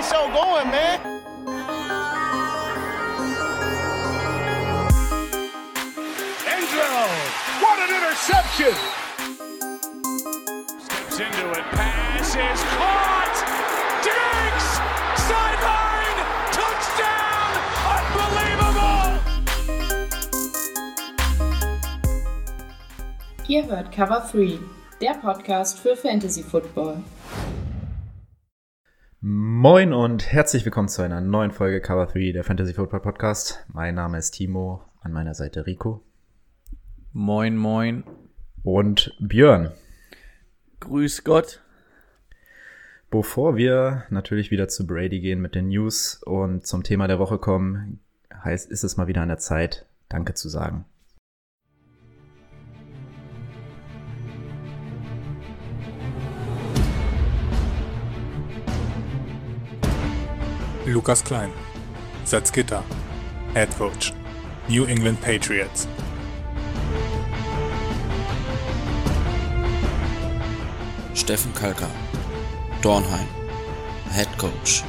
[0.00, 1.00] the show going, man.
[6.46, 7.06] Angelo,
[7.60, 8.74] what an interception!
[10.80, 13.36] Steps into it, pass is caught!
[14.06, 14.68] Diggs!
[15.28, 16.20] Sideline!
[16.58, 17.50] Touchdown!
[17.96, 19.10] Unbelievable!
[23.48, 24.58] Ihr hört Cover 3,
[25.00, 27.02] der Podcast für Fantasy Football.
[29.62, 33.62] Moin und herzlich willkommen zu einer neuen Folge Cover 3 der Fantasy Football Podcast.
[33.70, 36.00] Mein Name ist Timo, an meiner Seite Rico.
[37.12, 38.04] Moin, moin.
[38.62, 39.72] Und Björn.
[40.80, 41.60] Grüß Gott.
[43.10, 47.36] Bevor wir natürlich wieder zu Brady gehen mit den News und zum Thema der Woche
[47.36, 48.00] kommen,
[48.42, 50.86] heißt, ist es mal wieder an der Zeit, Danke zu sagen.
[60.90, 61.52] Lukas Klein,
[62.24, 62.82] Salzgitter,
[63.54, 64.12] Head Coach,
[64.68, 65.86] New England Patriots.
[71.14, 71.88] Steffen Kalka,
[72.82, 73.28] Dornheim,
[74.10, 74.82] Head Coach,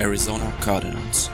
[0.00, 1.30] Arizona Cardinals.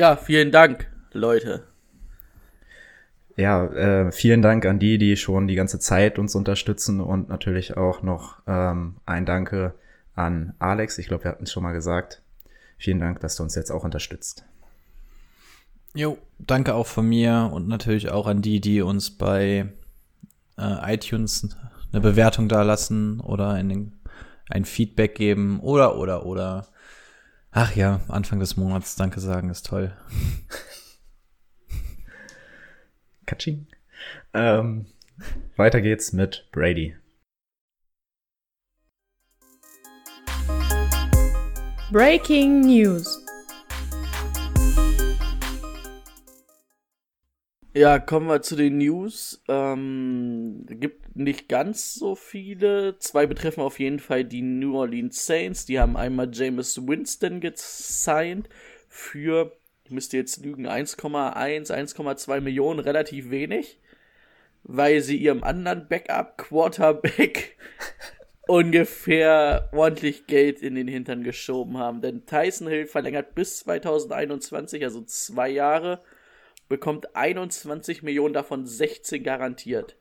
[0.00, 1.64] Ja, vielen Dank, Leute.
[3.36, 7.76] Ja, äh, vielen Dank an die, die schon die ganze Zeit uns unterstützen und natürlich
[7.76, 9.74] auch noch ähm, ein Danke
[10.14, 10.96] an Alex.
[10.96, 12.22] Ich glaube, wir hatten es schon mal gesagt.
[12.78, 14.46] Vielen Dank, dass du uns jetzt auch unterstützt.
[15.92, 19.70] Jo, danke auch von mir und natürlich auch an die, die uns bei
[20.56, 21.46] äh, iTunes
[21.92, 23.92] eine Bewertung da lassen oder in den,
[24.48, 26.68] ein Feedback geben oder oder oder.
[27.52, 29.92] Ach ja, Anfang des Monats Danke sagen ist toll.
[33.26, 33.66] Katsching.
[34.32, 34.86] Ähm,
[35.56, 36.94] weiter geht's mit Brady.
[41.90, 43.19] Breaking News.
[47.72, 49.44] Ja, kommen wir zu den News.
[49.46, 52.98] Ähm, gibt nicht ganz so viele.
[52.98, 55.66] Zwei betreffen auf jeden Fall die New Orleans Saints.
[55.66, 58.48] Die haben einmal Jameis Winston gesigned
[58.88, 63.78] für, ich müsste jetzt lügen, 1,1, 1,2 Millionen, relativ wenig,
[64.64, 67.56] weil sie ihrem anderen Backup Quarterback
[68.48, 72.00] ungefähr ordentlich Geld in den Hintern geschoben haben.
[72.00, 76.02] Denn Tyson Hill verlängert bis 2021, also zwei Jahre
[76.70, 79.96] bekommt 21 Millionen, davon 16 garantiert.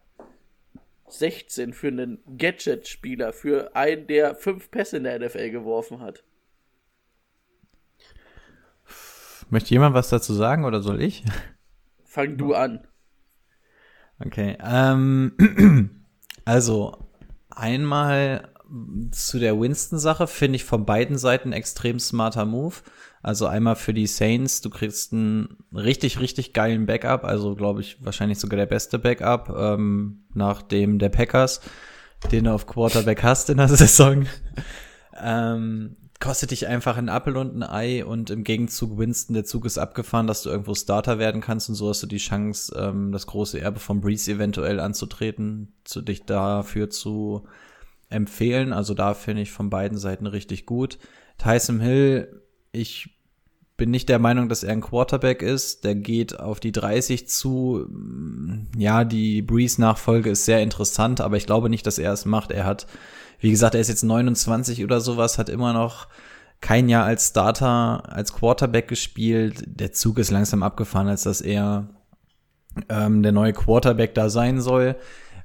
[1.10, 6.24] 16 für einen Gadget-Spieler, für einen, der fünf Pässe in der NFL geworfen hat.
[9.50, 11.26] Möchte jemand was dazu sagen oder soll ich?
[12.06, 12.88] Fang du an.
[14.24, 15.34] Okay, ähm,
[16.46, 17.10] also
[17.50, 18.54] einmal
[19.10, 22.76] zu der Winston-Sache finde ich von beiden Seiten extrem smarter Move.
[23.22, 27.98] Also einmal für die Saints, du kriegst einen richtig, richtig geilen Backup, also glaube ich
[28.04, 31.60] wahrscheinlich sogar der beste Backup ähm, nach dem der Packers,
[32.32, 34.26] den du auf Quarterback hast in der Saison.
[35.22, 39.66] ähm, kostet dich einfach ein Appel und ein Ei und im Gegenzug Winston, der Zug
[39.66, 43.12] ist abgefahren, dass du irgendwo Starter werden kannst und so hast du die Chance, ähm,
[43.12, 47.48] das große Erbe von Breeze eventuell anzutreten, zu dich dafür zu
[48.10, 48.74] empfehlen.
[48.74, 51.00] Also da finde ich von beiden Seiten richtig gut.
[51.38, 52.42] Tyson Hill,
[52.72, 53.10] ich
[53.78, 55.84] bin nicht der Meinung, dass er ein Quarterback ist.
[55.84, 57.88] Der geht auf die 30 zu.
[58.78, 62.52] Ja, die Breeze-Nachfolge ist sehr interessant, aber ich glaube nicht, dass er es macht.
[62.52, 62.86] Er hat,
[63.40, 66.08] wie gesagt, er ist jetzt 29 oder sowas, hat immer noch
[66.62, 69.64] kein Jahr als Starter, als Quarterback gespielt.
[69.66, 71.88] Der Zug ist langsam abgefahren, als dass er
[72.90, 74.96] ähm, der neue Quarterback da sein soll.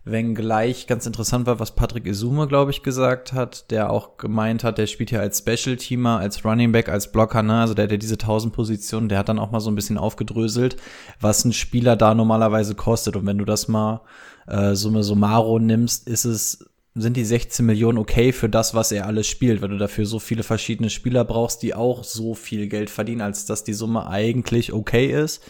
[0.07, 4.77] Wenngleich ganz interessant war, was Patrick Izume, glaube ich, gesagt hat, der auch gemeint hat,
[4.77, 7.61] der spielt ja als Special-Teamer, als Running Back, als Blocker, ne?
[7.61, 9.97] also der hat ja diese 1000 Positionen, der hat dann auch mal so ein bisschen
[9.97, 10.77] aufgedröselt,
[11.21, 13.17] was ein Spieler da normalerweise kostet.
[13.17, 14.03] Und wenn du das mal
[14.47, 19.07] äh, Summe Summaro nimmst, ist es sind die 16 Millionen okay für das, was er
[19.07, 22.89] alles spielt, weil du dafür so viele verschiedene Spieler brauchst, die auch so viel Geld
[22.89, 25.43] verdienen, als dass die Summe eigentlich okay ist.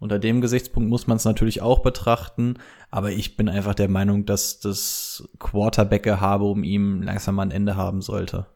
[0.00, 2.54] Unter dem Gesichtspunkt muss man es natürlich auch betrachten,
[2.90, 7.76] aber ich bin einfach der Meinung, dass das Quarterback-Habe um ihm langsam mal ein Ende
[7.76, 8.46] haben sollte.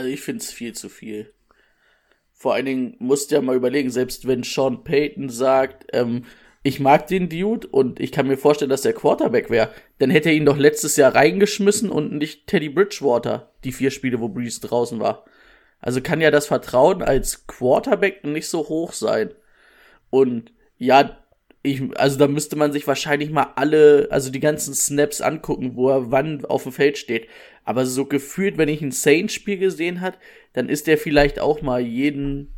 [0.00, 1.34] Also ich finde es viel zu viel.
[2.32, 6.24] Vor allen Dingen musst du ja mal überlegen, selbst wenn Sean Payton sagt, ähm,
[6.62, 9.72] ich mag den Dude und ich kann mir vorstellen, dass der Quarterback wäre.
[9.98, 14.20] Dann hätte er ihn doch letztes Jahr reingeschmissen und nicht Teddy Bridgewater, die vier Spiele,
[14.20, 15.26] wo Breeze draußen war.
[15.80, 19.34] Also kann ja das Vertrauen als Quarterback nicht so hoch sein.
[20.10, 21.18] Und ja,
[21.62, 25.90] ich, also da müsste man sich wahrscheinlich mal alle, also die ganzen Snaps angucken, wo
[25.90, 27.28] er wann auf dem Feld steht.
[27.64, 30.18] Aber so gefühlt, wenn ich ein Saints-Spiel gesehen hat,
[30.52, 32.54] dann ist er vielleicht auch mal jeden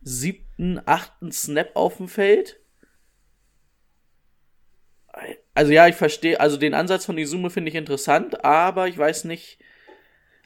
[0.00, 2.60] siebten, achten Snap auf dem Feld.
[5.54, 9.24] Also ja, ich verstehe, also den Ansatz von Izume finde ich interessant, aber ich weiß
[9.24, 9.58] nicht,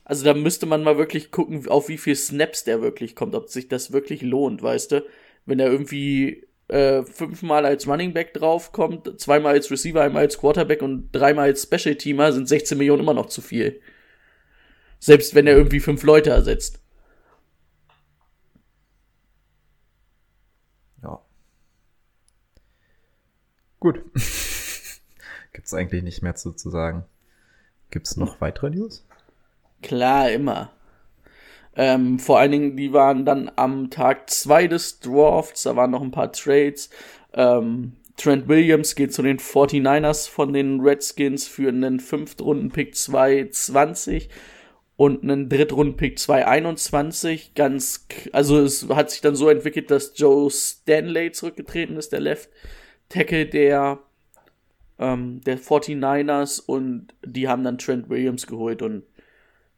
[0.04, 3.48] also da müsste man mal wirklich gucken, auf wie viel Snaps der wirklich kommt, ob
[3.48, 5.04] sich das wirklich lohnt, weißt du?
[5.46, 10.82] Wenn er irgendwie äh, fünfmal als Running Back draufkommt, zweimal als Receiver, einmal als Quarterback
[10.82, 13.80] und dreimal als Special Teamer, sind 16 Millionen immer noch zu viel.
[14.98, 16.80] Selbst wenn er irgendwie fünf Leute ersetzt.
[21.02, 21.20] Ja.
[23.80, 24.02] Gut.
[25.52, 27.04] Gibt's eigentlich nicht mehr zu, zu sagen.
[27.90, 29.04] Gibt's noch weitere News?
[29.82, 30.70] Klar, immer.
[31.74, 36.02] Ähm, vor allen Dingen, die waren dann am Tag zwei des Drafts, da waren noch
[36.02, 36.90] ein paar Trades.
[37.32, 44.28] Ähm, Trent Williams geht zu den 49ers von den Redskins für einen Fünftrunden-Pick 220
[44.96, 47.54] und einen Drittrunden-Pick 221.
[47.54, 52.50] Ganz, also es hat sich dann so entwickelt, dass Joe Stanley zurückgetreten ist, der Left
[53.08, 53.98] Tackle der,
[54.98, 59.04] ähm, der 49ers und die haben dann Trent Williams geholt und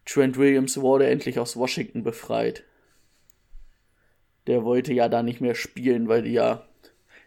[0.04, 2.64] Trent Williams wurde endlich aus Washington befreit.
[4.46, 6.66] Der wollte ja da nicht mehr spielen, weil die ja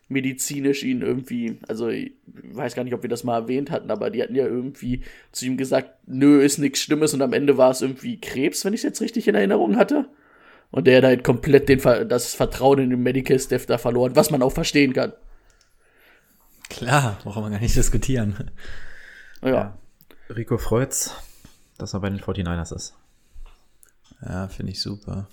[0.09, 4.09] medizinisch ihn irgendwie, also ich weiß gar nicht, ob wir das mal erwähnt hatten, aber
[4.09, 7.71] die hatten ja irgendwie zu ihm gesagt, nö, ist nichts Schlimmes und am Ende war
[7.71, 10.07] es irgendwie Krebs, wenn ich es jetzt richtig in Erinnerung hatte.
[10.71, 14.31] Und der hat halt komplett den, das Vertrauen in den Medical Staff da verloren, was
[14.31, 15.13] man auch verstehen kann.
[16.69, 18.51] Klar, brauchen wir gar nicht diskutieren.
[19.41, 19.49] Ja.
[19.49, 19.77] ja.
[20.29, 21.15] Rico freut's
[21.77, 22.95] dass er bei den 49ers ist.
[24.21, 25.27] Ja, finde ich super.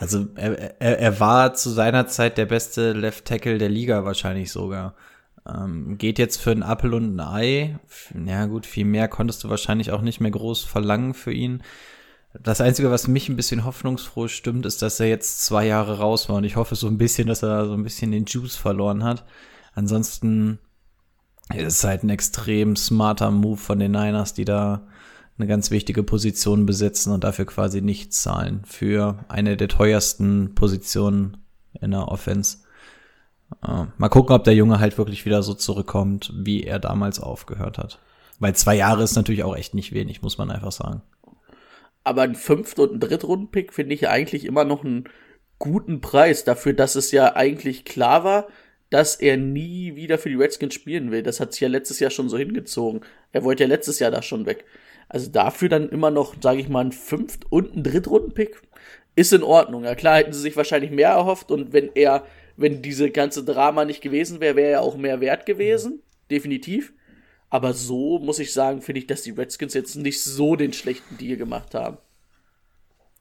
[0.00, 4.50] Also er, er, er war zu seiner Zeit der beste Left Tackle der Liga wahrscheinlich
[4.50, 4.94] sogar.
[5.46, 7.78] Ähm, geht jetzt für ein Apple und ein Ei.
[8.26, 11.62] Ja gut, viel mehr konntest du wahrscheinlich auch nicht mehr groß verlangen für ihn.
[12.32, 16.28] Das Einzige, was mich ein bisschen hoffnungsfroh stimmt, ist, dass er jetzt zwei Jahre raus
[16.28, 16.36] war.
[16.36, 19.24] Und ich hoffe so ein bisschen, dass er so ein bisschen den Juice verloren hat.
[19.74, 20.58] Ansonsten
[21.54, 24.86] es ist halt ein extrem smarter Move von den Niners, die da
[25.38, 28.62] eine ganz wichtige Position besetzen und dafür quasi nichts zahlen.
[28.66, 31.38] Für eine der teuersten Positionen
[31.80, 32.58] in der Offense.
[33.66, 37.78] Uh, mal gucken, ob der Junge halt wirklich wieder so zurückkommt, wie er damals aufgehört
[37.78, 37.98] hat.
[38.38, 41.02] Weil zwei Jahre ist natürlich auch echt nicht wenig, muss man einfach sagen.
[42.04, 45.04] Aber ein Fünft- und ein Drittrunden-Pick finde ich eigentlich immer noch einen
[45.58, 48.46] guten Preis dafür, dass es ja eigentlich klar war,
[48.90, 51.22] dass er nie wieder für die Redskins spielen will.
[51.22, 53.00] Das hat sich ja letztes Jahr schon so hingezogen.
[53.32, 54.64] Er wollte ja letztes Jahr da schon weg.
[55.08, 58.60] Also dafür dann immer noch, sage ich mal, ein Fünft- und ein Drittrunden-Pick
[59.16, 59.84] ist in Ordnung.
[59.84, 62.24] Ja klar hätten sie sich wahrscheinlich mehr erhofft und wenn er,
[62.56, 66.02] wenn diese ganze Drama nicht gewesen wäre, wäre er auch mehr wert gewesen.
[66.30, 66.92] Definitiv.
[67.48, 71.18] Aber so muss ich sagen, finde ich, dass die Redskins jetzt nicht so den schlechten
[71.18, 71.98] Deal gemacht haben.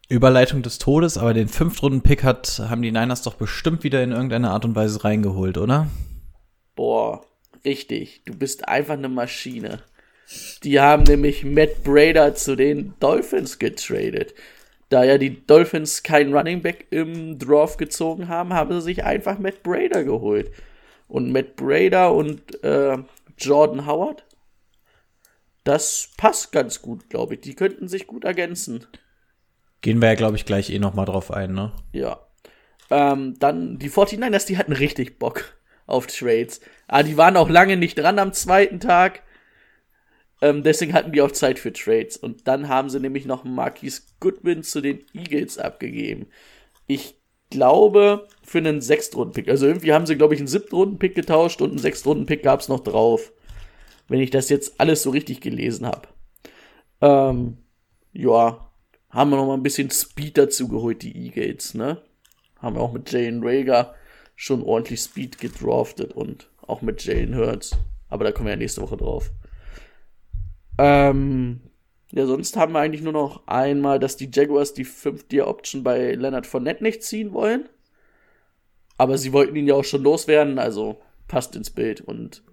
[0.09, 4.51] Überleitung des Todes, aber den Fünftrunden-Pick hat, haben die Niners doch bestimmt wieder in irgendeiner
[4.51, 5.88] Art und Weise reingeholt, oder?
[6.75, 7.23] Boah,
[7.63, 8.23] richtig.
[8.25, 9.84] Du bist einfach eine Maschine.
[10.63, 14.34] Die haben nämlich Matt Brader zu den Dolphins getradet.
[14.89, 19.38] Da ja die Dolphins keinen Running Back im Draft gezogen haben, haben sie sich einfach
[19.38, 20.51] Matt Brader geholt.
[21.07, 22.98] Und Matt Brader und äh,
[23.38, 24.25] Jordan Howard,
[25.63, 27.41] das passt ganz gut, glaube ich.
[27.41, 28.88] Die könnten sich gut ergänzen.
[29.81, 31.71] Gehen wir ja, glaube ich, gleich eh noch mal drauf ein, ne?
[31.91, 32.19] Ja.
[32.89, 36.59] Ähm, dann die 49ers, die hatten richtig Bock auf Trades.
[36.88, 39.24] Aber die waren auch lange nicht dran am zweiten Tag.
[40.41, 42.17] Ähm, deswegen hatten die auch Zeit für Trades.
[42.17, 46.27] Und dann haben sie nämlich noch Marquis Goodwin zu den Eagles abgegeben.
[46.88, 47.15] Ich
[47.50, 49.50] glaube, für einen Sechstrunden-Pick.
[49.50, 52.81] Also irgendwie haben sie, glaube ich, einen Siebtrunden-Pick getauscht und einen Sechstrunden-Pick gab es noch
[52.81, 53.31] drauf.
[54.07, 56.07] Wenn ich das jetzt alles so richtig gelesen habe.
[57.01, 57.57] Ähm,
[58.12, 58.68] ja,
[59.10, 62.01] haben wir noch mal ein bisschen Speed dazu geholt, die E-Gates, ne?
[62.58, 63.96] Haben wir auch mit Jalen Rager
[64.36, 67.78] schon ordentlich Speed gedraftet und auch mit Jalen Hurts.
[68.10, 69.32] Aber da kommen wir ja nächste Woche drauf.
[70.78, 71.62] Ähm,
[72.12, 76.48] ja, sonst haben wir eigentlich nur noch einmal, dass die Jaguars die 5-Year-Option bei Leonard
[76.48, 77.70] Fournette nicht ziehen wollen.
[78.98, 82.01] Aber sie wollten ihn ja auch schon loswerden, also passt ins Bild.
[82.01, 82.44] Und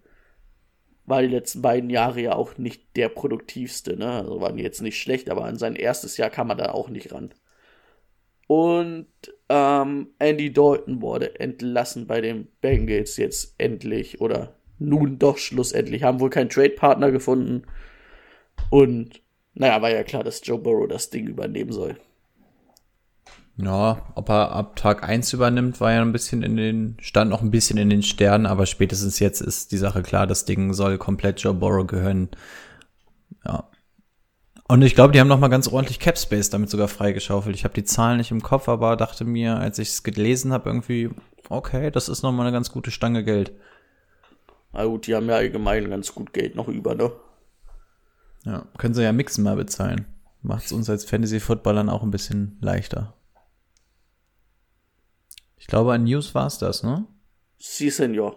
[1.07, 4.11] war die letzten beiden Jahre ja auch nicht der produktivste, ne?
[4.11, 7.13] Also waren jetzt nicht schlecht, aber an sein erstes Jahr kam er da auch nicht
[7.13, 7.33] ran.
[8.49, 9.09] Und
[9.49, 16.03] ähm, Andy Dalton wurde entlassen bei den Bengals jetzt endlich oder nun doch schlussendlich.
[16.03, 17.63] Haben wohl keinen Trade-Partner gefunden.
[18.71, 19.23] Und
[19.55, 21.97] naja, war ja klar, dass Joe Burrow das Ding übernehmen soll.
[23.59, 27.41] Ja, ob er ab Tag 1 übernimmt, war ja ein bisschen in den, stand noch
[27.41, 30.99] ein bisschen in den Sternen, aber spätestens jetzt ist die Sache klar, das Ding soll
[30.99, 32.29] komplett Joe Burrow gehören.
[33.47, 33.65] Ja.
[34.69, 37.57] Und ich glaube, die haben noch mal ganz ordentlich Cap Space damit sogar freigeschaufelt.
[37.57, 40.69] Ich habe die Zahlen nicht im Kopf, aber dachte mir, als ich es gelesen habe,
[40.69, 41.11] irgendwie,
[41.49, 43.53] okay, das ist noch mal eine ganz gute Stange Geld.
[44.73, 47.11] Na gut, die haben ja allgemein ganz gut Geld noch über, ne?
[48.45, 50.05] Ja, können sie ja Mixen mal bezahlen.
[50.43, 53.16] Macht es uns als Fantasy-Footballern auch ein bisschen leichter.
[55.59, 57.07] Ich glaube, an News war es das, ne?
[57.59, 58.37] Sie, Senor.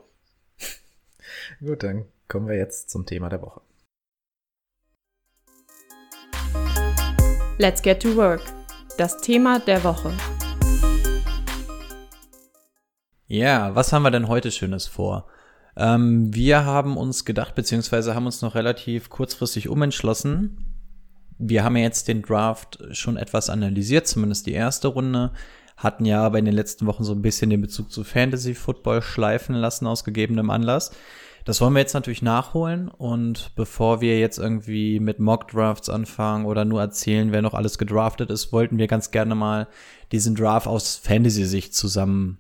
[1.60, 3.62] Gut, dann kommen wir jetzt zum Thema der Woche.
[7.58, 8.42] Let's get to work.
[8.98, 10.14] Das Thema der Woche.
[13.28, 15.28] Ja, was haben wir denn heute Schönes vor?
[15.76, 20.66] Ähm, wir haben uns gedacht, beziehungsweise haben uns noch relativ kurzfristig umentschlossen.
[21.38, 25.32] Wir haben ja jetzt den Draft schon etwas analysiert, zumindest die erste Runde
[25.80, 29.02] hatten ja aber in den letzten Wochen so ein bisschen den Bezug zu Fantasy Football
[29.02, 30.92] schleifen lassen aus gegebenem Anlass.
[31.46, 36.46] Das wollen wir jetzt natürlich nachholen und bevor wir jetzt irgendwie mit Mock Drafts anfangen
[36.46, 39.70] oder nur erzählen, wer noch alles gedraftet ist, wollten wir ganz gerne mal
[40.12, 42.40] diesen Draft aus Fantasy-Sicht zusammen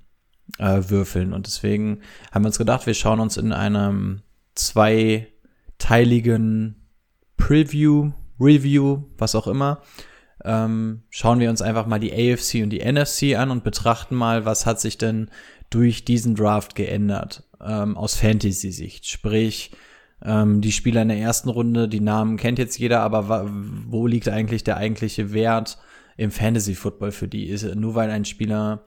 [0.57, 4.21] äh, würfeln und deswegen haben wir uns gedacht, wir schauen uns in einem
[4.53, 6.75] zweiteiligen
[7.37, 9.81] Preview, Review, was auch immer,
[10.45, 14.45] ähm, schauen wir uns einfach mal die AFC und die NFC an und betrachten mal,
[14.45, 15.29] was hat sich denn
[15.69, 19.07] durch diesen Draft geändert ähm, aus Fantasy-Sicht.
[19.07, 19.71] Sprich,
[20.23, 24.29] ähm, die Spieler in der ersten Runde, die Namen kennt jetzt jeder, aber wo liegt
[24.29, 25.77] eigentlich der eigentliche Wert
[26.17, 27.47] im Fantasy-Football für die?
[27.47, 28.85] Ist, nur weil ein Spieler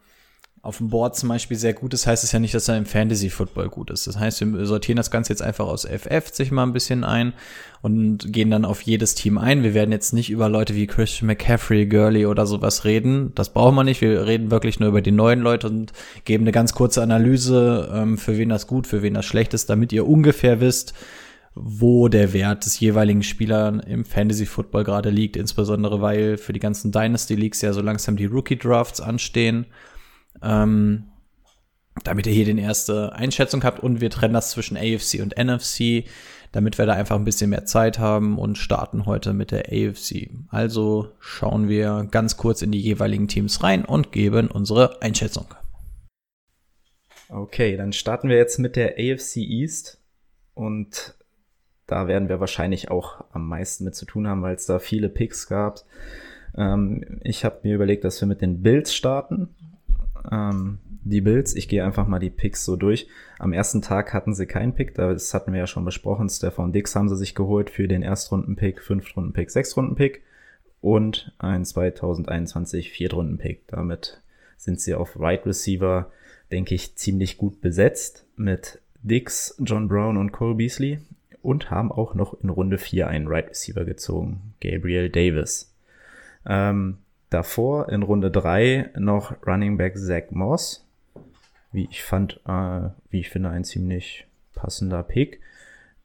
[0.65, 2.87] auf dem Board zum Beispiel sehr gut ist, heißt es ja nicht, dass er im
[2.87, 4.07] Fantasy-Football gut ist.
[4.07, 7.33] Das heißt, wir sortieren das Ganze jetzt einfach aus FF sich mal ein bisschen ein
[7.83, 9.65] und gehen dann auf jedes Team ein.
[9.65, 13.33] Wir werden jetzt nicht über Leute wie Christian McCaffrey, Gurley oder sowas reden.
[13.35, 14.01] Das brauchen wir nicht.
[14.03, 15.93] Wir reden wirklich nur über die neuen Leute und
[16.25, 19.69] geben eine ganz kurze Analyse, ähm, für wen das gut, für wen das schlecht ist,
[19.69, 20.95] damit ihr ungefähr wisst,
[21.57, 26.61] wo der Wert des jeweiligen Spielers im Fantasy Football gerade liegt, insbesondere weil für die
[26.61, 29.67] ganzen Dynasty Leagues ja so langsam die Rookie Drafts anstehen
[30.43, 31.05] ähm,
[32.05, 36.05] damit ihr hier den erste Einschätzung habt und wir trennen das zwischen AFC und NFC,
[36.53, 40.31] damit wir da einfach ein bisschen mehr Zeit haben und starten heute mit der AFC.
[40.49, 45.47] Also schauen wir ganz kurz in die jeweiligen Teams rein und geben unsere Einschätzung.
[47.29, 49.99] Okay, dann starten wir jetzt mit der AFC East
[50.55, 51.15] und
[51.87, 55.09] da werden wir wahrscheinlich auch am meisten mit zu tun haben, weil es da viele
[55.09, 55.81] Picks gab.
[56.57, 59.49] Ähm, ich habe mir überlegt, dass wir mit den Bills starten
[60.31, 63.09] ähm, die Bills, ich gehe einfach mal die Picks so durch.
[63.39, 66.29] Am ersten Tag hatten sie keinen Pick, das hatten wir ja schon besprochen.
[66.29, 70.23] Stefan Dix haben sie sich geholt für den Erstrunden-Pick, Fünftrunden-Pick, Sechstrunden-Pick
[70.81, 73.67] und ein 2021 Viertrunden-Pick.
[73.69, 74.23] Damit
[74.57, 76.13] sind sie auf Right Receiver,
[76.53, 81.01] denke ich, ziemlich gut besetzt mit Dix, John Brown und Cole Beasley
[81.43, 85.75] und haben auch noch in Runde 4 einen Right Receiver gezogen, Gabriel Davis.
[86.47, 86.99] Ähm,
[87.33, 90.87] Davor in Runde 3 noch Running Back Zach Moss.
[91.73, 95.41] Wie ich fand, äh, wie ich finde, ein ziemlich passender Pick.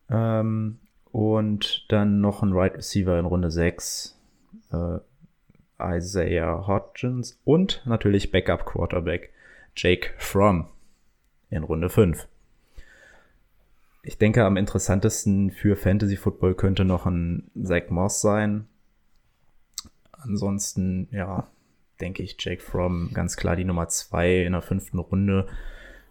[0.09, 0.79] Ähm,
[1.11, 4.17] und dann noch ein Right Receiver in Runde 6.
[4.71, 4.99] Äh,
[5.97, 9.33] Isaiah Hodgins und natürlich Backup Quarterback
[9.75, 10.69] Jake Fromm
[11.49, 12.25] in Runde 5.
[14.01, 18.65] Ich denke, am interessantesten für Fantasy Football könnte noch ein Zach Moss sein.
[20.27, 21.47] Ansonsten, ja,
[22.01, 25.47] denke ich, Jake Fromm ganz klar die Nummer zwei in der fünften Runde.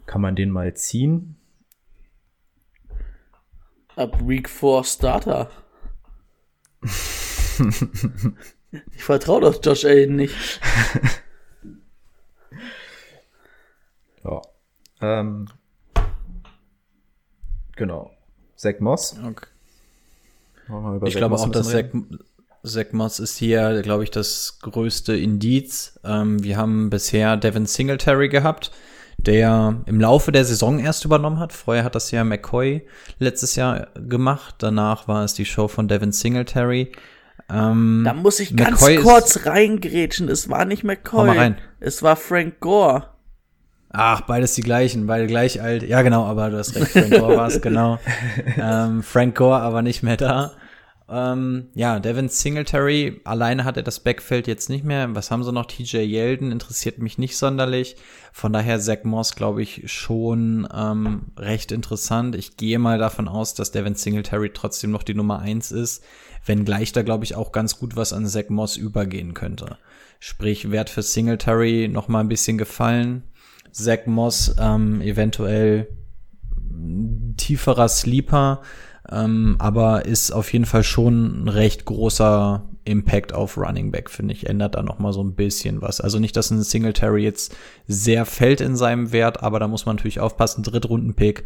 [0.06, 1.36] Kann man den mal ziehen?
[3.94, 5.50] Ab Week 4 Starter.
[8.94, 10.60] ich vertraue doch Josh Allen nicht.
[14.24, 14.42] ja.
[15.00, 15.48] Ähm,
[17.74, 18.10] genau.
[18.54, 19.18] Zach Moss.
[19.18, 19.46] Okay.
[21.04, 21.86] Ich glaube auch, dass Zach,
[22.66, 25.98] Zach Moss ist hier, glaube ich, das größte Indiz.
[26.04, 28.70] Ähm, wir haben bisher Devin Singletary gehabt,
[29.18, 31.52] der im Laufe der Saison erst übernommen hat.
[31.52, 32.86] Vorher hat das ja McCoy
[33.18, 34.56] letztes Jahr gemacht.
[34.58, 36.92] Danach war es die Show von Devin Singletary.
[37.48, 40.28] Ähm, da muss ich ganz McCoy kurz reingrätschen.
[40.28, 41.28] Es war nicht McCoy.
[41.28, 41.58] Rein.
[41.80, 43.08] Es war Frank Gore.
[43.90, 45.82] Ach, beides die gleichen, beide gleich alt.
[45.82, 47.98] Ja, genau, aber du hast recht, Frank Gore war es, genau.
[48.58, 50.52] ähm, Frank Gore aber nicht mehr da.
[51.08, 55.14] Ähm, ja, Devin Singletary, alleine hat er das Backfeld jetzt nicht mehr.
[55.14, 55.66] Was haben sie noch?
[55.66, 57.96] TJ Yeldon interessiert mich nicht sonderlich.
[58.32, 62.34] Von daher Zach Moss, glaube ich, schon ähm, recht interessant.
[62.34, 66.02] Ich gehe mal davon aus, dass Devin Singletary trotzdem noch die Nummer eins ist,
[66.44, 69.78] wenngleich da, glaube ich, auch ganz gut was an Zach Moss übergehen könnte.
[70.18, 73.22] Sprich, Wert für Singletary noch mal ein bisschen gefallen.
[73.70, 75.86] Zach Moss ähm, eventuell
[77.36, 78.62] tieferer Sleeper
[79.10, 84.34] ähm, aber ist auf jeden Fall schon ein recht großer Impact auf Running Back, finde
[84.34, 84.48] ich.
[84.48, 86.00] Ändert da noch mal so ein bisschen was.
[86.00, 87.54] Also nicht, dass ein Singletary jetzt
[87.86, 90.62] sehr fällt in seinem Wert, aber da muss man natürlich aufpassen.
[90.62, 91.44] Drittrunden-Pick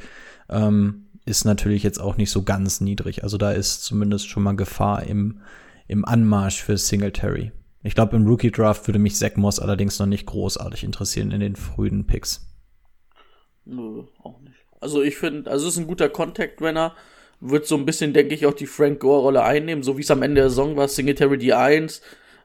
[0.48, 3.22] ähm, ist natürlich jetzt auch nicht so ganz niedrig.
[3.24, 5.40] Also da ist zumindest schon mal Gefahr im,
[5.86, 7.52] im Anmarsch für Singletary.
[7.82, 11.56] Ich glaube, im Rookie-Draft würde mich Zach Moss allerdings noch nicht großartig interessieren in den
[11.56, 12.46] frühen Picks.
[13.64, 14.56] Nö, auch nicht.
[14.80, 16.94] Also ich finde, also es ist ein guter Contact-Runner
[17.40, 20.22] wird so ein bisschen, denke ich, auch die Frank Gore-Rolle einnehmen, so wie es am
[20.22, 22.02] Ende der Saison war, Singletary die 1,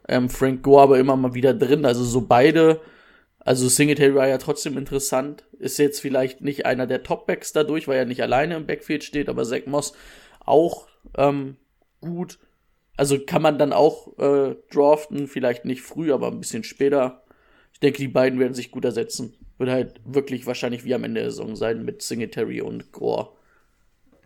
[0.08, 2.82] ähm, Frank Gore aber immer mal wieder drin, also so beide,
[3.40, 7.98] also Singletary war ja trotzdem interessant, ist jetzt vielleicht nicht einer der Top-Backs dadurch, weil
[7.98, 9.94] er nicht alleine im Backfield steht, aber Zach Moss
[10.46, 10.88] auch
[11.18, 11.58] ähm,
[12.02, 12.40] gut,
[12.98, 17.24] also kann man dann auch äh, draften, vielleicht nicht früh, aber ein bisschen später.
[17.74, 19.34] Ich denke, die beiden werden sich gut ersetzen.
[19.58, 23.34] Wird halt wirklich wahrscheinlich wie am Ende der Saison sein mit Singletary und Gore.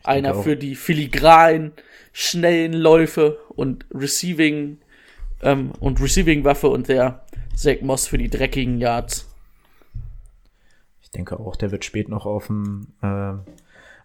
[0.03, 1.73] Einer für die filigranen,
[2.13, 4.77] schnellen Läufe und Receiving
[5.41, 7.25] ähm, und Receiving-Waffe und der
[7.55, 9.27] Zach Moss für die dreckigen Yards.
[11.01, 13.33] Ich denke auch, der wird spät noch auf dem äh,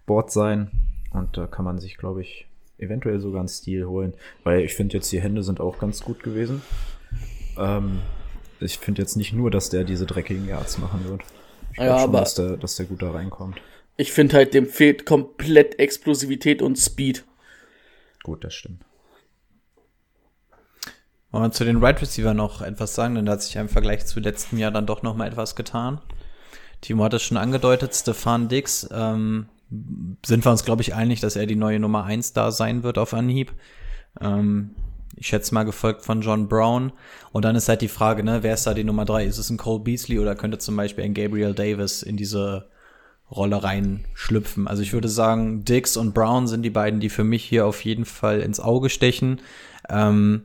[0.07, 0.71] Board sein.
[1.13, 2.47] Und da kann man sich, glaube ich,
[2.79, 4.15] eventuell sogar einen Stil holen.
[4.43, 6.63] Weil ich finde jetzt, die Hände sind auch ganz gut gewesen.
[7.59, 8.01] Ähm,
[8.61, 11.23] ich finde jetzt nicht nur, dass der diese dreckigen Yards machen wird.
[11.71, 13.61] Ich glaube ja, schon, dass der, dass der gut da reinkommt.
[13.97, 17.25] Ich finde halt, dem fehlt komplett Explosivität und Speed.
[18.23, 18.85] Gut, das stimmt.
[21.31, 24.07] Wollen wir zu den Right Receiver noch etwas sagen, denn da hat sich im Vergleich
[24.07, 26.01] zu letztem Jahr dann doch noch mal etwas getan.
[26.81, 29.49] Timo hat es schon angedeutet, Stefan Dix, ähm,
[30.25, 32.99] sind wir uns, glaube ich, einig, dass er die neue Nummer eins da sein wird
[32.99, 33.53] auf Anhieb.
[34.21, 34.75] Ähm,
[35.17, 36.93] ich schätze mal gefolgt von John Brown.
[37.33, 39.25] Und dann ist halt die Frage, ne, wer ist da die Nummer drei?
[39.25, 42.69] Ist es ein Cole Beasley oder könnte zum Beispiel ein Gabriel Davis in diese
[43.37, 44.69] Rolle reinschlüpfen.
[44.69, 47.85] Also ich würde sagen, Dix und Brown sind die beiden, die für mich hier auf
[47.85, 49.41] jeden Fall ins Auge stechen.
[49.89, 50.45] Ähm,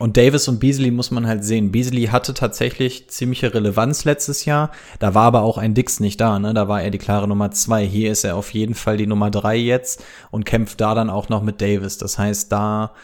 [0.00, 1.72] und Davis und Beasley muss man halt sehen.
[1.72, 4.70] Beasley hatte tatsächlich ziemliche Relevanz letztes Jahr.
[4.98, 6.54] Da war aber auch ein Dix nicht da, ne?
[6.54, 7.86] Da war er die klare Nummer zwei.
[7.86, 11.28] Hier ist er auf jeden Fall die Nummer drei jetzt und kämpft da dann auch
[11.28, 11.98] noch mit Davis.
[11.98, 12.94] Das heißt, da,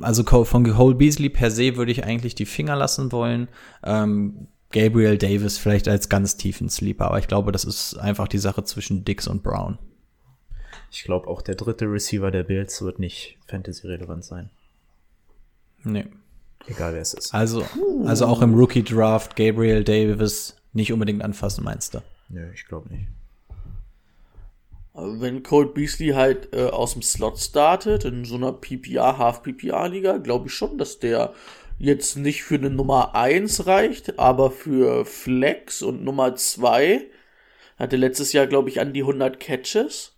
[0.00, 3.46] also von Cole Beasley per se würde ich eigentlich die Finger lassen wollen.
[3.84, 8.38] Ähm, Gabriel Davis vielleicht als ganz tiefen Sleeper, aber ich glaube, das ist einfach die
[8.38, 9.78] Sache zwischen Dix und Brown.
[10.90, 14.50] Ich glaube, auch der dritte Receiver der Bills wird nicht Fantasy-relevant sein.
[15.84, 16.06] Nee.
[16.66, 17.32] Egal wer es ist.
[17.34, 17.64] Also,
[18.04, 22.02] also auch im Rookie-Draft Gabriel Davis nicht unbedingt anfassen, meinst du?
[22.28, 23.08] Nö, ich glaube nicht.
[24.94, 30.48] Wenn Colt Beasley halt äh, aus dem Slot startet, in so einer PPR, Half-PPR-Liga, glaube
[30.48, 31.32] ich schon, dass der
[31.78, 37.06] jetzt nicht für eine Nummer 1 reicht, aber für Flex und Nummer 2
[37.76, 40.16] hatte letztes Jahr, glaube ich, an die 100 Catches.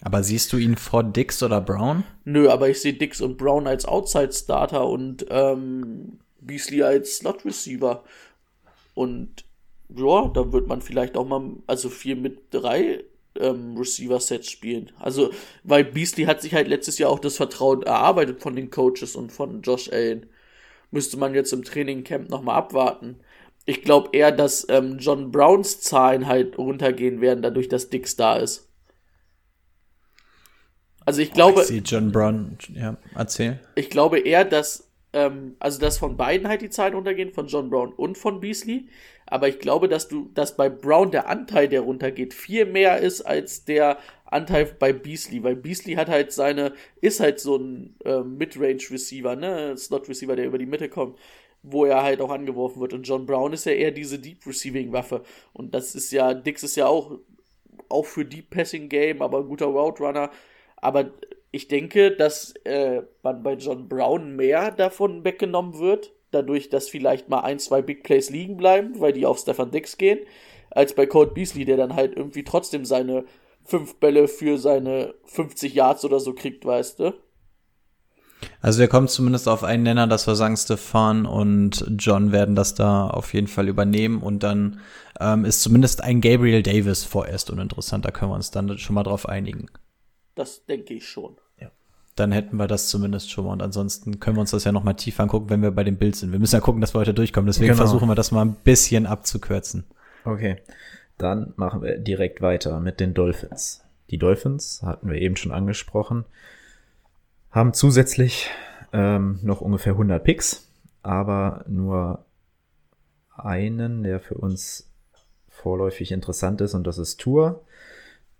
[0.00, 2.04] Aber siehst du ihn vor Dix oder Brown?
[2.24, 8.04] Nö, aber ich sehe Dix und Brown als Outside-Starter und ähm, Beasley als Slot-Receiver.
[8.94, 9.44] Und
[9.88, 13.02] ja, da wird man vielleicht auch mal, also viel mit drei
[13.40, 14.92] ähm, Receiver-Sets spielen.
[15.00, 15.30] Also,
[15.64, 19.32] weil Beasley hat sich halt letztes Jahr auch das Vertrauen erarbeitet von den Coaches und
[19.32, 20.26] von Josh Allen
[20.90, 23.20] müsste man jetzt im Trainingcamp nochmal abwarten.
[23.64, 28.36] Ich glaube eher, dass ähm, John Browns Zahlen halt runtergehen werden, dadurch, dass Dix da
[28.36, 28.68] ist.
[31.04, 31.58] Also ich glaube.
[31.58, 33.58] Oh, ich sehe John Brown, ja, erzähl.
[33.74, 37.70] Ich glaube eher, dass, ähm, also dass von beiden halt die Zahlen runtergehen, von John
[37.70, 38.88] Brown und von Beasley.
[39.24, 43.22] Aber ich glaube, dass du, dass bei Brown der Anteil, der runtergeht, viel mehr ist
[43.22, 43.98] als der
[44.30, 49.76] Anteil bei Beasley, weil Beasley hat halt seine, ist halt so ein äh, Midrange-Receiver, ne,
[49.76, 51.18] Slot-Receiver, der über die Mitte kommt,
[51.62, 52.92] wo er halt auch angeworfen wird.
[52.92, 55.22] Und John Brown ist ja eher diese Deep-Receiving-Waffe.
[55.52, 57.18] Und das ist ja, Dix ist ja auch,
[57.88, 60.30] auch für Deep-Passing-Game, aber ein guter Route-Runner.
[60.76, 61.10] Aber
[61.50, 67.28] ich denke, dass äh, man bei John Brown mehr davon weggenommen wird, dadurch, dass vielleicht
[67.28, 70.18] mal ein, zwei Big Plays liegen bleiben, weil die auf Stefan Dix gehen,
[70.70, 73.24] als bei Colt Beasley, der dann halt irgendwie trotzdem seine
[73.68, 77.12] fünf Bälle für seine 50 Yards oder so kriegt, weißt du?
[78.60, 82.74] Also wir kommen zumindest auf einen Nenner, dass wir sagen, Stefan und John werden das
[82.74, 84.80] da auf jeden Fall übernehmen und dann
[85.20, 88.04] ähm, ist zumindest ein Gabriel Davis vorerst uninteressant.
[88.04, 89.66] Da können wir uns dann schon mal drauf einigen.
[90.34, 91.36] Das denke ich schon.
[91.60, 91.70] Ja.
[92.14, 93.52] dann hätten wir das zumindest schon mal.
[93.52, 95.96] Und ansonsten können wir uns das ja noch mal tiefer angucken, wenn wir bei dem
[95.98, 96.30] Bild sind.
[96.32, 97.46] Wir müssen ja gucken, dass wir heute durchkommen.
[97.48, 97.76] Deswegen Genau.
[97.78, 99.84] versuchen wir das mal ein bisschen abzukürzen.
[100.24, 100.58] Okay,
[101.18, 103.84] dann machen wir direkt weiter mit den Dolphins.
[104.10, 106.24] Die Dolphins hatten wir eben schon angesprochen,
[107.50, 108.48] haben zusätzlich
[108.92, 110.68] ähm, noch ungefähr 100 Picks,
[111.02, 112.24] aber nur
[113.36, 114.90] einen, der für uns
[115.48, 117.62] vorläufig interessant ist, und das ist Tour.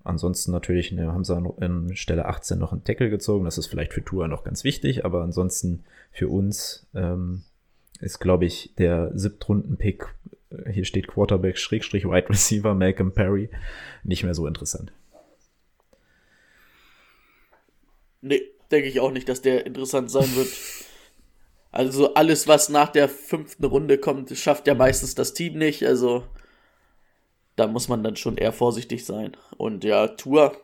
[0.05, 3.45] Ansonsten natürlich ne, haben sie an, Stelle 18 noch einen Tackle gezogen.
[3.45, 7.43] Das ist vielleicht für Tour noch ganz wichtig, aber ansonsten für uns ähm,
[8.01, 10.07] ist, glaube ich, der Siebtrunden-Pick,
[10.71, 13.51] hier steht Quarterback, Schrägstrich, Wide Receiver, Malcolm Perry,
[14.03, 14.93] nicht mehr so interessant.
[18.21, 20.49] Nee, denke ich auch nicht, dass der interessant sein wird.
[21.71, 25.85] Also alles, was nach der fünften Runde kommt, schafft ja meistens das Team nicht.
[25.85, 26.25] Also
[27.57, 29.37] da muss man dann schon eher vorsichtig sein.
[29.57, 30.57] Und ja, Tour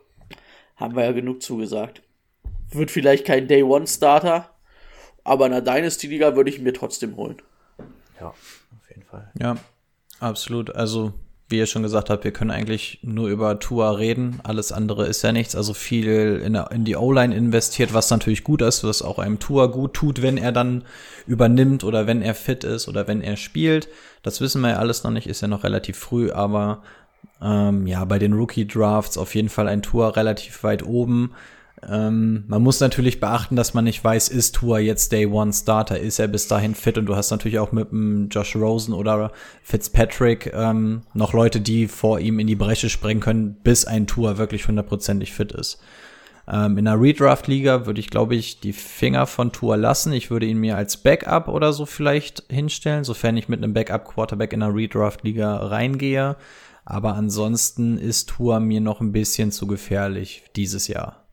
[0.77, 2.03] haben wir ja genug zugesagt.
[2.71, 4.51] Wird vielleicht kein Day One Starter,
[5.23, 7.37] aber in der Dynasty Liga würde ich ihn mir trotzdem holen.
[8.19, 9.31] Ja, auf jeden Fall.
[9.39, 9.57] Ja,
[10.21, 10.75] absolut.
[10.75, 11.13] Also,
[11.49, 14.41] wie ihr schon gesagt habt, wir können eigentlich nur über Tua reden.
[14.43, 15.55] Alles andere ist ja nichts.
[15.55, 19.67] Also viel in, in die O-Line investiert, was natürlich gut ist, was auch einem Tua
[19.67, 20.85] gut tut, wenn er dann
[21.27, 23.89] übernimmt oder wenn er fit ist oder wenn er spielt.
[24.23, 26.83] Das wissen wir ja alles noch nicht, ist ja noch relativ früh, aber
[27.43, 31.35] ähm, ja, bei den Rookie-Drafts auf jeden Fall ein Tua relativ weit oben.
[31.89, 35.99] Ähm, man muss natürlich beachten, dass man nicht weiß, ist Tua jetzt Day One Starter,
[35.99, 39.33] ist er bis dahin fit und du hast natürlich auch mit dem Josh Rosen oder
[39.63, 44.39] Fitzpatrick ähm, noch Leute, die vor ihm in die Bresche springen können, bis ein Tua
[44.39, 45.81] wirklich hundertprozentig fit ist.
[46.47, 50.13] Ähm, in einer Redraft-Liga würde ich, glaube ich, die Finger von Tua lassen.
[50.13, 54.53] Ich würde ihn mir als Backup oder so vielleicht hinstellen, sofern ich mit einem Backup-Quarterback
[54.53, 56.37] in einer Redraft-Liga reingehe.
[56.85, 61.24] Aber ansonsten ist Tua mir noch ein bisschen zu gefährlich dieses Jahr.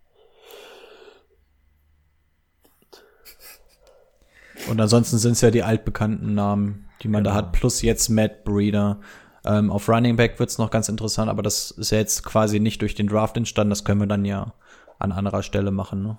[4.69, 8.43] Und ansonsten sind es ja die altbekannten Namen, die man da hat, plus jetzt Matt
[8.43, 9.00] Breeder.
[9.45, 12.82] Ähm, auf Running Back wird's noch ganz interessant, aber das ist ja jetzt quasi nicht
[12.82, 13.71] durch den Draft entstanden.
[13.71, 14.54] Das können wir dann ja
[15.00, 16.04] an anderer Stelle machen.
[16.04, 16.17] Ne?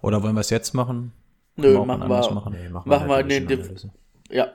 [0.00, 1.12] Oder wollen wir es jetzt machen?
[1.56, 2.30] Nö, wir machen wir.
[2.34, 2.56] machen.
[2.58, 3.90] Nee, machen Machen wir halt den Division-Analyse.
[4.30, 4.52] Ja,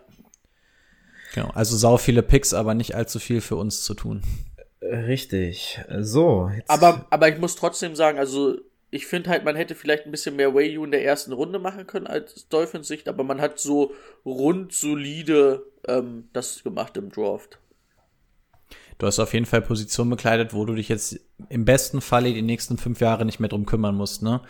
[1.34, 1.52] Genau.
[1.54, 4.24] Also sau viele Picks, aber nicht allzu viel für uns zu tun.
[4.82, 5.80] Richtig.
[6.00, 8.56] So, jetzt aber, aber ich muss trotzdem sagen, also
[8.90, 11.88] ich finde halt, man hätte vielleicht ein bisschen mehr Wayu in der ersten Runde machen
[11.88, 13.94] können als Dolphins Sicht, aber man hat so
[14.26, 17.60] rund solide ähm, das gemacht im Draft.
[18.98, 21.20] Du hast auf jeden Fall Position bekleidet, wo du dich jetzt
[21.50, 24.42] im besten Falle die nächsten fünf Jahre nicht mehr drum kümmern musst, ne?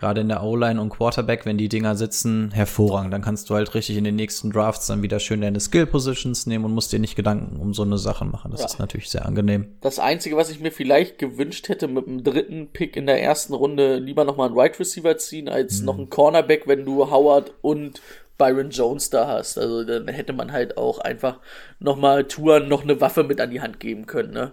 [0.00, 3.12] Gerade in der O-Line und Quarterback, wenn die Dinger sitzen, hervorragend.
[3.12, 6.64] Dann kannst du halt richtig in den nächsten Drafts dann wieder schön deine Skill-Positions nehmen
[6.64, 8.50] und musst dir nicht Gedanken um so eine Sache machen.
[8.50, 8.66] Das Ja.
[8.66, 9.66] ist natürlich sehr angenehm.
[9.82, 13.52] Das Einzige, was ich mir vielleicht gewünscht hätte, mit dem dritten Pick in der ersten
[13.52, 18.00] Runde lieber nochmal einen Wide Receiver ziehen, als noch einen Cornerback, wenn du Howard und
[18.38, 19.58] Byron Jones da hast.
[19.58, 21.40] Also dann hätte man halt auch einfach
[21.78, 24.52] nochmal Touren noch eine Waffe mit an die Hand geben können, ne?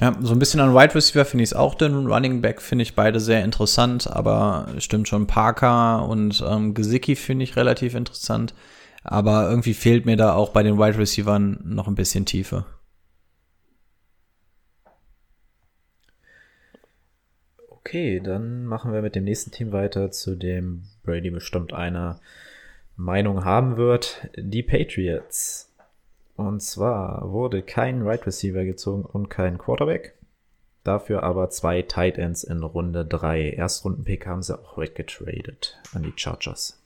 [0.00, 2.82] Ja, so ein bisschen an Wide Receiver finde ich es auch, denn Running Back finde
[2.82, 8.54] ich beide sehr interessant, aber stimmt schon, Parker und ähm, Gesicki finde ich relativ interessant.
[9.04, 12.64] Aber irgendwie fehlt mir da auch bei den Wide Receivern noch ein bisschen Tiefe.
[17.68, 22.18] Okay, dann machen wir mit dem nächsten Team weiter, zu dem Brady bestimmt eine
[22.96, 24.28] Meinung haben wird.
[24.36, 25.63] Die Patriots.
[26.36, 30.18] Und zwar wurde kein Wide right Receiver gezogen und kein Quarterback.
[30.82, 33.50] Dafür aber zwei Tight Ends in Runde 3.
[33.52, 36.78] Erstrundenpick haben sie auch weggetradet an die Chargers.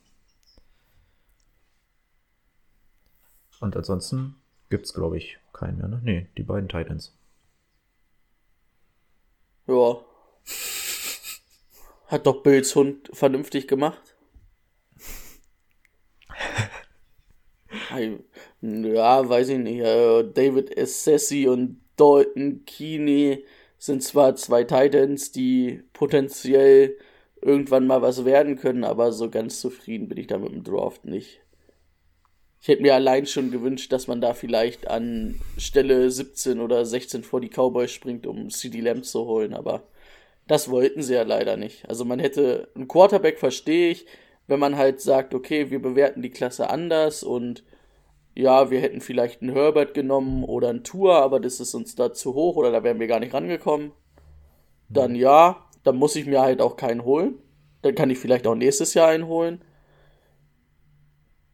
[3.59, 4.35] Und ansonsten
[4.69, 5.99] gibt's glaube ich keinen mehr, ne?
[6.03, 7.13] Nee, die beiden Tight Ends.
[9.67, 9.97] Ja.
[12.07, 14.15] Hat doch Bills Hund vernünftig gemacht.
[18.61, 19.79] Ja, weiß ich nicht.
[19.79, 23.45] äh, David Essessi und Dalton Keeney
[23.77, 26.97] sind zwar zwei Titans, die potenziell
[27.41, 31.05] irgendwann mal was werden können, aber so ganz zufrieden bin ich da mit dem Draft
[31.05, 31.39] nicht.
[32.61, 37.23] Ich hätte mir allein schon gewünscht, dass man da vielleicht an Stelle 17 oder 16
[37.23, 39.83] vor die Cowboys springt, um CD Lamb zu holen, aber
[40.47, 41.87] das wollten sie ja leider nicht.
[41.87, 44.05] Also man hätte einen Quarterback verstehe ich,
[44.47, 47.63] wenn man halt sagt, okay, wir bewerten die Klasse anders und
[48.39, 52.13] ja, wir hätten vielleicht einen Herbert genommen oder einen Tour, aber das ist uns da
[52.13, 53.91] zu hoch oder da wären wir gar nicht rangekommen.
[54.87, 57.35] Dann ja, dann muss ich mir halt auch keinen holen.
[57.81, 59.61] Dann kann ich vielleicht auch nächstes Jahr einen holen.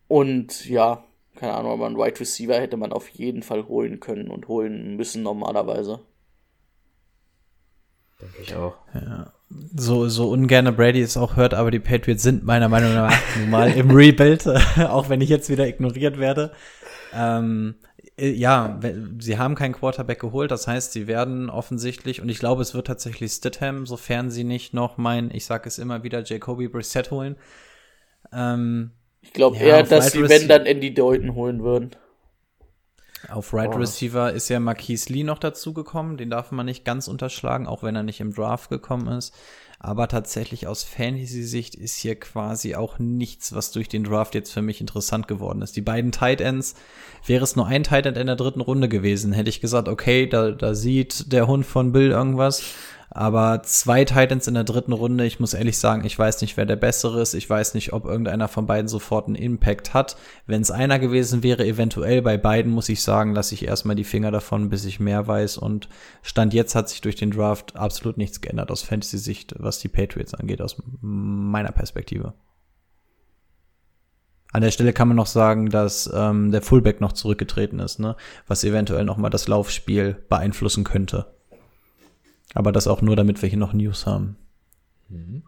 [0.08, 1.04] Und ja,
[1.36, 4.96] keine Ahnung, aber einen Wide Receiver hätte man auf jeden Fall holen können und holen
[4.96, 6.02] müssen normalerweise.
[8.22, 8.76] Denke ich auch.
[8.94, 9.34] Ja.
[9.76, 13.50] So, so ungerne Brady es auch hört, aber die Patriots sind meiner Meinung nach nun
[13.50, 14.48] mal im Rebuild,
[14.78, 16.52] auch wenn ich jetzt wieder ignoriert werde.
[17.14, 17.76] Ähm,
[18.18, 18.80] äh, ja,
[19.20, 22.88] sie haben keinen Quarterback geholt, das heißt, sie werden offensichtlich, und ich glaube, es wird
[22.88, 27.36] tatsächlich Stidham, sofern sie nicht noch mein, ich sage es immer wieder, Jacoby Brissett holen.
[28.34, 31.92] Ähm, ich glaube ja, eher, dass sie, wenn dann Andy Deuten holen würden.
[33.30, 33.78] Auf Right oh.
[33.78, 36.18] Receiver ist ja Marquise Lee noch dazugekommen.
[36.18, 39.34] Den darf man nicht ganz unterschlagen, auch wenn er nicht im Draft gekommen ist.
[39.80, 44.62] Aber tatsächlich aus Fantasy-Sicht ist hier quasi auch nichts, was durch den Draft jetzt für
[44.62, 45.76] mich interessant geworden ist.
[45.76, 46.76] Die beiden Tight Ends,
[47.26, 50.28] wäre es nur ein Tight End in der dritten Runde gewesen, hätte ich gesagt, okay,
[50.28, 52.64] da, da sieht der Hund von Bill irgendwas.
[53.10, 56.66] Aber zwei Titans in der dritten Runde, ich muss ehrlich sagen, ich weiß nicht, wer
[56.66, 57.34] der bessere ist.
[57.34, 60.18] Ich weiß nicht, ob irgendeiner von beiden sofort einen Impact hat.
[60.48, 64.04] Wenn es einer gewesen wäre, eventuell bei beiden, muss ich sagen, lasse ich erstmal die
[64.04, 65.58] Finger davon, bis ich mehr weiß.
[65.58, 65.88] Und
[66.24, 70.34] Stand jetzt hat sich durch den Draft absolut nichts geändert aus Fantasy-Sicht, was die Patriots
[70.34, 72.34] angeht, aus meiner Perspektive.
[74.52, 78.16] An der Stelle kann man noch sagen, dass ähm, der Fullback noch zurückgetreten ist, ne?
[78.48, 81.35] was eventuell noch mal das Laufspiel beeinflussen könnte.
[82.54, 84.38] Aber das auch nur, damit wir hier noch News haben.
[85.10, 85.44] Mhm.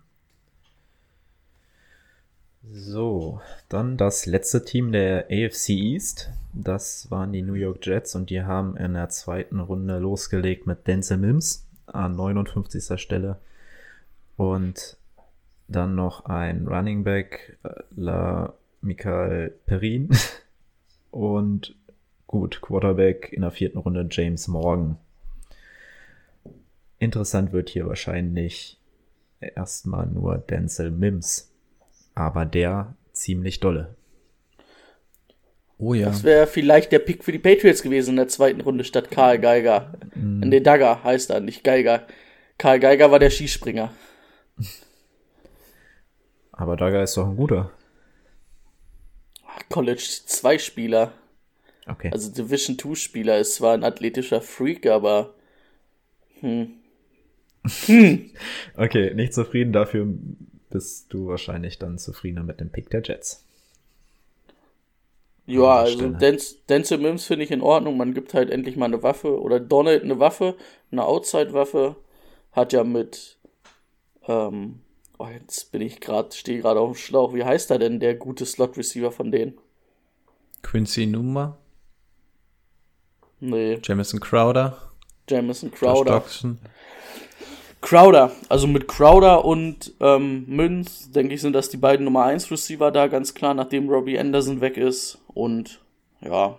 [2.69, 6.31] So, dann das letzte Team der AFC East.
[6.53, 10.85] Das waren die New York Jets und die haben in der zweiten Runde losgelegt mit
[10.87, 12.99] Denzel Mims an 59.
[12.99, 13.37] Stelle.
[14.35, 14.97] Und
[15.67, 20.09] dann noch ein Running Back, äh, La Michael Perrin.
[21.11, 21.75] Und
[22.27, 24.97] gut, Quarterback in der vierten Runde James Morgan.
[26.99, 28.79] Interessant wird hier wahrscheinlich
[29.39, 31.53] erstmal nur Denzel Mims.
[32.15, 33.95] Aber der ziemlich dolle.
[35.77, 36.07] Oh ja.
[36.07, 39.37] Das wäre vielleicht der Pick für die Patriots gewesen in der zweiten Runde statt Karl
[39.39, 39.93] Geiger.
[40.15, 40.39] Mm.
[40.39, 42.07] Nee, Dagger heißt er, nicht Geiger.
[42.57, 43.93] Karl Geiger war der Skispringer.
[46.51, 47.71] Aber Dagger ist doch ein guter.
[49.69, 51.13] College 2 Spieler.
[51.85, 52.09] Okay.
[52.11, 55.35] Also Division 2 Spieler ist zwar ein athletischer Freak, aber
[56.39, 56.71] hm.
[57.85, 58.29] Hm.
[58.75, 59.73] Okay, nicht zufrieden.
[59.73, 60.07] Dafür
[60.69, 63.43] bist du wahrscheinlich dann zufriedener mit dem Pick der Jets.
[65.47, 67.95] Ja, also Denzel Mims finde ich in Ordnung.
[67.95, 69.41] Man gibt halt endlich mal eine Waffe.
[69.41, 70.55] Oder Donald eine Waffe,
[70.91, 71.95] eine Outside-Waffe.
[72.51, 73.37] Hat ja mit.
[74.27, 74.81] Ähm,
[75.17, 77.33] oh, jetzt bin ich gerade, stehe gerade auf dem Schlauch.
[77.33, 79.57] Wie heißt er denn, der gute Slot-Receiver von denen?
[80.63, 81.57] Quincy Numa?
[83.39, 83.79] Nee.
[83.81, 84.77] Jamison Crowder?
[85.29, 86.23] Jamison Crowder.
[87.81, 92.49] Crowder, also mit Crowder und ähm, Münz, denke ich, sind das die beiden Nummer 1
[92.51, 95.19] Receiver da, ganz klar, nachdem Robbie Anderson weg ist.
[95.27, 95.81] Und
[96.21, 96.57] ja,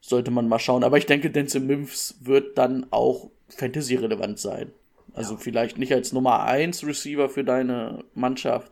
[0.00, 0.84] sollte man mal schauen.
[0.84, 4.70] Aber ich denke, Denzel Mims wird dann auch Fantasy-relevant sein.
[5.14, 5.40] Also ja.
[5.40, 8.70] vielleicht nicht als Nummer 1 Receiver für deine Mannschaft,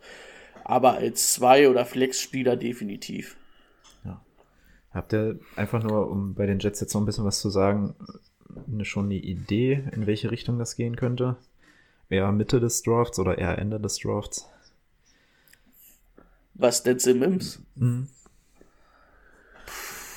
[0.64, 3.36] aber als Zwei- oder Flex-Spieler definitiv.
[4.04, 4.20] Ja.
[4.92, 7.94] Habt ihr einfach nur, um bei den Jets jetzt noch ein bisschen was zu sagen,
[8.82, 11.36] schon eine Idee, in welche Richtung das gehen könnte?
[12.08, 14.48] Eher Mitte des Drafts oder eher Ende des Drafts?
[16.54, 17.62] Was denn Simmons?
[17.74, 18.08] Mhm.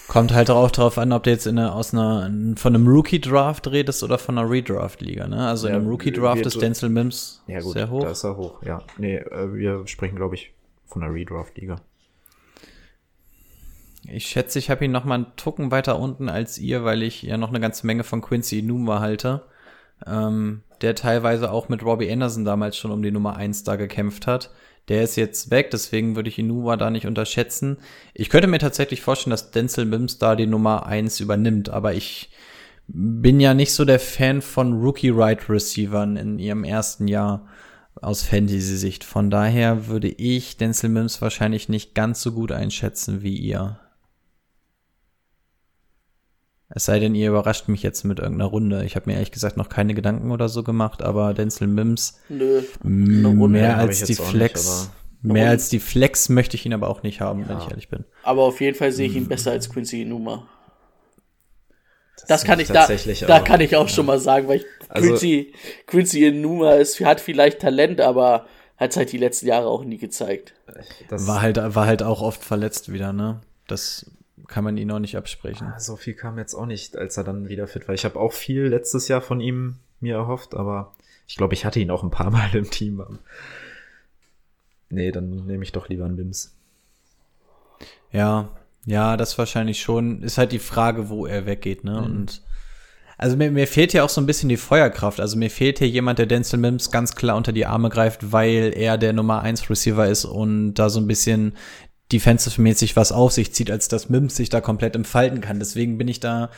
[0.08, 3.68] Kommt halt auch darauf an, ob du jetzt in eine, aus einer, von einem Rookie-Draft
[3.68, 5.48] redest oder von einer Redraft-Liga, ne?
[5.48, 8.04] Also ja, in einem Rookie-Draft ist Denzel Mims ja, gut, sehr hoch.
[8.04, 8.82] Da ist er hoch, ja.
[8.98, 10.54] Nee, äh, wir sprechen, glaube ich,
[10.86, 11.82] von einer Redraft-Liga.
[14.08, 17.24] Ich schätze, ich habe ihn noch mal einen Tucken weiter unten als ihr, weil ich
[17.24, 19.44] ja noch eine ganze Menge von Quincy Numa halte.
[20.06, 24.28] Ähm, der teilweise auch mit Robbie Anderson damals schon um die Nummer eins da gekämpft
[24.28, 24.52] hat.
[24.88, 27.78] Der ist jetzt weg, deswegen würde ich Inua da nicht unterschätzen.
[28.14, 32.30] Ich könnte mir tatsächlich vorstellen, dass Denzel Mims da die Nummer eins übernimmt, aber ich
[32.88, 37.48] bin ja nicht so der Fan von Rookie-Right-Receivern in ihrem ersten Jahr
[38.00, 39.04] aus Fantasy-Sicht.
[39.04, 43.80] Von daher würde ich Denzel Mims wahrscheinlich nicht ganz so gut einschätzen wie ihr.
[46.70, 48.86] Es sei denn, ihr überrascht mich jetzt mit irgendeiner Runde.
[48.86, 52.64] Ich habe mir ehrlich gesagt noch keine Gedanken oder so gemacht, aber Denzel Mims Nö,
[52.84, 54.90] mehr als die Flex.
[55.22, 57.50] Nicht, mehr als die Flex möchte ich ihn aber auch nicht haben, ja.
[57.50, 58.06] wenn ich ehrlich bin.
[58.24, 60.48] Aber auf jeden Fall sehe ich ihn besser als Quincy Numa.
[62.16, 62.88] Das, das kann ich da,
[63.28, 63.94] da kann ich auch ja.
[63.94, 65.54] schon mal sagen, weil ich, also, Quincy,
[65.86, 68.48] Quincy Numa ist, hat vielleicht Talent, aber
[68.78, 70.54] hat es halt die letzten Jahre auch nie gezeigt.
[71.10, 73.42] Das war halt, war halt auch oft verletzt wieder, ne?
[73.68, 74.12] Das
[74.48, 75.68] kann man ihn auch nicht absprechen.
[75.68, 77.96] Ah, so viel kam jetzt auch nicht, als er dann wieder fit war.
[77.96, 80.94] Ich habe auch viel letztes Jahr von ihm mir erhofft, aber
[81.28, 83.04] ich glaube, ich hatte ihn auch ein paar Mal im Team.
[84.90, 86.56] Nee, dann nehme ich doch lieber einen Wims.
[88.12, 88.50] Ja,
[88.86, 90.22] ja, das wahrscheinlich schon.
[90.22, 92.00] Ist halt die Frage, wo er weggeht, ne?
[92.02, 92.06] Mhm.
[92.06, 92.42] Und
[93.18, 95.20] Also mir, mir fehlt hier auch so ein bisschen die Feuerkraft.
[95.20, 98.74] Also mir fehlt hier jemand, der Denzel Mims ganz klar unter die Arme greift, weil
[98.76, 101.54] er der Nummer 1 Receiver ist und da so ein bisschen
[102.12, 105.60] defensive-mäßig was auf sich zieht, als dass Mims sich da komplett entfalten kann.
[105.60, 106.50] Deswegen bin ich da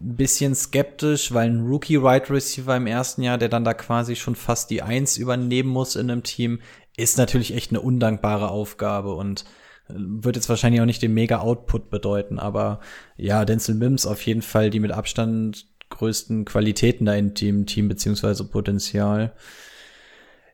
[0.00, 4.34] ein bisschen skeptisch, weil ein Rookie-Right Receiver im ersten Jahr, der dann da quasi schon
[4.34, 6.60] fast die Eins übernehmen muss in einem Team,
[6.96, 9.44] ist natürlich echt eine undankbare Aufgabe und
[9.88, 12.80] äh, wird jetzt wahrscheinlich auch nicht den mega Output bedeuten, aber
[13.16, 17.88] ja, Denzel Mims auf jeden Fall die mit Abstand größten Qualitäten da in dem Team
[17.88, 19.34] beziehungsweise Potenzial.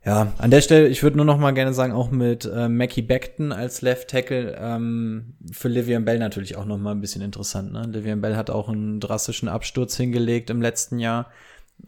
[0.04, 3.02] Ja, an der Stelle, ich würde nur noch mal gerne sagen, auch mit äh, Mackie
[3.02, 7.72] Beckton als Left Tackle ähm, für Livian Bell natürlich auch noch mal ein bisschen interessant.
[7.72, 7.86] Ne?
[7.86, 11.30] Livian Bell hat auch einen drastischen Absturz hingelegt im letzten Jahr.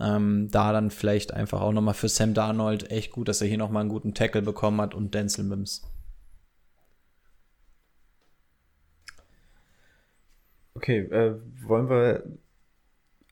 [0.00, 3.48] Ähm, da dann vielleicht einfach auch noch mal für Sam Darnold echt gut, dass er
[3.48, 5.82] hier noch mal einen guten Tackle bekommen hat und Denzel Mims.
[10.74, 11.34] Okay, äh,
[11.66, 12.22] wollen wir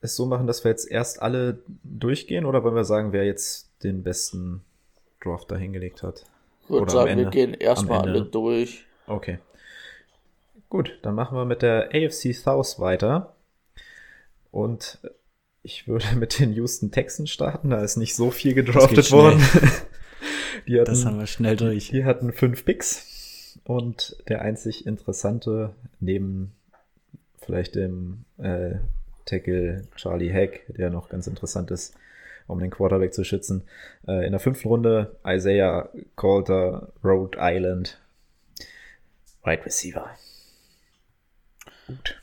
[0.00, 3.70] es so machen, dass wir jetzt erst alle durchgehen oder wollen wir sagen, wer jetzt
[3.84, 4.64] den besten
[5.24, 6.24] Draft da hingelegt hat?
[6.64, 8.86] Ich würde sagen, wir gehen erstmal alle durch.
[9.06, 9.38] Okay.
[10.68, 13.34] Gut, dann machen wir mit der AFC South weiter.
[14.50, 15.00] Und
[15.62, 19.40] ich würde mit den Houston Texans starten, da ist nicht so viel gedraftet worden.
[20.66, 21.90] hatten, das haben wir schnell durch.
[21.90, 26.52] Die hatten fünf Picks und der einzig interessante neben
[27.38, 28.76] vielleicht dem äh,
[29.24, 31.94] Tackle Charlie Hack, der noch ganz interessant ist,
[32.46, 33.64] um den Quarterback zu schützen.
[34.06, 38.00] Äh, in der fünften Runde Isaiah Coulter, Rhode Island,
[39.44, 40.10] Wide Receiver.
[41.86, 42.20] Gut.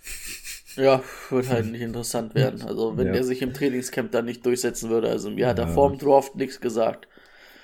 [0.75, 2.61] Ja, wird halt nicht interessant werden.
[2.61, 3.13] Also, wenn ja.
[3.13, 5.09] er sich im Trainingscamp dann nicht durchsetzen würde.
[5.09, 7.07] Also, mir hat er vor dem Draft nichts gesagt.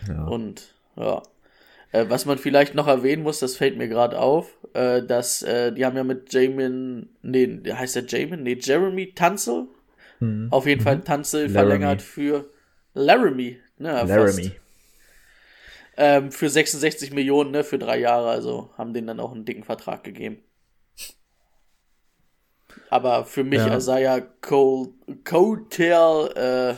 [0.08, 0.26] Ja.
[0.26, 1.24] Und, ja.
[1.92, 5.72] Äh, was man vielleicht noch erwähnen muss, das fällt mir gerade auf, äh, dass äh,
[5.72, 8.44] die haben ja mit Jamin, nee, heißt der Jamin?
[8.44, 9.68] Nee, Jeremy Tanzel.
[10.26, 10.52] Mhm.
[10.52, 10.86] Auf jeden mhm.
[10.86, 12.50] Fall Tanzel verlängert für
[12.94, 13.60] Laramie.
[13.78, 14.52] Ne, Laramie.
[15.98, 19.64] Ähm, für 66 Millionen, ne, für drei Jahre, also haben denen dann auch einen dicken
[19.64, 20.40] Vertrag gegeben.
[22.90, 23.78] Aber für mich, ja.
[23.78, 24.90] Isaiah Cole,
[25.24, 26.76] Coattail, äh,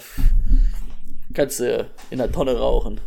[1.34, 3.02] kannst du in der Tonne rauchen.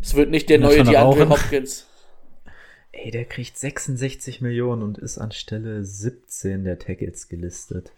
[0.00, 1.86] Es wird nicht der neue DeAndre Hopkins.
[2.92, 7.92] Ey, der kriegt 66 Millionen und ist an Stelle 17 der Tackles gelistet.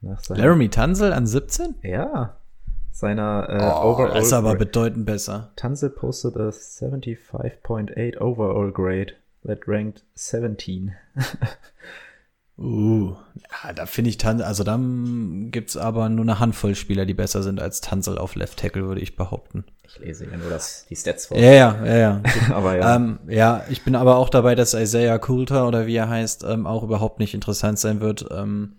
[0.00, 1.76] Laramie Tunzel an 17?
[1.82, 2.36] Ja.
[2.92, 4.20] Seiner äh, oh, Overall.
[4.20, 5.50] Ist aber bedeutend besser.
[5.56, 10.94] Tunzel posted a 75.8 Overall Grade that ranked 17.
[12.58, 13.14] Uh,
[13.64, 17.42] ja, da finde ich Tansel, also dann gibt's aber nur eine Handvoll Spieler, die besser
[17.42, 19.64] sind als Tansel auf Left Tackle, würde ich behaupten.
[19.86, 21.36] Ich lese ja nur das, die Stats vor.
[21.36, 22.22] Ja, ja, ja, ja.
[22.54, 22.96] aber ja.
[22.96, 26.66] Ähm, ja, ich bin aber auch dabei, dass Isaiah Coulter oder wie er heißt, ähm,
[26.66, 28.24] auch überhaupt nicht interessant sein wird.
[28.30, 28.76] Ähm,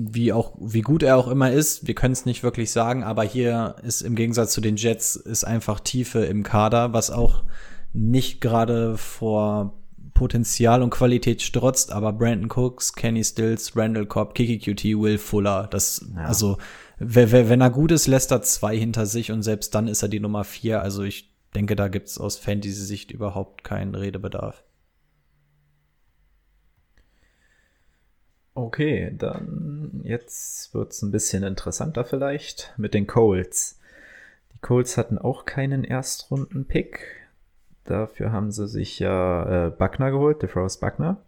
[0.00, 3.24] wie auch, wie gut er auch immer ist, wir können es nicht wirklich sagen, aber
[3.24, 7.42] hier ist im Gegensatz zu den Jets ist einfach Tiefe im Kader, was auch
[7.92, 9.74] nicht gerade vor
[10.14, 15.66] Potenzial und Qualität strotzt, aber Brandon Cooks, Kenny Stills, Randall Cobb, Kiki QT, Will Fuller,
[15.68, 16.24] das, ja.
[16.24, 16.58] also,
[16.98, 20.20] wenn er gut ist, lässt er zwei hinter sich und selbst dann ist er die
[20.20, 20.82] Nummer vier.
[20.82, 24.64] Also ich denke, da gibt es aus Fantasy-Sicht überhaupt keinen Redebedarf.
[28.58, 33.78] Okay, dann jetzt wird es ein bisschen interessanter vielleicht mit den Colts.
[34.52, 36.98] Die Colts hatten auch keinen Erstrunden-Pick.
[37.84, 41.18] Dafür haben sie sich ja äh, Buckner geholt, DeForest Buckner.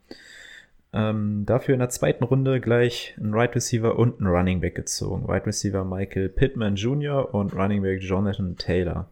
[0.92, 5.26] Ähm, dafür in der zweiten Runde gleich einen Right Receiver und einen Running Back gezogen.
[5.26, 7.32] Right Receiver Michael Pittman Jr.
[7.32, 9.08] und Running Back Jonathan Taylor.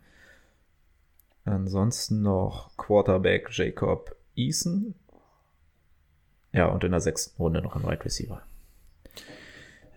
[1.45, 4.97] Ansonsten noch Quarterback Jacob Eason.
[6.59, 8.43] Ja, und in der sechsten Runde noch ein Right Receiver.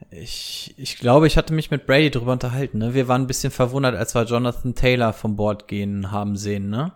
[0.10, 2.78] Ich, ich glaube, ich hatte mich mit Brady drüber unterhalten.
[2.78, 2.94] Ne?
[2.94, 6.70] Wir waren ein bisschen verwundert, als wir Jonathan Taylor vom Board gehen haben sehen.
[6.70, 6.94] Ne?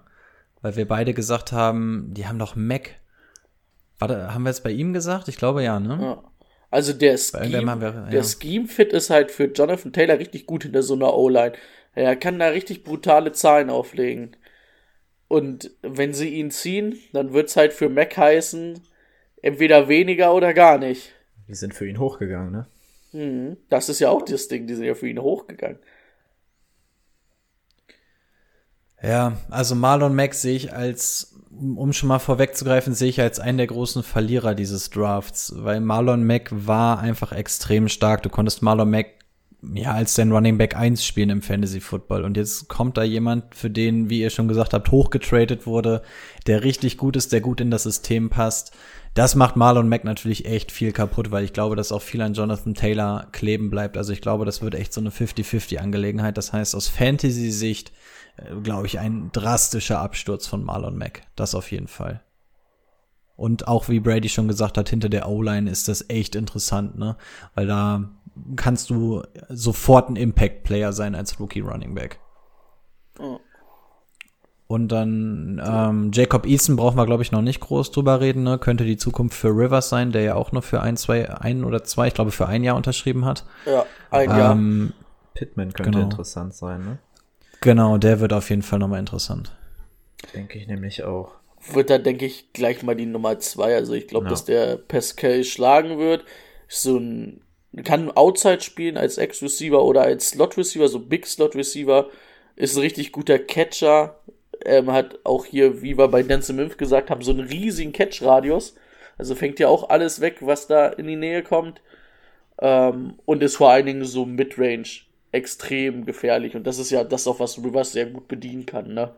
[0.66, 2.96] weil wir beide gesagt haben, die haben doch Mac.
[4.00, 5.28] Warte, haben wir es bei ihm gesagt?
[5.28, 6.00] Ich glaube ja, ne?
[6.02, 6.24] Ja.
[6.72, 8.10] Also der Scheme, wir, ja.
[8.10, 11.54] der Scheme-Fit ist halt für Jonathan Taylor richtig gut hinter so einer O-Line.
[11.94, 14.36] Er kann da richtig brutale Zahlen auflegen.
[15.28, 18.82] Und wenn sie ihn ziehen, dann wird es halt für Mac heißen,
[19.46, 21.14] entweder weniger oder gar nicht.
[21.48, 22.68] Die sind für ihn hochgegangen, ne?
[23.14, 23.58] Mhm.
[23.70, 25.78] Das ist ja auch das Ding, die sind ja für ihn hochgegangen.
[29.04, 33.60] Ja, also Marlon Mack sehe ich als, um schon mal vorwegzugreifen, sehe ich als einen
[33.60, 38.24] der großen Verlierer dieses Drafts, weil Marlon Mack war einfach extrem stark.
[38.24, 39.26] Du konntest Marlon Mack
[39.74, 42.24] ja, als den Running Back 1 spielen im Fantasy Football.
[42.24, 46.02] Und jetzt kommt da jemand, für den, wie ihr schon gesagt habt, hochgetradet wurde,
[46.48, 48.76] der richtig gut ist, der gut in das System passt.
[49.16, 52.34] Das macht Marlon Mack natürlich echt viel kaputt, weil ich glaube, dass auch viel an
[52.34, 53.96] Jonathan Taylor kleben bleibt.
[53.96, 56.38] Also ich glaube, das wird echt so eine 50-50 Angelegenheit.
[56.38, 57.94] Das heißt, aus Fantasy-Sicht,
[58.36, 61.22] äh, glaube ich, ein drastischer Absturz von Marlon Mack.
[61.38, 62.22] Das auf jeden Fall.
[63.38, 67.16] Und auch wie Brady schon gesagt hat, hinter der O-Line ist das echt interessant, ne?
[67.54, 68.10] Weil da
[68.58, 72.20] kannst du sofort ein Impact-Player sein als Rookie Running Back.
[73.18, 73.40] Oh.
[74.68, 78.44] Und dann ähm, Jacob Eason brauchen wir, glaube ich, noch nicht groß drüber reden.
[78.44, 78.58] Ne?
[78.58, 81.84] Könnte die Zukunft für Rivers sein, der ja auch nur für ein, zwei, ein oder
[81.84, 83.46] zwei, ich glaube, für ein Jahr unterschrieben hat.
[83.66, 84.54] Ja, ein Jahr.
[84.54, 84.94] Ähm,
[85.36, 86.04] Pittman könnte genau.
[86.06, 86.98] interessant sein, ne?
[87.62, 89.56] Genau, der wird auf jeden Fall nochmal interessant.
[90.34, 91.34] Denke ich nämlich auch.
[91.72, 93.76] Wird da, denke ich, gleich mal die Nummer zwei.
[93.76, 94.30] Also ich glaube, ja.
[94.30, 96.26] dass der Pascal schlagen wird.
[96.68, 97.42] So ein
[97.84, 102.10] kann Outside spielen als Ex-Receiver oder als Slot-Receiver, so Big Slot-Receiver.
[102.56, 104.20] Ist ein richtig guter Catcher.
[104.66, 108.76] Ähm, hat auch hier, wie wir bei Dance Mimf gesagt haben, so einen riesigen Catch-Radius.
[109.18, 111.82] Also fängt ja auch alles weg, was da in die Nähe kommt.
[112.60, 115.02] Ähm, und ist vor allen Dingen so Midrange
[115.32, 116.56] extrem gefährlich.
[116.56, 119.12] Und das ist ja das auch, was Rivers sehr gut bedienen kann, ne?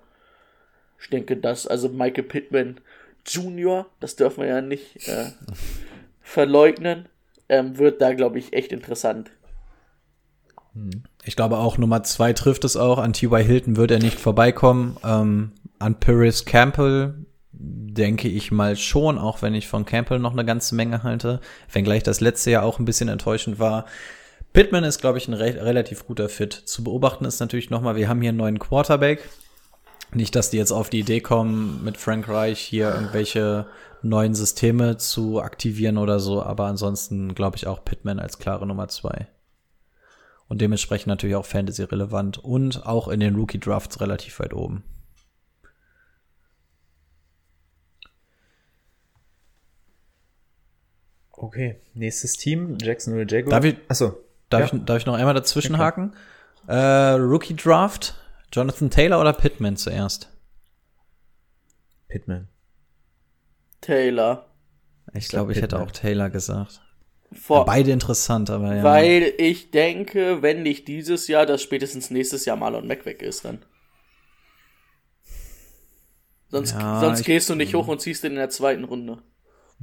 [0.99, 2.79] Ich denke, dass, also Michael Pittman
[3.25, 5.27] Jr., das dürfen wir ja nicht äh,
[6.21, 7.07] verleugnen
[7.49, 9.31] ähm, wird da, glaube ich, echt interessant.
[11.23, 12.97] Ich glaube auch Nummer zwei trifft es auch.
[12.97, 13.43] An T.Y.
[13.43, 14.97] Hilton wird er nicht vorbeikommen.
[15.03, 20.45] Ähm, an Paris Campbell denke ich mal schon, auch wenn ich von Campbell noch eine
[20.45, 21.41] ganze Menge halte.
[21.71, 23.85] Wenngleich das letzte Jahr auch ein bisschen enttäuschend war.
[24.53, 26.53] Pittman ist, glaube ich, ein re relativ guter Fit.
[26.53, 29.27] Zu beobachten ist natürlich nochmal, wir haben hier einen neuen Quarterback.
[30.13, 33.65] Nicht, dass die jetzt auf die Idee kommen, mit Frank Reich hier irgendwelche
[34.01, 38.87] neuen Systeme zu aktivieren oder so, aber ansonsten glaube ich auch Pitman als klare Nummer
[38.87, 39.27] zwei.
[40.47, 44.83] Und dementsprechend natürlich auch Fantasy relevant und auch in den Rookie Drafts relativ weit oben.
[51.31, 53.51] Okay, nächstes Team, Jacksonville Jaguars.
[53.51, 54.17] Darf ich, Achso.
[54.49, 54.77] Darf, ja.
[54.77, 55.83] ich, darf ich noch einmal dazwischen okay.
[55.83, 56.13] haken?
[56.67, 58.15] Äh, Rookie Draft,
[58.51, 60.29] Jonathan Taylor oder Pittman zuerst?
[62.07, 62.47] Pittman.
[63.81, 64.47] Taylor.
[65.13, 66.81] Ich glaube, ich hätte auch Taylor gesagt.
[67.31, 68.83] Vor, Beide interessant, aber ja.
[68.83, 73.43] Weil ich denke, wenn nicht dieses Jahr, dass spätestens nächstes Jahr Marlon Mack weg ist
[73.45, 73.59] dann.
[76.49, 79.21] Sonst, ja, sonst gehst du nicht hoch und ziehst ihn in der zweiten Runde.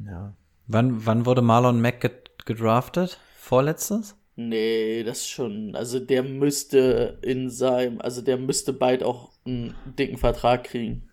[0.02, 0.34] Ja.
[0.66, 2.00] Wann, wann wurde Marlon Mack
[2.46, 3.20] gedraftet?
[3.36, 4.16] Vorletztes?
[4.36, 5.76] Nee, das schon.
[5.76, 11.10] Also der müsste in seinem, also der müsste bald auch einen dicken Vertrag kriegen.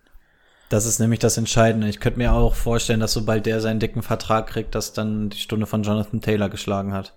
[0.72, 1.86] Das ist nämlich das Entscheidende.
[1.86, 5.36] Ich könnte mir auch vorstellen, dass sobald der seinen dicken Vertrag kriegt, dass dann die
[5.36, 7.12] Stunde von Jonathan Taylor geschlagen hat.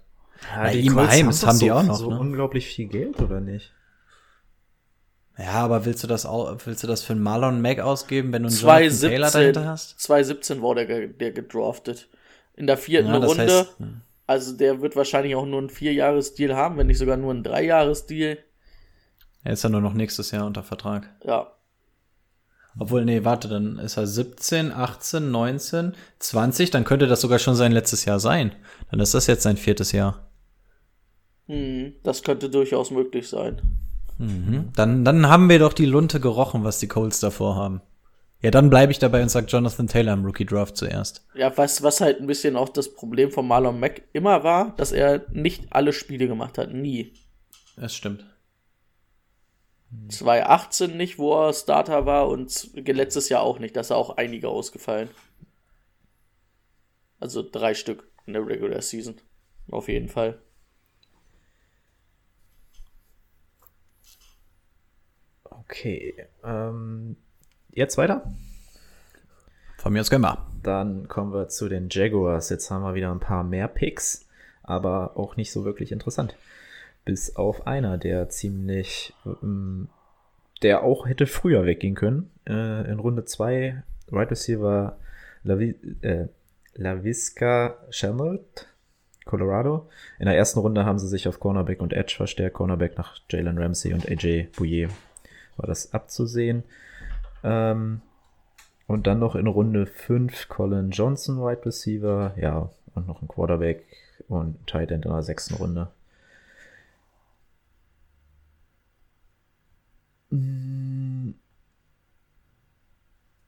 [0.53, 1.95] Ja, die ihm Heims haben die so, auch noch.
[1.95, 2.19] So ne?
[2.19, 3.71] unglaublich viel Geld, oder nicht?
[5.37, 8.43] Ja, aber willst du das auch, willst du das für einen Marlon Mack ausgeben, wenn
[8.43, 10.01] du einen Jonathan Taylor dahinter hast?
[10.01, 12.09] 2017 wurde der, der gedraftet.
[12.55, 13.47] In der vierten ja, Runde.
[13.47, 13.77] Heißt,
[14.27, 18.37] also der wird wahrscheinlich auch nur einen Vierjahres-Deal haben, wenn nicht sogar nur einen Dreijahres-Deal.
[19.45, 21.09] Er ist ja nur noch nächstes Jahr unter Vertrag.
[21.23, 21.54] Ja.
[22.77, 27.55] Obwohl, nee, warte, dann ist er 17, 18, 19, 20, dann könnte das sogar schon
[27.55, 28.53] sein letztes Jahr sein.
[28.91, 30.29] Dann ist das jetzt sein viertes Jahr.
[31.47, 33.61] Hm, das könnte durchaus möglich sein.
[34.17, 34.71] Mhm.
[34.75, 37.81] Dann, dann haben wir doch die Lunte gerochen, was die Colts davor haben.
[38.41, 41.25] Ja, dann bleibe ich dabei und sage Jonathan Taylor im Rookie Draft zuerst.
[41.33, 44.91] Ja, was, was halt ein bisschen auch das Problem von Marlon Mack immer war, dass
[44.91, 46.73] er nicht alle Spiele gemacht hat.
[46.73, 47.13] Nie.
[47.77, 48.25] Das stimmt.
[50.09, 53.75] 2018 nicht, wo er Starter war und letztes Jahr auch nicht.
[53.75, 55.09] Da ist auch einige ausgefallen.
[57.19, 59.15] Also drei Stück in der Regular Season.
[59.71, 60.39] Auf jeden Fall.
[65.43, 66.27] Okay.
[66.43, 67.17] Ähm,
[67.71, 68.31] jetzt weiter?
[69.77, 70.45] Von mir aus können wir.
[70.61, 72.49] Dann kommen wir zu den Jaguars.
[72.49, 74.27] Jetzt haben wir wieder ein paar mehr Picks,
[74.63, 76.35] aber auch nicht so wirklich interessant
[77.05, 79.87] bis auf einer, der ziemlich, ähm,
[80.61, 82.31] der auch hätte früher weggehen können.
[82.47, 84.97] Äh, in Runde 2 Right Receiver
[85.43, 86.27] Lavi, äh,
[86.73, 88.67] Lavisca Chenault,
[89.25, 89.89] Colorado.
[90.19, 92.55] In der ersten Runde haben sie sich auf Cornerback und Edge verstärkt.
[92.55, 94.87] Cornerback nach Jalen Ramsey und AJ Bouye
[95.57, 96.63] war das abzusehen.
[97.43, 98.01] Ähm,
[98.87, 102.33] und dann noch in Runde 5 Colin Johnson, Wide Receiver.
[102.37, 103.83] Ja, und noch ein Quarterback
[104.27, 105.87] und Tight End in der sechsten Runde.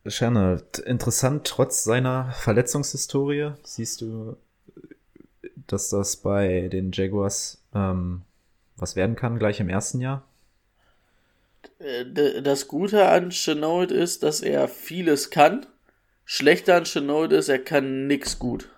[0.07, 4.37] Shannon, interessant, trotz seiner Verletzungshistorie siehst du,
[5.67, 8.21] dass das bei den Jaguars ähm,
[8.77, 10.23] was werden kann gleich im ersten Jahr?
[11.79, 15.65] Äh, das Gute an Chenault ist, dass er vieles kann.
[16.25, 18.69] Schlechter an Chenault ist, er kann nix gut.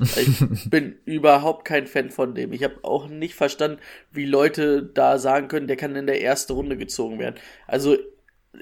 [0.00, 2.52] Ich bin überhaupt kein Fan von dem.
[2.52, 3.78] Ich habe auch nicht verstanden,
[4.10, 7.36] wie Leute da sagen können, der kann in der ersten Runde gezogen werden.
[7.66, 7.96] Also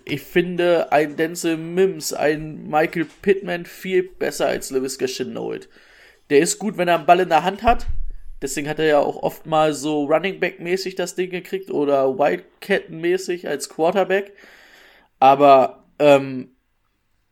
[0.05, 5.69] ich finde ein Denzel Mims, ein Michael Pittman viel besser als Lewis Chenault.
[6.31, 7.87] Der ist gut, wenn er einen Ball in der Hand hat.
[8.41, 12.19] Deswegen hat er ja auch oft mal so Running Back mäßig das Ding gekriegt oder
[12.19, 14.33] Wildcat mäßig als Quarterback.
[15.21, 16.51] Aber ähm,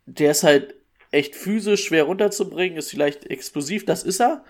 [0.07, 0.75] der ist halt
[1.11, 4.45] echt physisch schwer runterzubringen, ist vielleicht explosiv, das ist er.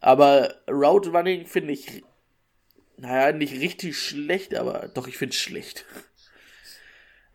[0.00, 2.04] Aber Route Running finde ich,
[2.96, 5.84] naja, nicht richtig schlecht, aber doch, ich finde es schlecht.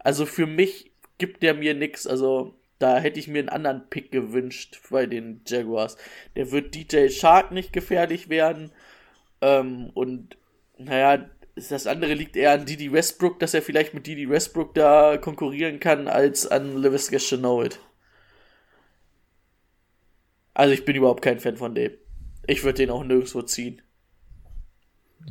[0.03, 2.07] Also für mich gibt der mir nix.
[2.07, 5.97] Also da hätte ich mir einen anderen Pick gewünscht bei den Jaguars.
[6.35, 8.71] Der wird DJ Shark nicht gefährlich werden.
[9.41, 10.37] Ähm, und
[10.77, 15.17] naja, das andere liegt eher an Didi Westbrook, dass er vielleicht mit Didi Westbrook da
[15.17, 17.79] konkurrieren kann, als an Lewis Chenault.
[20.53, 21.93] Also ich bin überhaupt kein Fan von dem.
[22.47, 23.81] Ich würde den auch nirgendwo ziehen.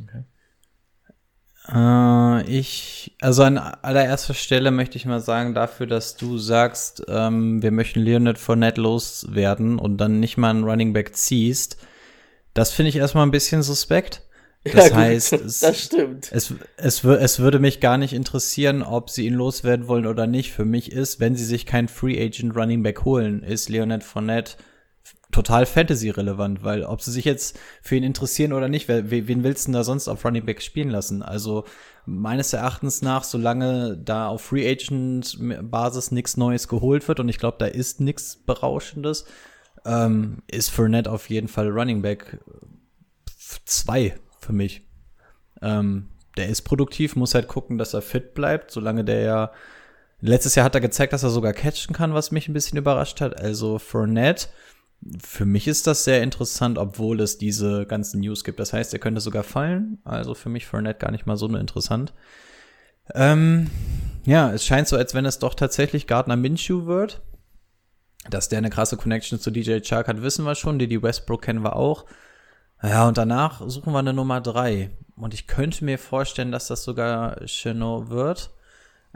[0.01, 0.23] Okay.
[1.69, 7.61] Äh, ich, also an allererster Stelle möchte ich mal sagen, dafür, dass du sagst, ähm,
[7.61, 11.77] wir möchten Leonard Fournette loswerden und dann nicht mal einen Running Back ziehst,
[12.53, 14.23] das finde ich erstmal ein bisschen suspekt.
[14.63, 16.31] Das ja, heißt, es, das stimmt.
[16.31, 20.51] Es, es, es würde mich gar nicht interessieren, ob sie ihn loswerden wollen oder nicht.
[20.51, 24.53] Für mich ist, wenn sie sich keinen Free Agent Running Back holen, ist Leonard Fournette
[25.31, 29.69] total Fantasy-relevant, weil ob sie sich jetzt für ihn interessieren oder nicht, wen willst du
[29.69, 31.21] denn da sonst auf Running Back spielen lassen?
[31.21, 31.65] Also
[32.05, 37.57] meines Erachtens nach, solange da auf Free Agent-Basis nichts Neues geholt wird und ich glaube,
[37.59, 39.25] da ist nichts Berauschendes,
[39.85, 42.39] ähm, ist Fournette auf jeden Fall Running Back
[43.65, 44.87] 2 für mich.
[45.61, 49.51] Ähm, der ist produktiv, muss halt gucken, dass er fit bleibt, solange der ja
[50.23, 53.21] Letztes Jahr hat er gezeigt, dass er sogar catchen kann, was mich ein bisschen überrascht
[53.21, 53.39] hat.
[53.39, 54.47] Also Fournette
[55.21, 58.59] für mich ist das sehr interessant, obwohl es diese ganzen News gibt.
[58.59, 59.99] Das heißt, er könnte sogar fallen.
[60.03, 62.13] Also für mich Fournette gar nicht mal so interessant.
[63.13, 63.69] Ähm,
[64.25, 67.21] ja, es scheint so, als wenn es doch tatsächlich Gardner Minshew wird.
[68.29, 70.77] Dass der eine krasse Connection zu DJ Chark hat, wissen wir schon.
[70.77, 72.05] Die, Westbrook kennen wir auch.
[72.83, 74.91] Ja, und danach suchen wir eine Nummer drei.
[75.15, 78.51] Und ich könnte mir vorstellen, dass das sogar Chenot wird.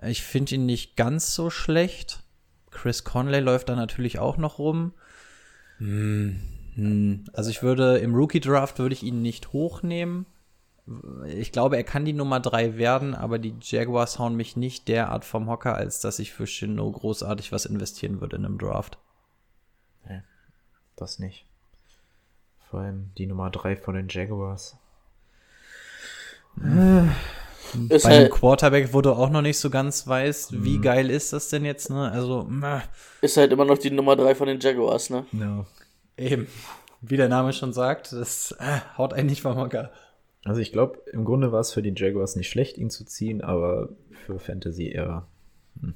[0.02, 2.24] Ich finde ihn nicht ganz so schlecht.
[2.72, 4.94] Chris Conley läuft da natürlich auch noch rum.
[5.78, 6.40] Hm.
[7.34, 10.26] Also ich würde im Rookie Draft würde ich ihn nicht hochnehmen.
[11.26, 15.26] Ich glaube, er kann die Nummer drei werden, aber die Jaguars hauen mich nicht derart
[15.26, 19.00] vom Hocker, als dass ich für Shino großartig was investieren würde in einem Draft.
[20.08, 20.22] Nee,
[20.96, 21.46] das nicht.
[22.70, 24.78] Vor allem die Nummer drei von den Jaguars.
[26.60, 27.12] Hm.
[27.90, 30.82] Ist Bei halt, Quarterback, wo du auch noch nicht so ganz weißt, wie mhm.
[30.82, 32.12] geil ist das denn jetzt, ne?
[32.12, 32.82] Also, meh.
[33.22, 35.26] Ist halt immer noch die Nummer 3 von den Jaguars, ne?
[35.32, 35.66] Ja.
[36.18, 36.48] Eben.
[37.02, 39.92] Wie der Name schon sagt, das äh, haut einen nicht vom Hocker.
[40.44, 43.42] Also ich glaube, im Grunde war es für die Jaguars nicht schlecht, ihn zu ziehen,
[43.42, 43.90] aber
[44.26, 45.28] für Fantasy eher.
[45.82, 45.96] Hm.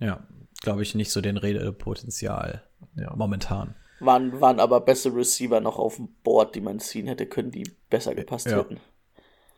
[0.00, 0.26] Ja,
[0.60, 2.62] glaube ich, nicht so den Redepotenzial
[2.96, 3.14] ja.
[3.14, 3.74] momentan.
[4.00, 7.70] Waren, waren aber bessere Receiver noch auf dem Board, die man ziehen hätte können, die
[7.88, 8.58] besser gepasst ja.
[8.58, 8.80] hätten.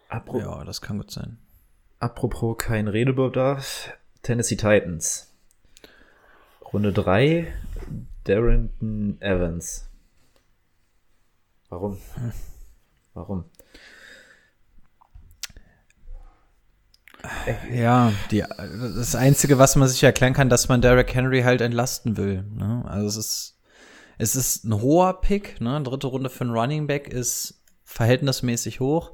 [0.08, 1.38] Apro ja, das kann gut sein.
[1.98, 3.92] Apropos kein Redebedarf,
[4.22, 5.34] Tennessee Titans.
[6.72, 7.52] Runde 3,
[8.24, 9.88] Darrington Evans.
[11.68, 11.98] Warum?
[13.14, 13.44] Warum?
[17.72, 22.16] Ja, die, das Einzige, was man sich erklären kann, dass man Derek Henry halt entlasten
[22.16, 22.42] will.
[22.42, 22.84] Ne?
[22.86, 23.60] Also es ist,
[24.18, 25.82] es ist ein hoher Pick, ne?
[25.82, 29.12] Dritte Runde für einen Running Back ist verhältnismäßig hoch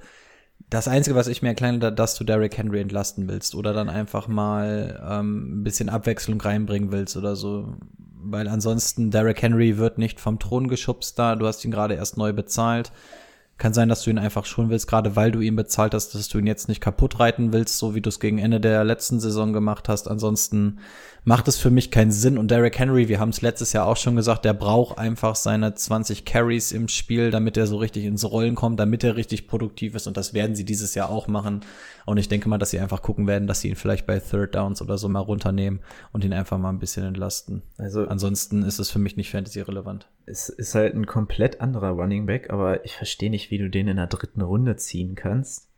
[0.68, 4.28] das Einzige, was ich mir erkläre, dass du Derrick Henry entlasten willst oder dann einfach
[4.28, 7.76] mal ähm, ein bisschen Abwechslung reinbringen willst oder so.
[8.22, 12.18] Weil ansonsten Derrick Henry wird nicht vom Thron geschubst da, du hast ihn gerade erst
[12.18, 12.92] neu bezahlt.
[13.56, 16.28] Kann sein, dass du ihn einfach schon willst, gerade weil du ihn bezahlt hast, dass
[16.28, 19.20] du ihn jetzt nicht kaputt reiten willst, so wie du es gegen Ende der letzten
[19.20, 20.08] Saison gemacht hast.
[20.08, 20.78] Ansonsten
[21.24, 22.38] macht es für mich keinen Sinn.
[22.38, 25.74] Und Derrick Henry, wir haben es letztes Jahr auch schon gesagt, der braucht einfach seine
[25.74, 29.94] 20 Carries im Spiel, damit er so richtig ins Rollen kommt, damit er richtig produktiv
[29.94, 30.06] ist.
[30.06, 31.60] Und das werden sie dieses Jahr auch machen.
[32.06, 34.54] Und ich denke mal, dass sie einfach gucken werden, dass sie ihn vielleicht bei Third
[34.54, 35.80] Downs oder so mal runternehmen
[36.12, 37.62] und ihn einfach mal ein bisschen entlasten.
[37.76, 40.08] Also ansonsten ist es für mich nicht fantasy-relevant.
[40.26, 43.88] Es ist halt ein komplett anderer Running Back, aber ich verstehe nicht, wie du den
[43.88, 45.68] in der dritten Runde ziehen kannst.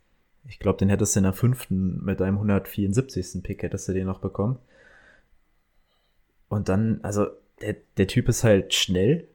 [0.47, 3.43] Ich glaube, den hättest du in der fünften mit deinem 174.
[3.43, 4.59] Pick hättest du den noch bekommen.
[6.53, 7.27] Und dann, also
[7.61, 9.27] der, der Typ ist halt schnell,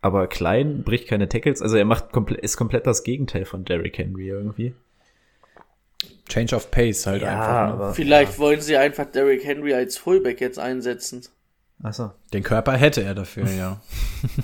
[0.00, 1.62] aber klein, bricht keine Tackles.
[1.62, 4.74] Also er macht komple ist komplett das Gegenteil von Derrick Henry irgendwie.
[6.28, 7.46] Change of Pace halt Ja, einfach.
[7.46, 7.72] Ne?
[7.72, 11.22] aber Vielleicht wollen sie einfach Derrick Henry als Fullback jetzt einsetzen.
[11.82, 12.12] achso.
[12.32, 13.80] Den Körper hätte er dafür, ja.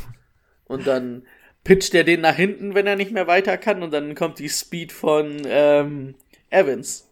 [0.64, 1.24] Und dann
[1.64, 3.82] pitcht er den nach hinten, wenn er nicht mehr weiter kann.
[3.82, 6.14] Und dann kommt die Speed von ähm,
[6.51, 7.09] Evans.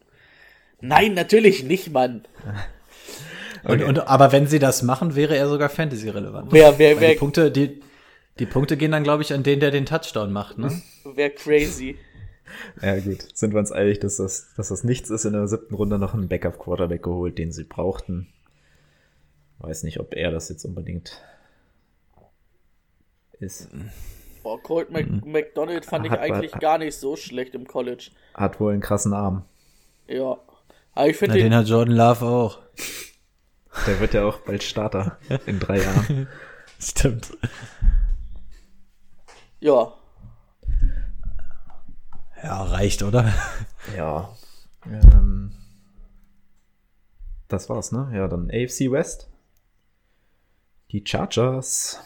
[0.81, 2.23] Nein, natürlich nicht, Mann.
[3.69, 6.51] Und, und, aber wenn sie das machen, wäre er sogar Fantasy-relevant.
[6.53, 7.81] Wer, wer, Weil wer, die Punkte, die,
[8.39, 10.83] die Punkte gehen dann, glaube ich, an den, der den Touchdown macht, ne?
[11.05, 11.97] wer crazy.
[12.81, 15.75] Ja gut, sind wir uns einig, dass das, dass das nichts ist, in der siebten
[15.75, 18.27] Runde noch einen Backup-Quarterback geholt, den sie brauchten.
[19.59, 21.21] Weiß nicht, ob er das jetzt unbedingt
[23.39, 23.69] ist.
[24.43, 28.11] Boah, Colt Mac McDonald fand ich Hat- eigentlich hat- gar nicht so schlecht im College.
[28.35, 29.45] Hat wohl einen krassen Arm.
[30.07, 30.39] Ja.
[30.95, 32.59] Aber ich Na, finde den den, hat Jordan Love auch.
[33.87, 36.29] Der wird ja auch bald Starter in drei Jahren.
[36.79, 37.37] Stimmt.
[39.61, 39.93] ja.
[42.43, 43.33] Ja, reicht, oder?
[43.97, 44.31] Ja.
[44.87, 45.53] Ähm,
[47.49, 48.11] das war's, ne?
[48.15, 49.29] Ja, dann AFC West.
[50.93, 52.01] Die Chargers.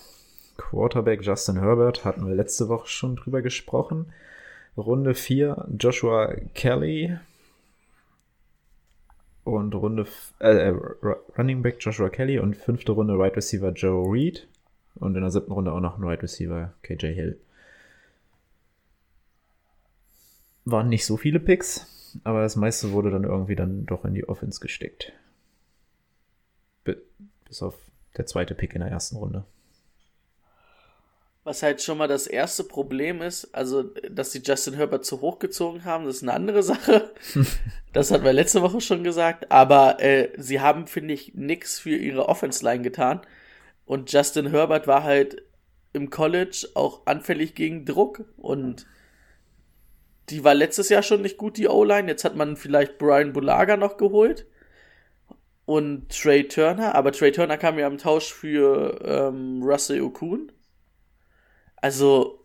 [0.57, 4.13] Quarterback Justin Herbert hatten wir letzte Woche schon drüber gesprochen.
[4.77, 7.19] Runde 4 Joshua Kelly.
[9.45, 10.07] Und Runde
[10.41, 14.47] äh, äh, Ru- Running Back Joshua Kelly und fünfte Runde Right Receiver Joe Reed.
[14.95, 17.39] Und in der siebten Runde auch noch ein Right Receiver KJ Hill.
[20.65, 24.29] Waren nicht so viele Picks, aber das meiste wurde dann irgendwie dann doch in die
[24.29, 25.13] Offense gesteckt.
[26.85, 26.99] Bi-
[27.47, 27.75] Bis auf
[28.17, 29.45] der zweite Pick in der ersten Runde.
[31.45, 35.41] Was halt schon mal das erste Problem ist, also, dass sie Justin Herbert zu hoch
[35.41, 37.13] gezogen haben, das ist eine andere Sache.
[37.93, 39.51] das hatten wir letzte Woche schon gesagt.
[39.51, 43.23] Aber äh, sie haben, finde ich, nix für ihre Offense-Line getan.
[43.87, 45.43] Und Justin Herbert war halt
[45.93, 48.25] im College auch anfällig gegen Druck.
[48.37, 48.87] Und
[50.31, 52.09] die war letztes Jahr schon nicht gut, die O-Line.
[52.09, 54.47] Jetzt hat man vielleicht Brian Bulaga noch geholt.
[55.65, 56.95] Und Trey Turner.
[56.95, 60.53] Aber Trey Turner kam ja im Tausch für ähm, Russell Okun.
[61.83, 62.39] Also,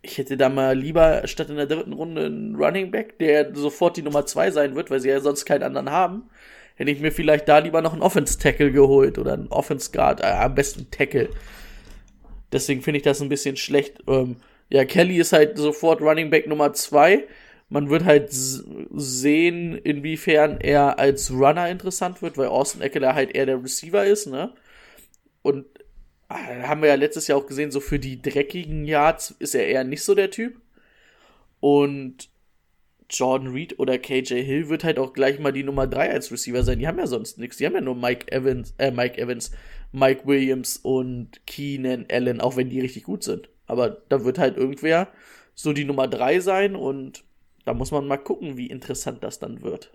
[0.00, 3.96] ich hätte da mal lieber statt in der dritten Runde einen Running Back, der sofort
[3.96, 6.30] die Nummer zwei sein wird, weil sie ja sonst keinen anderen haben,
[6.76, 10.20] hätte ich mir vielleicht da lieber noch einen Offense Tackle geholt oder einen Offense Guard,
[10.20, 11.28] äh, am besten Tackle.
[12.52, 13.98] Deswegen finde ich das ein bisschen schlecht.
[14.06, 14.36] Ähm,
[14.70, 17.24] ja, Kelly ist halt sofort Running Back Nummer zwei.
[17.68, 23.46] Man wird halt sehen, inwiefern er als Runner interessant wird, weil Austin Eckler halt eher
[23.46, 24.54] der Receiver ist, ne?
[25.42, 25.66] Und
[26.28, 29.84] haben wir ja letztes Jahr auch gesehen, so für die dreckigen Yards ist er eher
[29.84, 30.60] nicht so der Typ.
[31.60, 32.28] Und
[33.08, 36.62] Jordan Reed oder KJ Hill wird halt auch gleich mal die Nummer 3 als Receiver
[36.62, 36.78] sein.
[36.78, 37.56] Die haben ja sonst nichts.
[37.56, 39.52] Die haben ja nur Mike Evans, äh, Mike Evans,
[39.92, 43.48] Mike Williams und Keenan Allen, auch wenn die richtig gut sind.
[43.66, 45.08] Aber da wird halt irgendwer
[45.54, 47.24] so die Nummer 3 sein und
[47.64, 49.92] da muss man mal gucken, wie interessant das dann wird.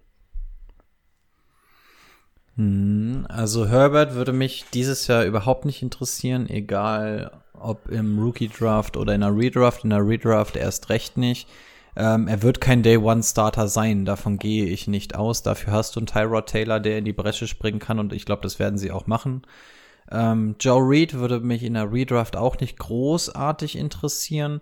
[2.57, 8.97] Hm, Also Herbert würde mich dieses Jahr überhaupt nicht interessieren, egal ob im Rookie Draft
[8.97, 9.83] oder in der Redraft.
[9.83, 11.47] In der Redraft erst recht nicht.
[11.95, 15.43] Ähm, er wird kein Day One Starter sein, davon gehe ich nicht aus.
[15.43, 18.43] Dafür hast du einen Tyrod Taylor, der in die Bresche springen kann und ich glaube,
[18.43, 19.41] das werden sie auch machen.
[20.09, 24.61] Ähm, Joe Reed würde mich in der Redraft auch nicht großartig interessieren.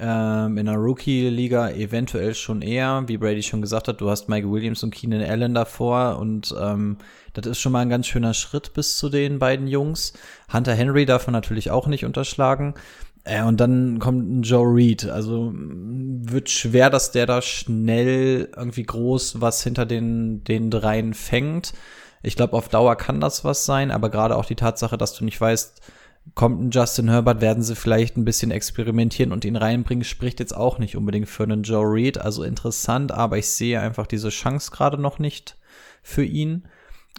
[0.00, 4.48] Ähm, in der Rookie-Liga eventuell schon eher, wie Brady schon gesagt hat, du hast Mike
[4.48, 6.98] Williams und Keenan Allen davor und ähm,
[7.32, 10.12] das ist schon mal ein ganz schöner Schritt bis zu den beiden Jungs.
[10.52, 12.74] Hunter Henry darf man natürlich auch nicht unterschlagen.
[13.24, 15.06] Äh, und dann kommt ein Joe Reed.
[15.06, 21.14] Also mh, wird schwer, dass der da schnell irgendwie groß was hinter den, den dreien
[21.14, 21.74] fängt.
[22.22, 25.24] Ich glaube, auf Dauer kann das was sein, aber gerade auch die Tatsache, dass du
[25.24, 25.80] nicht weißt,
[26.34, 30.56] kommt ein Justin Herbert, werden sie vielleicht ein bisschen experimentieren und ihn reinbringen, spricht jetzt
[30.56, 32.18] auch nicht unbedingt für einen Joe Reed.
[32.18, 35.56] Also interessant, aber ich sehe einfach diese Chance gerade noch nicht
[36.02, 36.68] für ihn.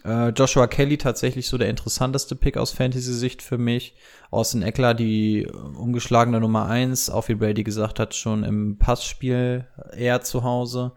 [0.05, 3.95] Äh, Joshua Kelly tatsächlich so der interessanteste Pick aus Fantasy-Sicht für mich.
[4.31, 10.21] Austin Eckler, die ungeschlagene Nummer eins, auch wie Brady gesagt hat, schon im Passspiel eher
[10.21, 10.93] zu Hause.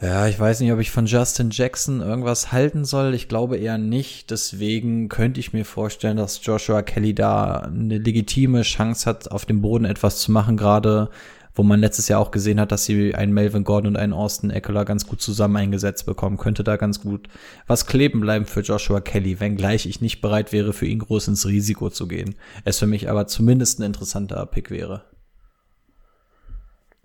[0.00, 3.14] Ja, ich weiß nicht, ob ich von Justin Jackson irgendwas halten soll.
[3.14, 4.30] Ich glaube eher nicht.
[4.30, 9.60] Deswegen könnte ich mir vorstellen, dass Joshua Kelly da eine legitime Chance hat, auf dem
[9.60, 11.10] Boden etwas zu machen, gerade
[11.56, 14.50] wo man letztes Jahr auch gesehen hat, dass sie einen Melvin Gordon und einen Austin
[14.50, 16.36] Eckler ganz gut zusammen eingesetzt bekommen.
[16.36, 17.28] Könnte da ganz gut
[17.66, 21.46] was kleben bleiben für Joshua Kelly, wenngleich ich nicht bereit wäre, für ihn groß ins
[21.46, 22.36] Risiko zu gehen.
[22.64, 25.02] Es für mich aber zumindest ein interessanter Pick wäre.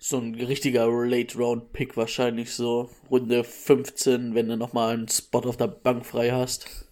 [0.06, 2.89] So ein richtiger Late-Round-Pick wahrscheinlich so.
[3.10, 6.89] Runde 15, wenn du nochmal einen Spot auf der Bank frei hast.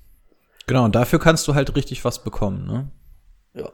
[0.66, 2.90] Genau, und dafür kannst du halt richtig was bekommen, ne?
[3.54, 3.70] Ja.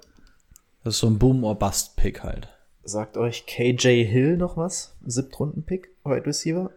[0.83, 2.49] Das ist so ein Boom-or-Bust-Pick halt.
[2.81, 4.97] Sagt euch KJ Hill noch was?
[5.05, 6.71] Siebtrunden-Pick, Wide Receiver?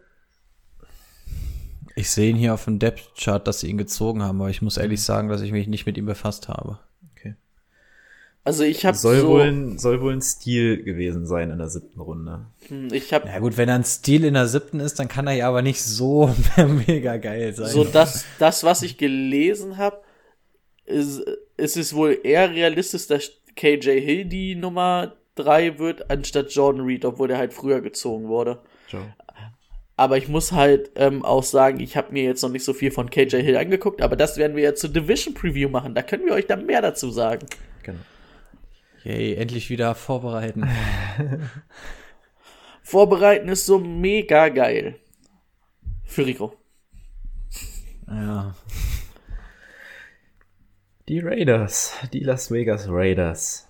[1.96, 4.76] Ich sehe ihn hier auf dem Depth-Chart, dass sie ihn gezogen haben, aber ich muss
[4.76, 6.78] ehrlich sagen, dass ich mich nicht mit ihm befasst habe.
[8.42, 11.68] Also ich habe Soll, so, wohl ein, soll wohl ein Stil gewesen sein in der
[11.68, 12.46] siebten Runde.
[12.68, 15.26] hm, ich habe Ja gut, wenn er ein Stil in der siebten ist, dann kann
[15.26, 16.34] er ja aber nicht so
[16.86, 17.68] mega geil sein.
[17.68, 20.00] so das, das, was ich gelesen habe,
[20.86, 21.22] ist,
[21.56, 27.04] ist es wohl eher realistisch, dass KJ Hill die Nummer drei wird, anstatt Jordan Reed,
[27.04, 28.60] obwohl der halt früher gezogen wurde.
[28.88, 29.02] Ciao.
[29.96, 32.90] Aber ich muss halt ähm, auch sagen, ich habe mir jetzt noch nicht so viel
[32.90, 35.94] von KJ Hill angeguckt, aber das werden wir ja zur Division Preview machen.
[35.94, 37.46] Da können wir euch dann mehr dazu sagen.
[37.82, 37.98] Genau.
[39.04, 40.68] Yay, endlich wieder vorbereiten.
[42.82, 44.96] Vorbereiten ist so mega geil.
[46.04, 46.54] Für Rico.
[48.08, 48.54] ja.
[51.08, 53.66] Die Raiders, die Las Vegas Raiders.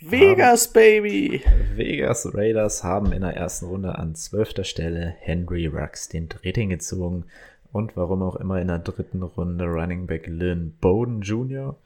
[0.00, 1.42] Vegas, Baby!
[1.74, 7.24] Vegas Raiders haben in der ersten Runde an zwölfter Stelle Henry Rux den dritten gezogen
[7.72, 11.76] und warum auch immer in der dritten Runde Running Back Lynn Bowden Jr.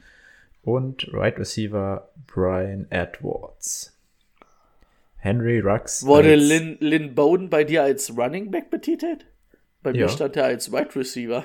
[0.62, 3.96] und Right Receiver Brian Edwards.
[5.16, 9.26] Henry Rux Wurde Lynn, Lynn Bowden bei dir als Running Back betitelt?
[9.82, 10.08] Bei mir Ja.
[10.08, 11.44] stand er als Wide Receiver.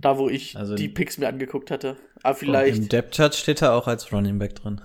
[0.00, 1.96] Da, wo ich Also- die Picks mir angeguckt hatte.
[2.22, 4.80] Aber Im vielleicht, Depth-Chart steht er auch als Running Back drin.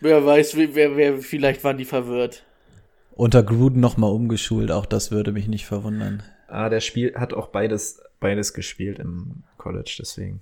[0.00, 2.44] wer weiß, wer, wer, wer, vielleicht waren die verwirrt.
[3.12, 6.22] Unter Gruden nochmal umgeschult, auch das würde mich nicht verwundern.
[6.48, 10.40] Ah, der Spiel hat auch beides, beides gespielt im College, deswegen.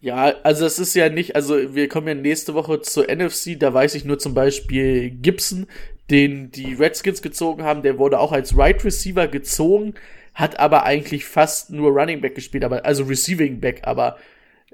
[0.00, 3.74] Ja, also es ist ja nicht, also wir kommen ja nächste Woche zur NFC, da
[3.74, 5.66] weiß ich nur zum Beispiel Gibson,
[6.10, 9.94] den die Redskins gezogen haben, der wurde auch als Right Receiver gezogen,
[10.32, 14.16] hat aber eigentlich fast nur Running Back gespielt, aber also Receiving Back, aber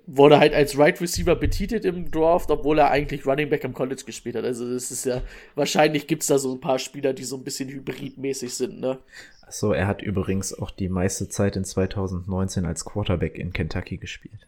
[0.07, 4.03] wurde halt als Right Receiver betitelt im Draft, obwohl er eigentlich Running Back im College
[4.07, 4.45] gespielt hat.
[4.45, 5.23] Also das ist ja,
[5.55, 8.99] wahrscheinlich gibt's da so ein paar Spieler, die so ein bisschen hybridmäßig sind, ne?
[9.43, 14.47] Achso, er hat übrigens auch die meiste Zeit in 2019 als Quarterback in Kentucky gespielt.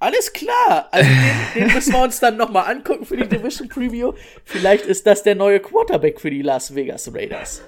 [0.00, 0.88] Alles klar.
[0.90, 4.12] Also den, den müssen wir uns dann nochmal angucken für die Division Preview.
[4.44, 7.62] Vielleicht ist das der neue Quarterback für die Las Vegas Raiders.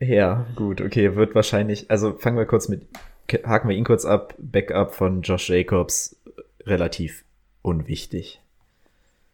[0.00, 2.86] Ja, gut, okay, wird wahrscheinlich, also fangen wir kurz mit,
[3.32, 6.16] haken wir ihn kurz ab, Backup von Josh Jacobs,
[6.64, 7.24] relativ
[7.62, 8.40] unwichtig.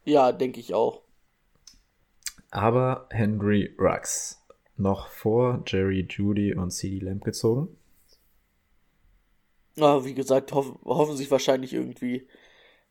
[0.05, 1.01] Ja, denke ich auch.
[2.51, 4.41] Aber Henry Rux,
[4.77, 7.77] noch vor Jerry Judy und CD Lamb gezogen.
[9.77, 12.29] Ja, wie gesagt, hoff, hoffen sich wahrscheinlich irgendwie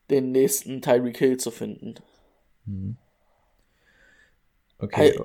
[0.10, 1.96] den nächsten Tyreek Hill zu finden.
[4.80, 5.20] Okay, Hey.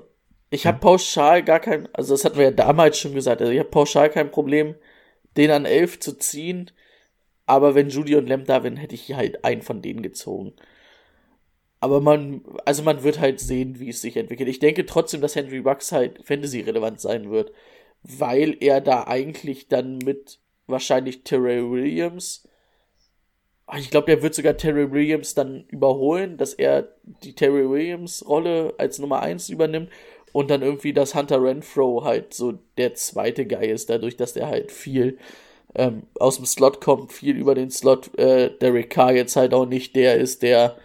[0.51, 3.59] Ich habe pauschal gar kein, also das hatten wir ja damals schon gesagt, also ich
[3.59, 4.73] habe pauschal kein Problem,
[5.37, 6.71] den an 11 zu ziehen,
[7.45, 10.53] aber wenn Judy und Lamb da wären, hätte ich halt einen von denen gezogen.
[11.79, 14.49] Aber man, also man wird halt sehen, wie es sich entwickelt.
[14.49, 17.53] Ich denke trotzdem, dass Henry Rux halt Fantasy-relevant sein wird,
[18.03, 22.49] weil er da eigentlich dann mit wahrscheinlich Terrell Williams,
[23.71, 28.27] Ah, ich glaube, der wird sogar Terrell Williams dann überholen, dass er die Terrell Williams
[28.27, 29.91] Rolle als Nummer 1 übernimmt
[30.33, 34.47] und dann irgendwie, dass Hunter Renfro halt so der zweite Guy ist, dadurch, dass der
[34.47, 35.17] halt viel
[35.75, 38.17] ähm, aus dem Slot kommt, viel über den Slot.
[38.17, 40.77] Äh, Derek Carr jetzt halt auch nicht der ist, der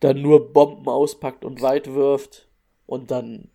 [0.00, 2.46] dann nur Bomben auspackt und weit wirft
[2.86, 3.50] und dann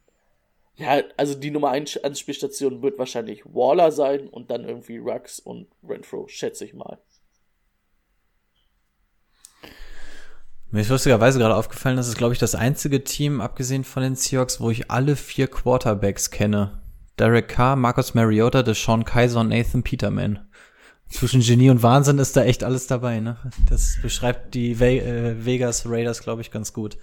[0.75, 5.67] ja, also die Nummer 1 Anspielstation wird wahrscheinlich Waller sein und dann irgendwie Rux und
[5.88, 6.97] Renfro, schätze ich mal.
[10.74, 14.15] Mir ist lustigerweise gerade aufgefallen, das ist, glaube ich, das einzige Team, abgesehen von den
[14.15, 16.82] Seahawks, wo ich alle vier Quarterbacks kenne.
[17.19, 20.39] Derek Carr, Marcus Mariota, Deshaun Kaiser und Nathan Peterman.
[21.09, 23.38] Zwischen Genie und Wahnsinn ist da echt alles dabei, ne?
[23.69, 26.97] Das beschreibt die Ve äh, Vegas Raiders, glaube ich, ganz gut.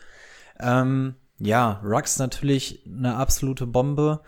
[0.58, 4.22] Ähm, ja, Rux natürlich eine absolute Bombe.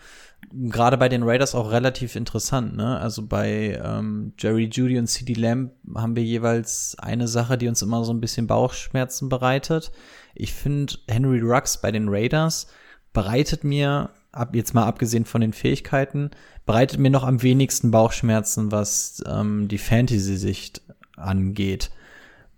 [0.51, 2.99] Gerade bei den Raiders auch relativ interessant, ne?
[2.99, 7.81] Also bei ähm, Jerry Judy und CD Lamb haben wir jeweils eine Sache, die uns
[7.81, 9.91] immer so ein bisschen Bauchschmerzen bereitet.
[10.35, 12.67] Ich finde, Henry Rux bei den Raiders
[13.13, 16.31] bereitet mir, ab, jetzt mal abgesehen von den Fähigkeiten,
[16.65, 20.81] bereitet mir noch am wenigsten Bauchschmerzen, was ähm, die Fantasy-Sicht
[21.15, 21.91] angeht.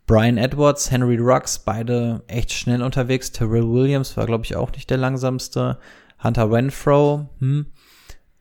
[0.08, 3.32] Brian Edwards, Henry Rux, beide echt schnell unterwegs.
[3.32, 5.80] Terrell Williams war, glaube ich, auch nicht der langsamste.
[6.24, 7.66] Hunter Renfro, hm.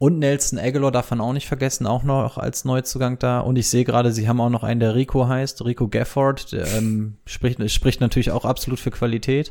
[0.05, 3.40] Und Nelson Aguilar darf man auch nicht vergessen, auch noch als Neuzugang da.
[3.40, 6.66] Und ich sehe gerade, sie haben auch noch einen, der Rico heißt, Rico Gafford, der
[6.74, 9.50] ähm, spricht, spricht natürlich auch absolut für Qualität.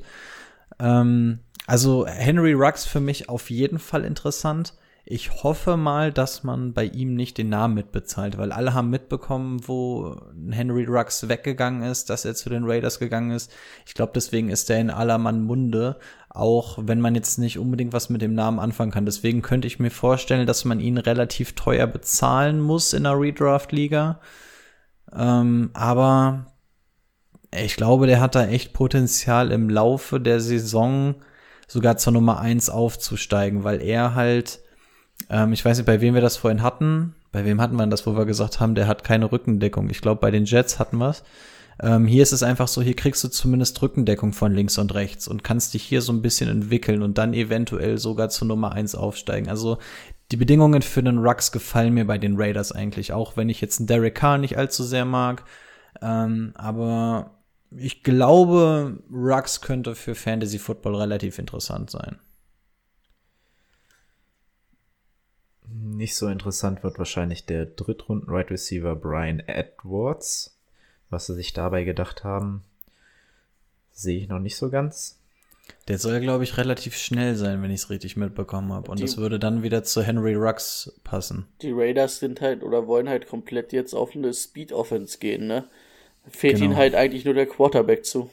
[0.80, 4.76] Ähm, also Henry Rux für mich auf jeden Fall interessant.
[5.06, 9.68] Ich hoffe mal, dass man bei ihm nicht den Namen mitbezahlt, weil alle haben mitbekommen,
[9.68, 10.16] wo
[10.52, 13.52] Henry Rux weggegangen ist, dass er zu den Raiders gegangen ist.
[13.88, 15.98] Ich glaube, deswegen ist er in aller Mann Munde,
[16.34, 19.06] auch wenn man jetzt nicht unbedingt was mit dem Namen anfangen kann.
[19.06, 24.20] Deswegen könnte ich mir vorstellen, dass man ihn relativ teuer bezahlen muss in der Redraft-Liga.
[25.16, 26.48] Ähm, aber
[27.52, 31.16] ich glaube, der hat da echt Potenzial im Laufe der Saison
[31.68, 34.64] sogar zur Nummer eins aufzusteigen, weil er halt
[35.30, 37.16] ähm, ich weiß nicht, bei wem wir das vorhin hatten.
[37.32, 39.90] Bei wem hatten wir das, wo wir gesagt haben, der hat keine Rückendeckung?
[39.90, 41.24] Ich glaube, bei den Jets hatten wir es.
[41.82, 45.28] Ähm, hier ist es einfach so, hier kriegst du zumindest Rückendeckung von links und rechts
[45.28, 48.96] und kannst dich hier so ein bisschen entwickeln und dann eventuell sogar zur Nummer eins
[48.96, 49.50] aufsteigen.
[49.50, 49.78] Also
[50.32, 53.80] die Bedingungen für den Rux gefallen mir bei den Raiders eigentlich, auch wenn ich jetzt
[53.80, 55.44] einen Derek Carr nicht allzu sehr mag.
[56.02, 57.40] Ähm, aber
[57.72, 62.20] ich glaube, Rux könnte für Fantasy Football relativ interessant sein.
[65.68, 70.53] Nicht so interessant wird wahrscheinlich der Drittrunden-Right Receiver Brian Edwards.
[71.14, 72.64] Was sie sich dabei gedacht haben,
[73.92, 75.20] sehe ich noch nicht so ganz.
[75.88, 78.90] Der soll, glaube ich, relativ schnell sein, wenn ich es richtig mitbekommen habe.
[78.90, 81.46] Und die, das würde dann wieder zu Henry Rux passen.
[81.62, 85.66] Die Raiders sind halt oder wollen halt komplett jetzt auf eine Speed-Offense gehen, ne?
[86.28, 86.66] Fehlt genau.
[86.66, 88.32] ihnen halt eigentlich nur der Quarterback zu.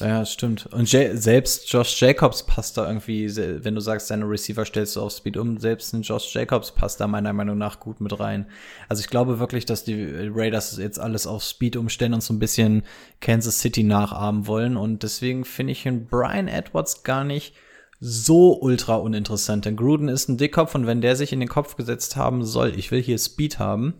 [0.00, 0.66] Ja, stimmt.
[0.66, 5.02] Und J selbst Josh Jacobs passt da irgendwie, wenn du sagst, deine Receiver stellst du
[5.02, 8.46] auf Speed um, selbst ein Josh Jacobs passt da meiner Meinung nach gut mit rein.
[8.88, 12.38] Also ich glaube wirklich, dass die Raiders jetzt alles auf Speed umstellen und so ein
[12.38, 12.82] bisschen
[13.20, 14.76] Kansas City nachahmen wollen.
[14.76, 17.54] Und deswegen finde ich den Brian Edwards gar nicht
[18.00, 19.64] so ultra uninteressant.
[19.64, 22.78] Denn Gruden ist ein Dickkopf und wenn der sich in den Kopf gesetzt haben soll,
[22.78, 23.94] ich will hier Speed haben,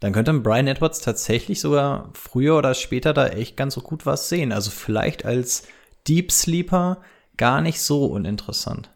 [0.00, 4.28] dann könnte Brian Edwards tatsächlich sogar früher oder später da echt ganz so gut was
[4.28, 4.52] sehen.
[4.52, 5.66] Also vielleicht als
[6.06, 6.98] Deep Sleeper
[7.36, 8.90] gar nicht so uninteressant.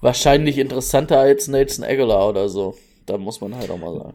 [0.00, 2.76] Wahrscheinlich interessanter als Nelson Aguilar oder so.
[3.06, 4.14] Da muss man halt auch mal sagen.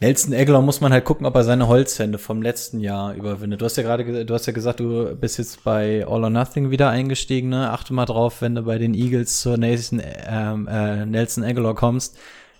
[0.00, 3.60] Nelson Aguilar muss man halt gucken, ob er seine Holzhände vom letzten Jahr überwindet.
[3.60, 6.70] Du hast ja gerade, du hast ja gesagt, du bist jetzt bei All or Nothing
[6.70, 7.48] wieder eingestiegen.
[7.48, 7.70] Ne?
[7.72, 12.16] Achte mal drauf, wenn du bei den Eagles zur Nelson, ähm, äh, Nelson Aguilar kommst,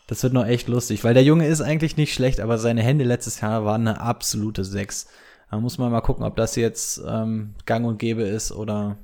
[0.08, 3.04] das wird noch echt lustig, weil der Junge ist eigentlich nicht schlecht, aber seine Hände
[3.04, 5.06] letztes Jahr waren eine absolute Sechs.
[5.50, 8.96] Da muss man mal gucken, ob das jetzt ähm, gang und gäbe ist oder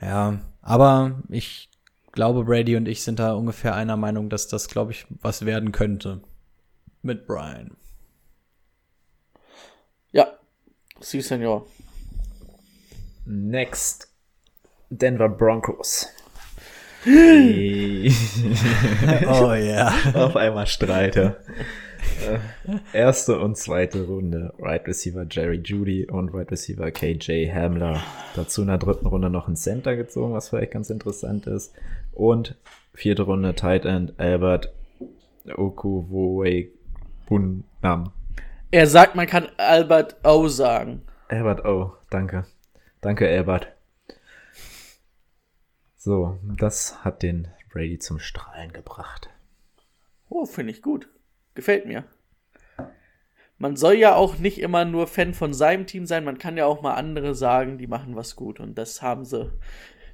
[0.00, 0.38] ja.
[0.60, 1.68] Aber ich
[2.12, 5.72] glaube, Brady und ich sind da ungefähr einer Meinung, dass das, glaube ich, was werden
[5.72, 6.20] könnte
[7.02, 7.76] mit Brian.
[10.12, 10.28] Ja,
[11.00, 11.66] Sie, Senor.
[13.24, 14.08] Next.
[14.88, 16.06] Denver Broncos.
[19.26, 19.92] oh ja.
[20.14, 21.38] Auf einmal Streiter.
[22.26, 22.38] Äh,
[22.92, 28.00] erste und zweite Runde Right Receiver Jerry Judy und Right Receiver KJ Hamler.
[28.36, 31.74] Dazu in der dritten Runde noch ein Center gezogen, was vielleicht ganz interessant ist.
[32.12, 32.56] Und
[32.94, 34.72] vierte Runde Tight End Albert
[35.56, 38.12] Okuwoebunam.
[38.70, 41.02] Er sagt, man kann Albert O sagen.
[41.28, 42.44] Albert O, danke.
[43.00, 43.72] Danke, Albert.
[46.04, 49.30] So, das hat den Brady zum Strahlen gebracht.
[50.28, 51.08] Oh, finde ich gut.
[51.54, 52.02] Gefällt mir.
[53.56, 56.66] Man soll ja auch nicht immer nur Fan von seinem Team sein, man kann ja
[56.66, 58.58] auch mal andere sagen, die machen was gut.
[58.58, 59.52] Und das haben sie.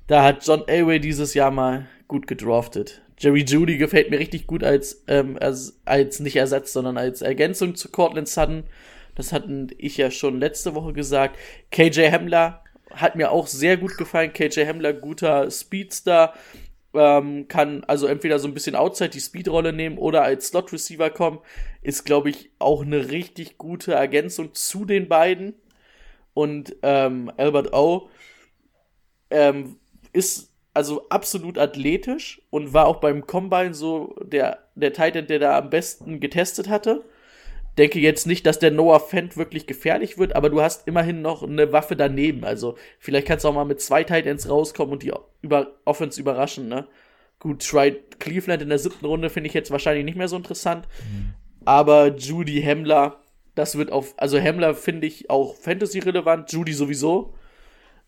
[0.07, 3.01] Da hat John Elway dieses Jahr mal gut gedraftet.
[3.19, 7.77] Jerry Judy gefällt mir richtig gut als, ähm, als, als nicht Ersatz, sondern als Ergänzung
[7.77, 8.65] zu Cortland Sutton.
[9.15, 11.39] Das hatten ich ja schon letzte Woche gesagt.
[11.71, 12.63] KJ Hamler
[12.93, 14.33] hat mir auch sehr gut gefallen.
[14.33, 16.35] KJ Hamler, guter Speedster.
[16.95, 21.11] Ähm, kann also entweder so ein bisschen outside die Speedrolle nehmen oder als Slot Receiver
[21.11, 21.41] kommen.
[21.83, 25.55] Ist, glaube ich, auch eine richtig gute Ergänzung zu den beiden.
[26.35, 28.09] Und ähm, Albert O.
[29.31, 29.77] Ähm,
[30.13, 35.59] ist also absolut athletisch und war auch beim Combine so der, der Titan, der da
[35.59, 37.05] am besten getestet hatte
[37.79, 41.43] denke jetzt nicht, dass der Noah Fent wirklich gefährlich wird, aber du hast immerhin noch
[41.43, 42.45] eine Waffe daneben.
[42.45, 46.69] Also vielleicht kannst du auch mal mit zwei Titans rauskommen und die über Offense überraschen,
[46.69, 46.87] ne?
[47.39, 50.89] Gut, try Cleveland in der siebten Runde finde ich jetzt wahrscheinlich nicht mehr so interessant.
[51.05, 51.35] Mhm.
[51.65, 53.23] Aber Judy Hemmler,
[53.55, 57.35] das wird auf, also Hemmler finde ich auch Fantasy-relevant, Judy sowieso.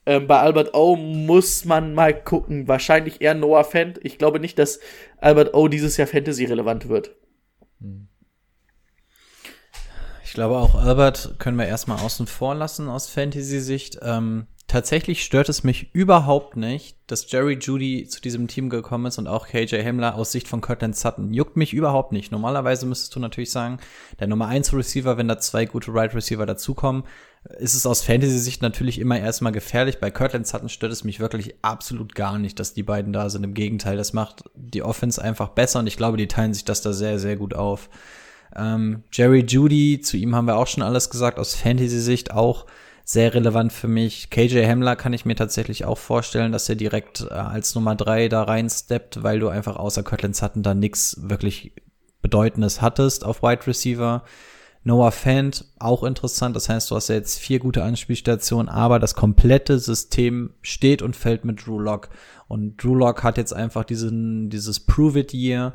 [0.06, 2.66] Ähm, bei Albert O muss man mal gucken.
[2.66, 4.00] Wahrscheinlich eher Noah Fent.
[4.02, 4.80] Ich glaube nicht, dass
[5.18, 7.14] Albert O dieses Jahr Fantasy-relevant wird.
[7.78, 8.09] Mhm.
[10.30, 13.98] Ich glaube auch Albert können wir erstmal außen vor lassen aus Fantasy-Sicht.
[14.00, 19.18] Ähm, tatsächlich stört es mich überhaupt nicht, dass Jerry Judy zu diesem Team gekommen ist
[19.18, 21.34] und auch KJ Himmler aus Sicht von Cortland Sutton.
[21.34, 22.30] Juckt mich überhaupt nicht.
[22.30, 23.80] Normalerweise müsstest du natürlich sagen,
[24.20, 27.02] der Nummer 1 Receiver, wenn da zwei gute Right Receiver dazukommen,
[27.58, 29.98] ist es aus Fantasy-Sicht natürlich immer erstmal gefährlich.
[29.98, 33.42] Bei Kirtland Sutton stört es mich wirklich absolut gar nicht, dass die beiden da sind.
[33.42, 36.82] Im Gegenteil, das macht die Offense einfach besser und ich glaube, die teilen sich das
[36.82, 37.90] da sehr, sehr gut auf.
[38.56, 42.66] Ähm, Jerry Judy, zu ihm haben wir auch schon alles gesagt, aus Fantasy-Sicht auch
[43.04, 44.30] sehr relevant für mich.
[44.30, 48.28] KJ Hamler kann ich mir tatsächlich auch vorstellen, dass er direkt äh, als Nummer drei
[48.28, 51.72] da reinsteppt, weil du einfach außer Kirtland Sutton da nix wirklich
[52.22, 54.22] Bedeutendes hattest auf Wide Receiver.
[54.82, 56.56] Noah Fant, auch interessant.
[56.56, 61.16] Das heißt, du hast ja jetzt vier gute Anspielstationen, aber das komplette System steht und
[61.16, 62.08] fällt mit Drew Lock.
[62.48, 65.74] Und Drew Lock hat jetzt einfach diesen, dieses Prove It Year.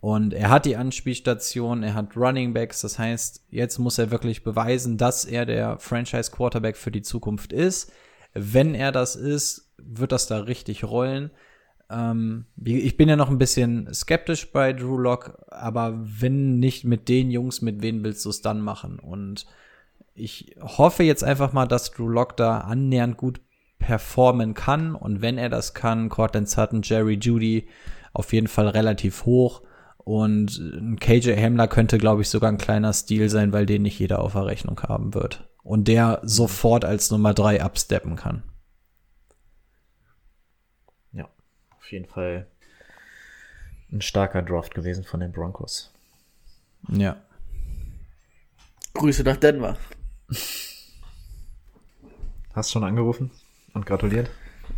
[0.00, 2.80] Und er hat die Anspielstation, er hat Running Backs.
[2.80, 7.52] Das heißt, jetzt muss er wirklich beweisen, dass er der Franchise Quarterback für die Zukunft
[7.52, 7.92] ist.
[8.32, 11.30] Wenn er das ist, wird das da richtig rollen.
[11.90, 17.08] Ähm, ich bin ja noch ein bisschen skeptisch bei Drew Lock, aber wenn nicht mit
[17.08, 18.98] den Jungs, mit wem willst du es dann machen?
[19.00, 19.46] Und
[20.14, 23.40] ich hoffe jetzt einfach mal, dass Drew Lock da annähernd gut
[23.78, 24.94] performen kann.
[24.94, 27.68] Und wenn er das kann, Cortland Sutton, Jerry Judy
[28.12, 29.62] auf jeden Fall relativ hoch.
[30.10, 33.98] Und ein KJ Hamler könnte, glaube ich, sogar ein kleiner Stil sein, weil den nicht
[33.98, 35.48] jeder auf der Rechnung haben wird.
[35.62, 38.42] Und der sofort als Nummer drei absteppen kann.
[41.90, 42.46] auf jeden Fall
[43.90, 45.92] ein starker Draft gewesen von den Broncos.
[46.88, 47.16] Ja.
[48.94, 49.76] Grüße nach Denver.
[52.54, 53.32] Hast schon angerufen
[53.74, 54.30] und gratuliert?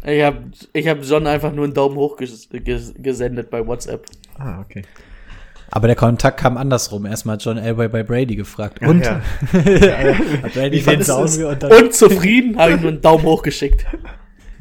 [0.07, 4.07] Ich habe ich hab John einfach nur einen Daumen hoch ges ges gesendet bei WhatsApp.
[4.39, 4.83] Ah, okay.
[5.75, 7.07] Aber der Kontakt kam andersrum.
[7.07, 8.83] Erstmal hat John Elway bei Brady gefragt.
[8.83, 9.07] Und?
[9.07, 9.23] ja.
[10.43, 13.87] hat Brady den Daumen und dann, Unzufrieden habe ich nur einen Daumen hoch geschickt.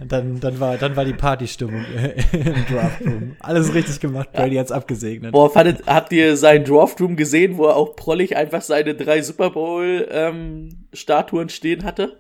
[0.08, 1.84] dann, dann, war, dann war die Partystimmung
[2.32, 3.36] im Draftroom.
[3.42, 4.32] Alles richtig gemacht.
[4.32, 5.34] Brady hat's abgesegnet.
[5.34, 9.50] Boah, fandet, habt ihr seinen Draftroom gesehen, wo er auch prollig einfach seine drei Super
[9.50, 12.20] Bowl ähm, Statuen stehen hatte?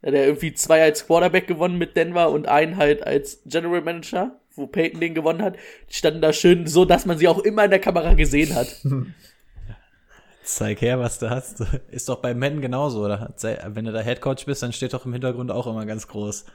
[0.00, 4.37] Ja, der irgendwie zwei als Quarterback gewonnen mit Denver und einen halt als General Manager,
[4.58, 5.56] wo Peyton den gewonnen hat.
[5.88, 8.76] Standen da schön so, dass man sie auch immer in der Kamera gesehen hat.
[10.42, 11.62] Zeig her, was du hast.
[11.90, 13.34] Ist doch bei Men genauso, oder?
[13.66, 16.46] Wenn du da Headcoach bist, dann steht doch im Hintergrund auch immer ganz groß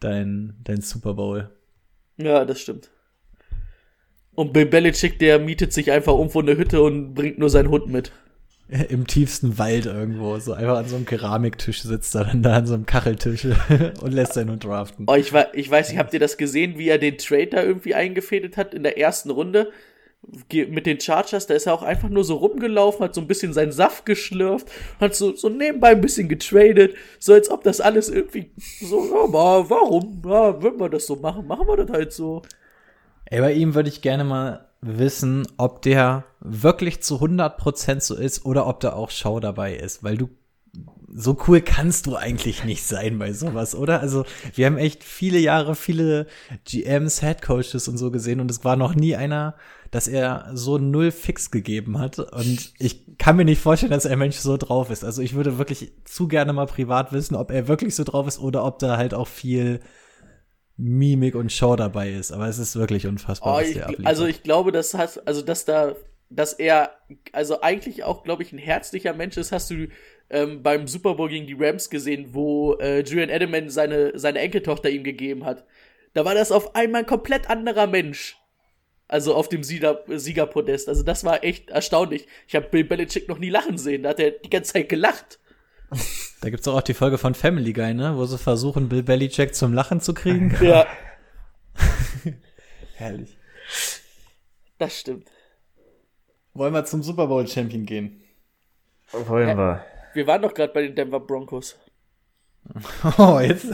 [0.00, 1.50] dein, dein Super Bowl.
[2.18, 2.90] Ja, das stimmt.
[4.34, 7.88] Und Bill Belichick, der mietet sich einfach irgendwo eine Hütte und bringt nur seinen Hund
[7.88, 8.12] mit.
[8.88, 12.66] Im tiefsten Wald irgendwo, so einfach an so einem Keramiktisch sitzt er dann da an
[12.66, 13.44] so einem Kacheltisch
[14.00, 15.06] und lässt seinen Hund draften.
[15.08, 17.94] Oh, ich, ich weiß nicht, habt ihr das gesehen, wie er den Trade da irgendwie
[17.94, 19.70] eingefädelt hat in der ersten Runde?
[20.52, 23.52] mit den Chargers, da ist er auch einfach nur so rumgelaufen, hat so ein bisschen
[23.52, 24.68] seinen Saft geschlürft,
[25.00, 29.24] hat so, so nebenbei ein bisschen getradet, so als ob das alles irgendwie so, ja,
[29.24, 30.22] aber warum?
[30.24, 32.42] Ja, wenn wir das so machen, machen wir das halt so.
[33.24, 38.44] Ey, bei ihm würde ich gerne mal wissen, ob der wirklich zu 100% so ist
[38.44, 40.28] oder ob da auch Schau dabei ist, weil du
[41.14, 44.00] so cool kannst du eigentlich nicht sein bei sowas, oder?
[44.00, 44.24] Also,
[44.54, 46.26] wir haben echt viele Jahre, viele
[46.64, 49.54] GMs, Headcoaches und so gesehen und es war noch nie einer,
[49.90, 52.18] dass er so null fix gegeben hat.
[52.18, 55.04] Und ich kann mir nicht vorstellen, dass ein Mensch so drauf ist.
[55.04, 58.38] Also, ich würde wirklich zu gerne mal privat wissen, ob er wirklich so drauf ist
[58.38, 59.80] oder ob da halt auch viel
[60.82, 62.32] Mimik und Show dabei ist.
[62.32, 65.64] Aber es ist wirklich unfassbar, oh, was ich, Also, ich glaube, das hat, also, dass
[65.64, 65.94] da
[66.34, 66.92] dass er
[67.32, 69.88] also eigentlich auch, glaube ich, ein herzlicher Mensch ist, hast du
[70.30, 74.90] ähm, beim Super Bowl gegen die Rams gesehen, wo äh, Julian Edelman seine, seine Enkeltochter
[74.90, 75.64] ihm gegeben hat.
[76.14, 78.36] Da war das auf einmal ein komplett anderer Mensch.
[79.08, 80.88] Also auf dem Sieger, Siegerpodest.
[80.88, 82.26] Also das war echt erstaunlich.
[82.48, 84.04] Ich habe Bill Belichick noch nie lachen sehen.
[84.04, 85.38] Da hat er die ganze Zeit gelacht.
[86.42, 88.16] Da gibt's auch, auch die Folge von Family Guy, ne?
[88.16, 90.54] Wo sie versuchen, Bill Belichick zum Lachen zu kriegen.
[90.60, 90.86] Ja.
[92.96, 93.38] Herrlich.
[94.78, 95.28] Das stimmt.
[96.52, 98.20] Wollen wir zum Super Bowl Champion gehen?
[99.12, 99.56] Wollen ja.
[99.56, 99.84] wir.
[100.14, 101.78] Wir waren doch gerade bei den Denver Broncos.
[103.18, 103.66] Oh, jetzt,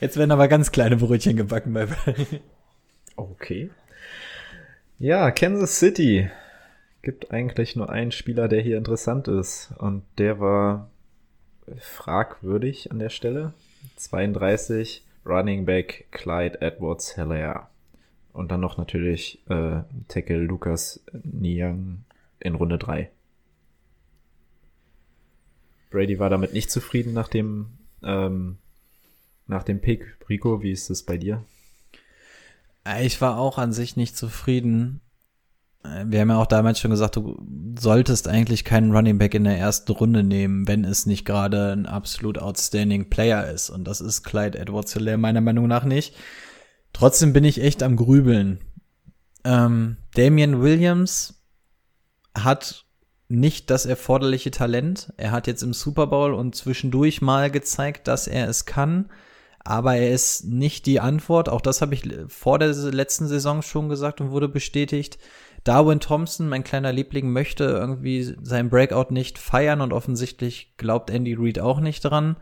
[0.00, 1.86] jetzt werden aber ganz kleine Brötchen gebacken bei
[3.16, 3.70] Okay.
[4.98, 6.30] Ja, Kansas City.
[7.02, 9.72] Gibt eigentlich nur einen Spieler, der hier interessant ist.
[9.78, 10.90] Und der war
[11.78, 13.54] fragwürdig an der Stelle.
[13.96, 17.68] 32, Running Back Clyde Edwards Heller.
[18.32, 22.04] Und dann noch natürlich äh, Tackle Lucas Niang
[22.40, 23.10] in Runde 3.
[25.90, 27.68] Brady war damit nicht zufrieden nach dem,
[28.02, 28.58] ähm,
[29.46, 30.18] nach dem Pick.
[30.28, 31.44] Rico, wie ist es bei dir?
[33.00, 35.00] Ich war auch an sich nicht zufrieden.
[36.06, 37.36] Wir haben ja auch damals schon gesagt, du
[37.78, 41.86] solltest eigentlich keinen Running Back in der ersten Runde nehmen, wenn es nicht gerade ein
[41.86, 43.68] absolut outstanding Player ist.
[43.68, 46.14] Und das ist Clyde Edwards Hilaire meiner Meinung nach nicht.
[46.94, 48.60] Trotzdem bin ich echt am Grübeln.
[49.44, 51.42] Ähm, Damian Williams
[52.36, 52.86] hat
[53.28, 55.12] nicht das erforderliche Talent.
[55.16, 59.10] Er hat jetzt im Super Bowl und zwischendurch mal gezeigt, dass er es kann.
[59.64, 61.48] Aber er ist nicht die Antwort.
[61.48, 65.18] Auch das habe ich vor der letzten Saison schon gesagt und wurde bestätigt.
[65.64, 71.34] Darwin Thompson, mein kleiner Liebling, möchte irgendwie sein Breakout nicht feiern und offensichtlich glaubt Andy
[71.38, 72.36] Reid auch nicht dran.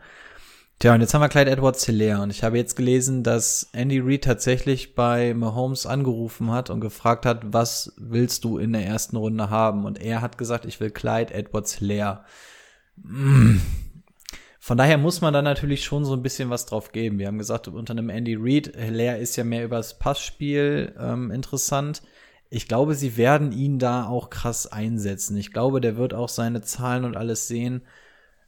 [0.79, 4.01] Tja, und jetzt haben wir Clyde Edwards Hilaire und ich habe jetzt gelesen, dass Andy
[4.01, 9.15] Reid tatsächlich bei Mahomes angerufen hat und gefragt hat, was willst du in der ersten
[9.15, 9.85] Runde haben?
[9.85, 12.25] Und er hat gesagt, ich will Clyde Edwards Hilaire.
[12.97, 13.59] Mm.
[14.59, 17.19] Von daher muss man da natürlich schon so ein bisschen was drauf geben.
[17.19, 22.01] Wir haben gesagt, unter einem Andy Reid, Hilaire ist ja mehr übers Passspiel ähm, interessant.
[22.53, 25.35] Ich glaube, sie werden ihn da auch krass einsetzen.
[25.37, 27.81] Ich glaube, der wird auch seine Zahlen und alles sehen.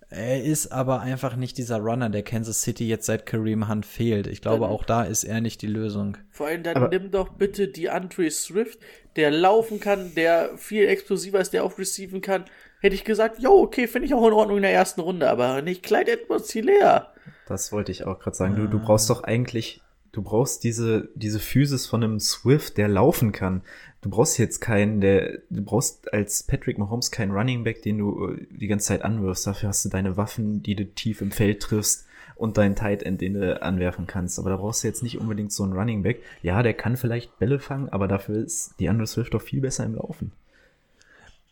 [0.09, 4.27] Er ist aber einfach nicht dieser Runner, der Kansas City jetzt seit Kareem Hunt fehlt.
[4.27, 6.17] Ich glaube, dann, auch da ist er nicht die Lösung.
[6.29, 8.77] Vor allem dann aber nimm doch bitte die Andre Swift,
[9.15, 12.45] der laufen kann, der viel explosiver ist, der auch receiven kann.
[12.81, 15.63] Hätte ich gesagt, jo, okay, finde ich auch in Ordnung in der ersten Runde, aber
[15.63, 17.07] nicht Clyde Edwards Hilaire.
[17.47, 18.53] Das wollte ich auch gerade sagen.
[18.53, 18.57] Ah.
[18.57, 19.81] Du, du brauchst doch eigentlich,
[20.11, 23.63] du brauchst diese, diese Physis von einem Swift, der laufen kann
[24.05, 28.27] du brauchst jetzt keinen, der, du brauchst als Patrick Mahomes keinen Running Back, den du
[28.27, 29.47] äh, die ganze Zeit anwirfst.
[29.47, 33.19] Dafür hast du deine Waffen, die du tief im Feld triffst und deinen Tight End,
[33.21, 34.37] den du anwerfen kannst.
[34.37, 36.21] Aber da brauchst du jetzt nicht unbedingt so einen Running Back.
[36.43, 39.85] Ja, der kann vielleicht Bälle fangen, aber dafür ist die andere Swift doch viel besser
[39.85, 40.31] im Laufen.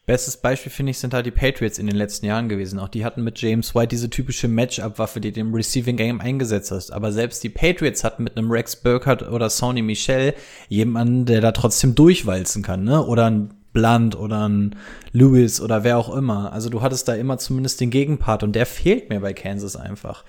[0.06, 2.78] Bestes Beispiel finde ich sind halt die Patriots in den letzten Jahren gewesen.
[2.78, 6.72] Auch die hatten mit James White diese typische Matchup-Waffe, die du im Receiving Game eingesetzt
[6.72, 6.92] hast.
[6.92, 10.34] Aber selbst die Patriots hatten mit einem Rex Burkhardt oder Sony Michel
[10.68, 13.06] jemanden, der da trotzdem durchwalzen kann, ne?
[13.06, 14.76] Oder ein Blunt oder ein
[15.14, 16.54] Lewis oder wer auch immer.
[16.54, 20.26] Also du hattest da immer zumindest den Gegenpart und der fehlt mir bei Kansas einfach.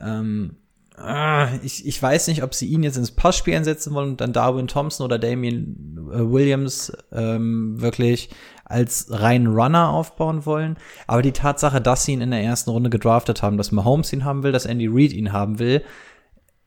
[0.00, 0.56] Ähm,
[0.96, 4.32] ah, ich, ich weiß nicht, ob sie ihn jetzt ins Passspiel einsetzen wollen und dann
[4.32, 8.30] Darwin Thompson oder Damien äh, Williams ähm, wirklich
[8.66, 10.76] als rein Runner aufbauen wollen.
[11.06, 14.24] Aber die Tatsache, dass sie ihn in der ersten Runde gedraftet haben, dass Mahomes ihn
[14.24, 15.82] haben will, dass Andy Reid ihn haben will,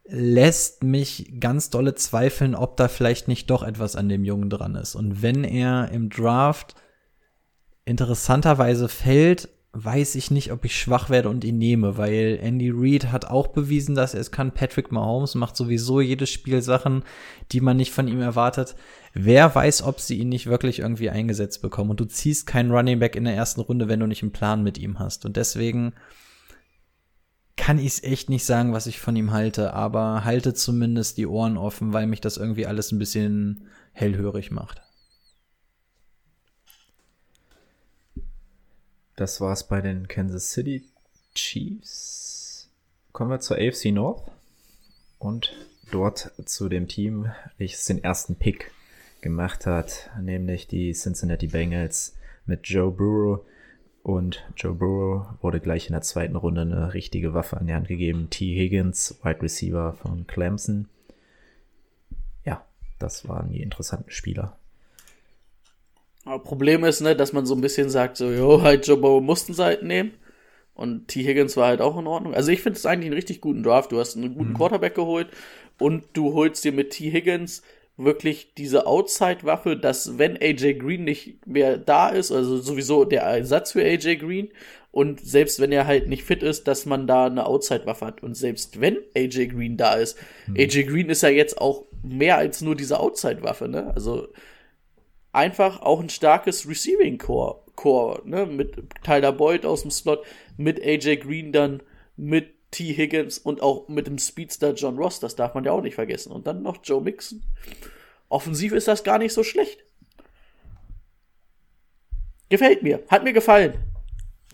[0.05, 4.75] lässt mich ganz dolle zweifeln, ob da vielleicht nicht doch etwas an dem Jungen dran
[4.75, 4.95] ist.
[4.95, 6.75] Und wenn er im Draft
[7.85, 13.11] interessanterweise fällt, weiß ich nicht, ob ich schwach werde und ihn nehme, weil Andy Reid
[13.11, 14.51] hat auch bewiesen, dass er es kann.
[14.51, 17.03] Patrick Mahomes macht sowieso jedes Spiel Sachen,
[17.51, 18.75] die man nicht von ihm erwartet.
[19.13, 21.91] Wer weiß, ob sie ihn nicht wirklich irgendwie eingesetzt bekommen.
[21.91, 24.63] Und du ziehst keinen Running Back in der ersten Runde, wenn du nicht einen Plan
[24.63, 25.25] mit ihm hast.
[25.25, 25.93] Und deswegen
[27.55, 31.27] kann ich es echt nicht sagen, was ich von ihm halte, aber halte zumindest die
[31.27, 34.81] Ohren offen, weil mich das irgendwie alles ein bisschen hellhörig macht.
[39.19, 40.81] Das war's bei den Kansas City
[41.35, 42.69] Chiefs.
[43.11, 44.31] Kommen wir zur AFC North
[45.17, 45.51] und
[45.91, 48.71] dort zu dem Team, welches den ersten Pick
[49.19, 52.15] gemacht hat, nämlich die Cincinnati Bengals
[52.45, 53.41] mit Joe Burrow.
[54.03, 57.89] Und Joe Burrow wurde gleich in der zweiten Runde eine richtige Waffe an die Hand
[57.89, 58.29] gegeben.
[58.29, 58.55] T.
[58.55, 60.87] Higgins, Wide Receiver von Clemson.
[62.45, 62.65] Ja,
[62.99, 64.58] das waren die interessanten Spieler.
[66.37, 69.53] Problem ist, ne, dass man so ein bisschen sagt, so, jo, halt Joe Burrow mussten
[69.53, 70.13] Seiten nehmen.
[70.73, 71.23] Und T.
[71.23, 72.33] Higgins war halt auch in Ordnung.
[72.33, 73.91] Also ich finde es eigentlich einen richtig guten Draft.
[73.91, 74.57] Du hast einen guten mhm.
[74.57, 75.27] Quarterback geholt
[75.77, 77.11] und du holst dir mit T.
[77.11, 77.63] Higgins
[77.97, 83.73] wirklich diese Outside-Waffe, dass wenn AJ Green nicht mehr da ist, also sowieso der Ersatz
[83.73, 84.49] für AJ Green,
[84.91, 88.23] und selbst wenn er halt nicht fit ist, dass man da eine Outside-Waffe hat.
[88.23, 90.17] Und selbst wenn AJ Green da ist,
[90.47, 90.55] mhm.
[90.57, 93.91] AJ Green ist ja jetzt auch mehr als nur diese Outside-Waffe, ne?
[93.93, 94.29] Also
[95.39, 98.45] einfach auch ein starkes Receiving-Core, Core, ne?
[98.45, 100.25] Mit Tyler Boyd aus dem Slot,
[100.57, 101.81] mit AJ Green dann,
[102.17, 102.93] mit T.
[102.93, 106.31] Higgins und auch mit dem Speedster John Ross, das darf man ja auch nicht vergessen.
[106.31, 107.41] Und dann noch Joe Mixon.
[108.27, 109.79] Offensiv ist das gar nicht so schlecht.
[112.49, 113.73] Gefällt mir, hat mir gefallen.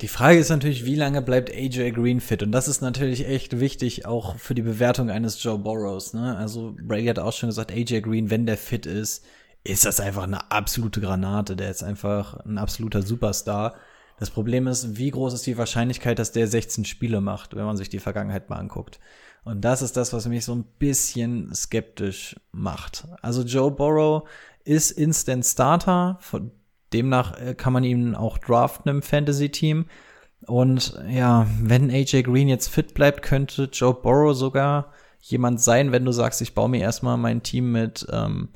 [0.01, 2.43] Die Frage ist natürlich, wie lange bleibt AJ Green fit?
[2.43, 6.13] Und das ist natürlich echt wichtig, auch für die Bewertung eines Joe Burrows.
[6.13, 6.37] Ne?
[6.37, 9.25] Also Brady hat auch schon gesagt, AJ Green, wenn der fit ist,
[9.65, 11.55] ist das einfach eine absolute Granate.
[11.55, 13.75] Der ist einfach ein absoluter Superstar.
[14.17, 17.75] Das Problem ist, wie groß ist die Wahrscheinlichkeit, dass der 16 Spiele macht, wenn man
[17.75, 18.99] sich die Vergangenheit mal anguckt.
[19.43, 23.07] Und das ist das, was mich so ein bisschen skeptisch macht.
[23.21, 24.27] Also Joe Burrow
[24.63, 26.19] ist Instant Starter,
[26.93, 29.85] demnach äh, kann man ihn auch draften im Fantasy-Team.
[30.45, 36.05] Und ja, wenn AJ Green jetzt fit bleibt, könnte Joe Burrow sogar jemand sein, wenn
[36.05, 38.49] du sagst, ich baue mir erstmal mein Team mit ähm,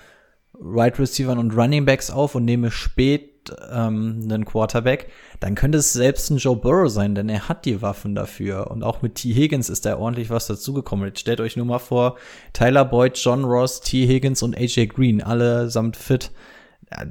[0.59, 3.29] Right Receivern und Running Backs auf und nehme spät
[3.71, 5.09] ähm, einen Quarterback,
[5.39, 8.69] dann könnte es selbst ein Joe Burrow sein, denn er hat die Waffen dafür.
[8.71, 9.33] Und auch mit T.
[9.33, 11.07] Higgins ist da ordentlich was dazugekommen.
[11.07, 12.17] Jetzt stellt euch nur mal vor,
[12.53, 14.07] Tyler Boyd, John Ross, T.
[14.07, 16.31] Higgins und AJ Green, allesamt fit.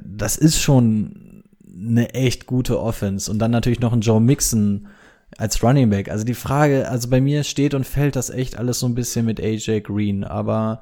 [0.03, 3.31] Das ist schon eine echt gute Offense.
[3.31, 4.87] Und dann natürlich noch ein Joe Mixon
[5.37, 6.09] als Running Back.
[6.09, 9.25] Also die Frage, also bei mir steht und fällt das echt alles so ein bisschen
[9.25, 10.23] mit AJ Green.
[10.23, 10.81] Aber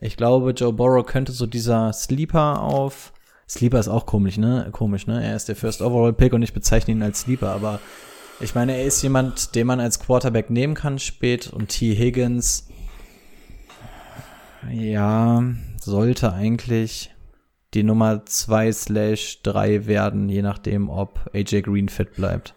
[0.00, 3.12] ich glaube, Joe Burrow könnte so dieser Sleeper auf.
[3.48, 4.68] Sleeper ist auch komisch, ne?
[4.72, 5.22] Komisch, ne?
[5.22, 7.80] Er ist der First Overall Pick und ich bezeichne ihn als Sleeper, aber
[8.40, 11.94] ich meine, er ist jemand, den man als Quarterback nehmen kann spät und T.
[11.94, 12.68] Higgins,
[14.70, 15.44] ja,
[15.80, 17.10] sollte eigentlich
[17.74, 22.54] die Nummer 2 slash 3 werden, je nachdem, ob AJ Green fit bleibt.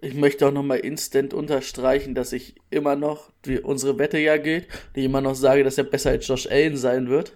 [0.00, 4.68] Ich möchte auch nochmal instant unterstreichen, dass ich immer noch, wie unsere Wette ja gilt,
[4.94, 7.32] die immer noch sage, dass er besser als Josh Allen sein wird.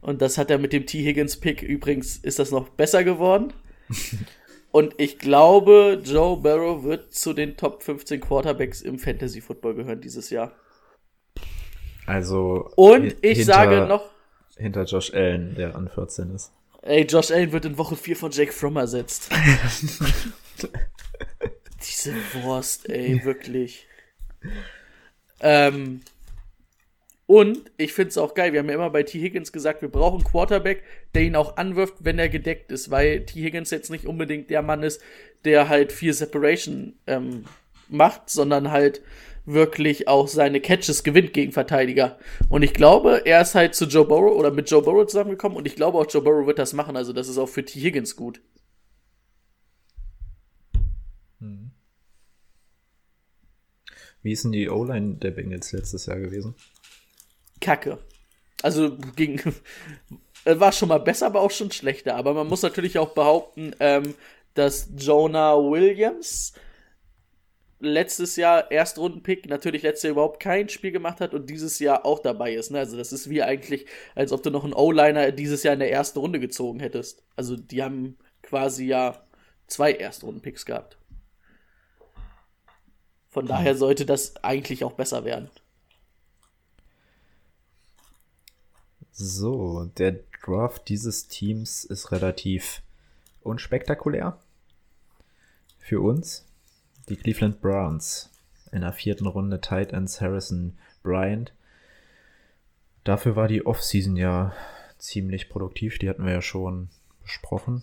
[0.00, 1.04] Und das hat er mit dem T.
[1.04, 3.52] Higgins Pick übrigens, ist das noch besser geworden.
[4.70, 10.00] Und ich glaube, Joe Barrow wird zu den Top 15 Quarterbacks im Fantasy Football gehören
[10.00, 10.52] dieses Jahr.
[12.06, 12.70] Also.
[12.74, 14.10] Und ich hinter, sage noch.
[14.56, 16.52] Hinter Josh Allen, der an 14 ist.
[16.82, 19.30] Ey, Josh Allen wird in Woche 4 von Jake Fromm ersetzt.
[21.86, 23.86] Diese Wurst, ey, wirklich.
[25.40, 26.00] ähm,
[27.26, 29.18] und ich finde es auch geil, wir haben ja immer bei T.
[29.18, 30.82] Higgins gesagt, wir brauchen einen Quarterback,
[31.14, 33.42] der ihn auch anwirft, wenn er gedeckt ist, weil T.
[33.42, 35.00] Higgins jetzt nicht unbedingt der Mann ist,
[35.44, 37.44] der halt viel Separation ähm,
[37.88, 39.00] macht, sondern halt
[39.46, 42.18] wirklich auch seine Catches gewinnt gegen Verteidiger.
[42.48, 45.66] Und ich glaube, er ist halt zu Joe Burrow oder mit Joe Burrow zusammengekommen und
[45.66, 47.80] ich glaube auch Joe Burrow wird das machen, also das ist auch für T.
[47.80, 48.40] Higgins gut.
[54.24, 56.54] Wie ist denn die O-Line der Bengals letztes Jahr gewesen?
[57.60, 57.98] Kacke.
[58.62, 59.40] Also ging
[60.44, 62.16] war schon mal besser, aber auch schon schlechter.
[62.16, 64.14] Aber man muss natürlich auch behaupten, ähm,
[64.54, 66.54] dass Jonah Williams
[67.80, 72.20] letztes Jahr Erstrundenpick, natürlich letztes Jahr überhaupt kein Spiel gemacht hat und dieses Jahr auch
[72.20, 72.70] dabei ist.
[72.70, 72.78] Ne?
[72.78, 73.84] Also das ist wie eigentlich,
[74.14, 77.22] als ob du noch einen O-Liner dieses Jahr in der ersten Runde gezogen hättest.
[77.36, 79.22] Also die haben quasi ja
[79.66, 80.96] zwei Erstrundenpicks gehabt.
[83.34, 85.50] Von daher sollte das eigentlich auch besser werden.
[89.10, 92.80] So, der Draft dieses Teams ist relativ
[93.42, 94.38] unspektakulär.
[95.80, 96.46] Für uns.
[97.08, 98.30] Die Cleveland Browns.
[98.70, 101.52] In der vierten Runde Tight Ends Harrison Bryant.
[103.02, 104.54] Dafür war die Offseason ja
[104.98, 105.98] ziemlich produktiv.
[105.98, 106.88] Die hatten wir ja schon
[107.20, 107.82] besprochen.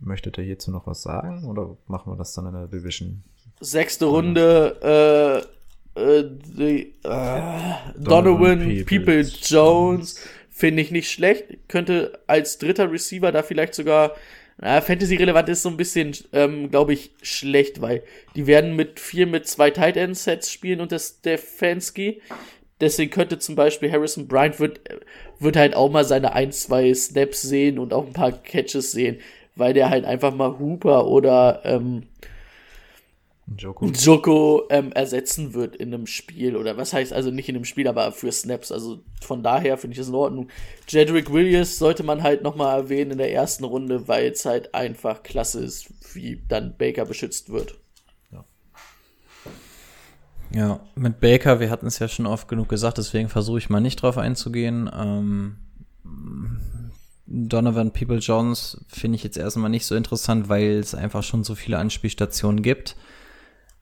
[0.00, 3.22] Möchtet ihr hierzu noch was sagen oder machen wir das dann in der Division?
[3.60, 5.46] Sechste Runde,
[5.96, 7.52] äh, äh, die, äh,
[7.98, 10.20] Donovan, People, People Jones
[10.50, 11.44] finde ich nicht schlecht.
[11.68, 14.12] Könnte als dritter Receiver da vielleicht sogar
[14.58, 18.02] na, Fantasy-relevant ist so ein bisschen, ähm, glaube ich, schlecht, weil
[18.36, 22.22] die werden mit vier mit zwei Tight End Sets spielen und das Stefanski.
[22.80, 24.80] Deswegen könnte zum Beispiel Harrison Bryant wird,
[25.38, 29.18] wird halt auch mal seine ein, zwei Snaps sehen und auch ein paar Catches sehen,
[29.56, 32.04] weil der halt einfach mal Hooper oder ähm,
[33.56, 37.64] Joko, Joko ähm, ersetzen wird in einem Spiel oder was heißt also nicht in einem
[37.64, 38.72] Spiel, aber für Snaps.
[38.72, 40.48] Also von daher finde ich das in Ordnung.
[40.88, 45.22] Jedrick Williams sollte man halt nochmal erwähnen in der ersten Runde, weil es halt einfach
[45.22, 47.78] klasse ist, wie dann Baker beschützt wird.
[48.32, 48.44] Ja,
[50.52, 53.80] ja mit Baker, wir hatten es ja schon oft genug gesagt, deswegen versuche ich mal
[53.80, 54.90] nicht drauf einzugehen.
[54.92, 55.56] Ähm,
[57.26, 61.54] Donovan People Jones finde ich jetzt erstmal nicht so interessant, weil es einfach schon so
[61.54, 62.96] viele Anspielstationen gibt.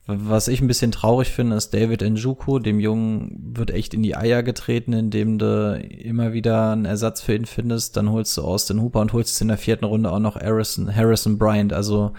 [0.07, 2.59] Was ich ein bisschen traurig finde, ist David Njuku.
[2.59, 7.35] Dem Jungen wird echt in die Eier getreten, indem du immer wieder einen Ersatz für
[7.35, 7.97] ihn findest.
[7.97, 11.39] Dann holst du Austin Hooper und holst in der vierten Runde auch noch Harrison, Harrison
[11.39, 11.73] Bryant.
[11.73, 12.13] Also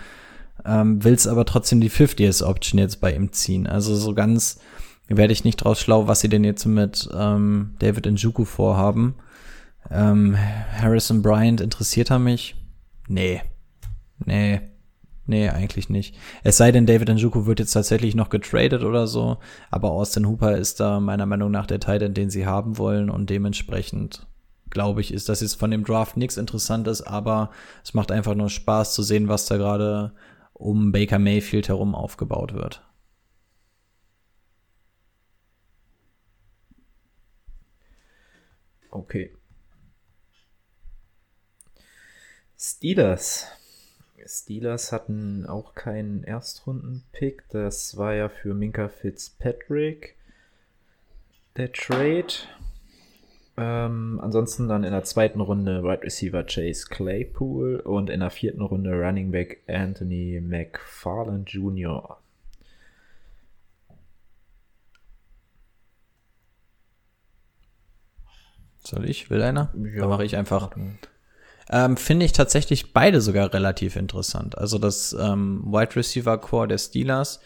[0.66, 3.68] ähm, willst aber trotzdem die 50th-Option jetzt bei ihm ziehen.
[3.68, 4.60] Also so ganz
[5.08, 9.14] werde ich nicht draus schlau, was sie denn jetzt mit ähm, David Njuku vorhaben.
[9.92, 12.56] Ähm, Harrison Bryant interessiert er mich?
[13.08, 13.42] Nee.
[14.26, 14.62] Nee.
[15.28, 16.16] Nee, eigentlich nicht.
[16.44, 19.38] Es sei denn, David Njoku wird jetzt tatsächlich noch getradet oder so,
[19.72, 23.30] aber Austin Hooper ist da meiner Meinung nach der Titan, den sie haben wollen und
[23.32, 24.28] dementsprechend
[24.70, 27.50] glaube ich, ist das jetzt von dem Draft nichts Interessantes, aber
[27.84, 30.14] es macht einfach nur Spaß zu sehen, was da gerade
[30.54, 32.84] um Baker Mayfield herum aufgebaut wird.
[38.92, 39.32] Okay.
[42.68, 43.46] Steelers.
[44.26, 47.44] Steelers hatten auch keinen Erstrunden-Pick.
[47.50, 50.16] Das war ja für Minka Fitzpatrick
[51.58, 52.34] der Trade.
[53.56, 58.62] Ähm, ansonsten dann in der zweiten Runde Wide Receiver Chase Claypool und in der vierten
[58.62, 62.18] Runde Running Back Anthony McFarland Jr.
[68.80, 69.30] Soll ich?
[69.30, 69.72] Will einer?
[69.76, 70.00] Ja.
[70.00, 70.76] Dann mache ich einfach.
[71.70, 74.58] Ähm, Finde ich tatsächlich beide sogar relativ interessant.
[74.58, 77.40] Also das ähm, Wide Receiver Core der Steelers.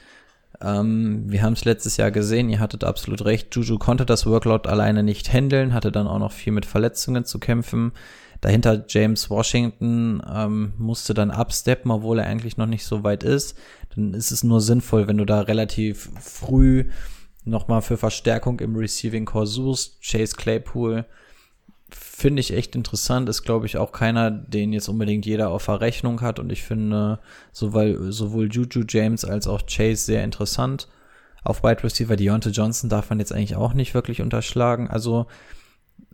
[0.62, 3.56] Ähm, wir haben es letztes Jahr gesehen, ihr hattet absolut recht.
[3.56, 7.40] Juju konnte das Workload alleine nicht handeln, hatte dann auch noch viel mit Verletzungen zu
[7.40, 7.94] kämpfen.
[8.42, 13.58] Dahinter James Washington ähm, musste dann absteppen, obwohl er eigentlich noch nicht so weit ist.
[13.96, 16.90] Dann ist es nur sinnvoll, wenn du da relativ früh
[17.46, 20.02] nochmal für Verstärkung im Receiving Core suchst.
[20.02, 21.06] Chase Claypool
[22.20, 23.30] finde ich echt interessant.
[23.30, 26.40] Ist, glaube ich, auch keiner, den jetzt unbedingt jeder auf der Rechnung hat.
[26.40, 27.20] Und ich finde
[27.52, 30.88] sowohl, sowohl Juju James als auch Chase sehr interessant.
[31.44, 34.90] Auf Wide Receiver Deontay Johnson darf man jetzt eigentlich auch nicht wirklich unterschlagen.
[34.90, 35.28] Also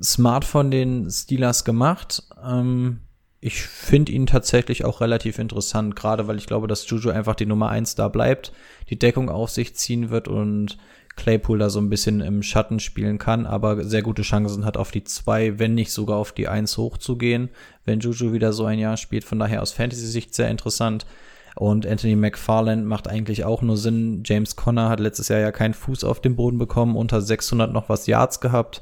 [0.02, 2.24] smart von den Steelers gemacht.
[2.44, 3.00] Ähm,
[3.42, 7.46] ich finde ihn tatsächlich auch relativ interessant, gerade weil ich glaube, dass Juju einfach die
[7.46, 8.52] Nummer eins da bleibt,
[8.90, 10.78] die Deckung auf sich ziehen wird und
[11.16, 14.92] Claypool da so ein bisschen im Schatten spielen kann, aber sehr gute Chancen hat, auf
[14.92, 17.50] die zwei, wenn nicht sogar auf die eins hochzugehen,
[17.86, 19.24] wenn Juju wieder so ein Jahr spielt.
[19.24, 21.06] Von daher aus Fantasy-Sicht sehr interessant.
[21.56, 24.24] Und Anthony McFarland macht eigentlich auch nur Sinn.
[24.26, 27.88] James Conner hat letztes Jahr ja keinen Fuß auf den Boden bekommen, unter 600 noch
[27.88, 28.82] was Yards gehabt.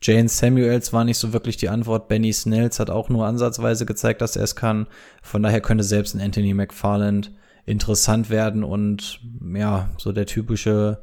[0.00, 2.06] Jane Samuels war nicht so wirklich die Antwort.
[2.06, 4.86] Benny Snells hat auch nur ansatzweise gezeigt, dass er es kann.
[5.20, 7.32] Von daher könnte selbst ein Anthony McFarland
[7.64, 11.02] interessant werden und ja, so der typische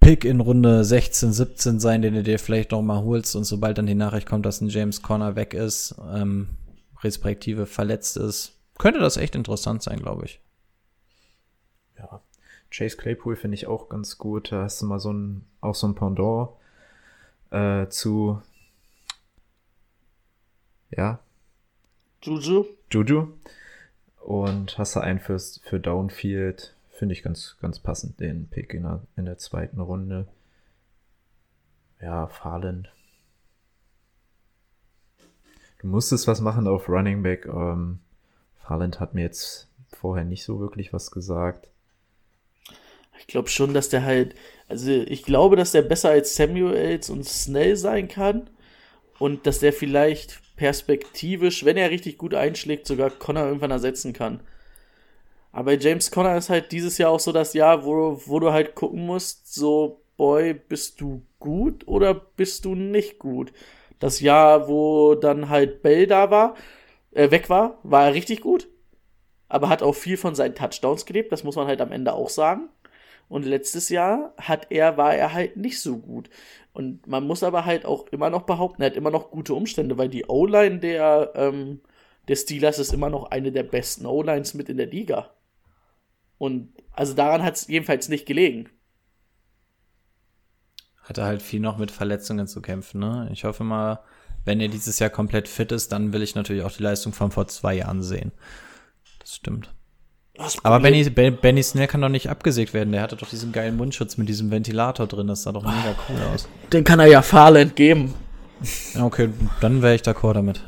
[0.00, 3.78] Pick in Runde 16, 17 sein, den du dir vielleicht noch mal holst und sobald
[3.78, 6.48] dann die Nachricht kommt, dass ein James Conner weg ist, ähm,
[7.02, 10.40] respektive verletzt ist, könnte das echt interessant sein, glaube ich.
[11.98, 12.22] Ja.
[12.70, 14.52] Chase Claypool finde ich auch ganz gut.
[14.52, 16.50] Da hast du mal so ein, auch so ein Pendant
[17.50, 18.40] äh, zu,
[20.90, 21.20] ja,
[22.22, 22.66] Juju?
[22.90, 23.28] Juju.
[24.20, 26.74] Und hast du einen fürs, für Downfield.
[27.00, 30.28] Finde ich ganz, ganz passend, den Pick in der, in der zweiten Runde.
[31.98, 32.92] Ja, Farland.
[35.78, 37.46] Du musstest was machen auf Running Back.
[37.46, 38.00] Ähm,
[38.58, 41.70] Farland hat mir jetzt vorher nicht so wirklich was gesagt.
[43.18, 44.34] Ich glaube schon, dass der halt,
[44.68, 48.50] also ich glaube, dass der besser als Samuels und Snell sein kann
[49.18, 54.40] und dass der vielleicht perspektivisch, wenn er richtig gut einschlägt, sogar Connor irgendwann ersetzen kann.
[55.52, 58.74] Aber James Conner ist halt dieses Jahr auch so das Jahr, wo, wo du halt
[58.74, 63.52] gucken musst, so, boy, bist du gut oder bist du nicht gut?
[63.98, 66.54] Das Jahr, wo dann halt Bell da war,
[67.12, 68.68] äh, weg war, war er richtig gut.
[69.48, 72.28] Aber hat auch viel von seinen Touchdowns gelebt, das muss man halt am Ende auch
[72.30, 72.68] sagen.
[73.28, 76.30] Und letztes Jahr hat er, war er halt nicht so gut.
[76.72, 79.98] Und man muss aber halt auch immer noch behaupten, er hat immer noch gute Umstände,
[79.98, 81.80] weil die O-Line der, ähm,
[82.28, 85.30] der Steelers ist immer noch eine der besten O-Lines mit in der Liga.
[86.40, 88.70] Und also daran hat es jedenfalls nicht gelegen.
[91.02, 93.28] Hatte halt viel noch mit Verletzungen zu kämpfen, ne?
[93.30, 94.00] Ich hoffe mal,
[94.46, 97.30] wenn er dieses Jahr komplett fit ist, dann will ich natürlich auch die Leistung von
[97.30, 98.32] vor zwei Jahren sehen.
[99.18, 99.74] Das stimmt.
[100.34, 102.92] Das Aber Benny, Ben- Benny Snell kann doch nicht abgesägt werden.
[102.92, 105.26] Der hatte doch diesen geilen Mundschutz mit diesem Ventilator drin.
[105.26, 106.48] Das sah doch mega cool aus.
[106.72, 108.14] Den kann er ja Farland geben.
[108.98, 109.28] Okay,
[109.60, 110.62] dann wäre ich d'accord damit.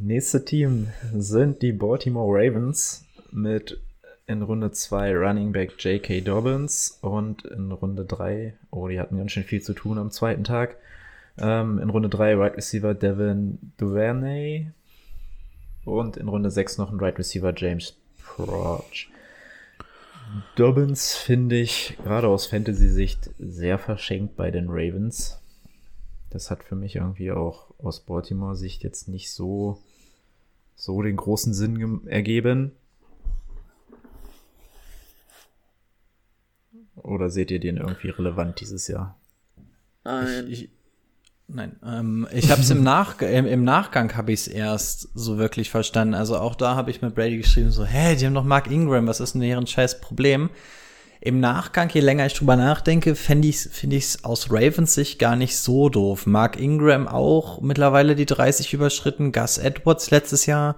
[0.00, 3.80] Nächste Team sind die Baltimore Ravens mit
[4.26, 6.20] in Runde 2 Running Back J.K.
[6.20, 10.44] Dobbins und in Runde 3, oh, die hatten ganz schön viel zu tun am zweiten
[10.44, 10.76] Tag.
[11.38, 14.70] Ähm, in Runde 3 Right Receiver Devin Duvernay
[15.84, 18.84] und in Runde 6 noch ein Right Receiver James Proch.
[20.54, 25.40] Dobbins finde ich gerade aus Fantasy-Sicht sehr verschenkt bei den Ravens.
[26.30, 29.78] Das hat für mich irgendwie auch aus Baltimore-Sicht jetzt nicht so,
[30.78, 32.72] so den großen Sinn ergeben.
[36.94, 39.18] Oder seht ihr den irgendwie relevant dieses Jahr?
[40.04, 40.46] Nein.
[40.48, 40.70] Ich,
[41.48, 45.36] nein, ähm, ich habe es im, Nach im, im Nachgang habe ich es erst so
[45.36, 46.14] wirklich verstanden.
[46.14, 49.06] Also auch da habe ich mit Brady geschrieben so, hä, die haben doch Mark Ingram,
[49.06, 50.48] was ist denn deren scheiß Problem?
[51.20, 55.18] Im Nachgang, je länger ich drüber nachdenke, finde ich finde ich es aus Ravens Sicht
[55.18, 56.26] gar nicht so doof.
[56.26, 60.76] Mark Ingram auch mittlerweile die 30 überschritten, Gus Edwards letztes Jahr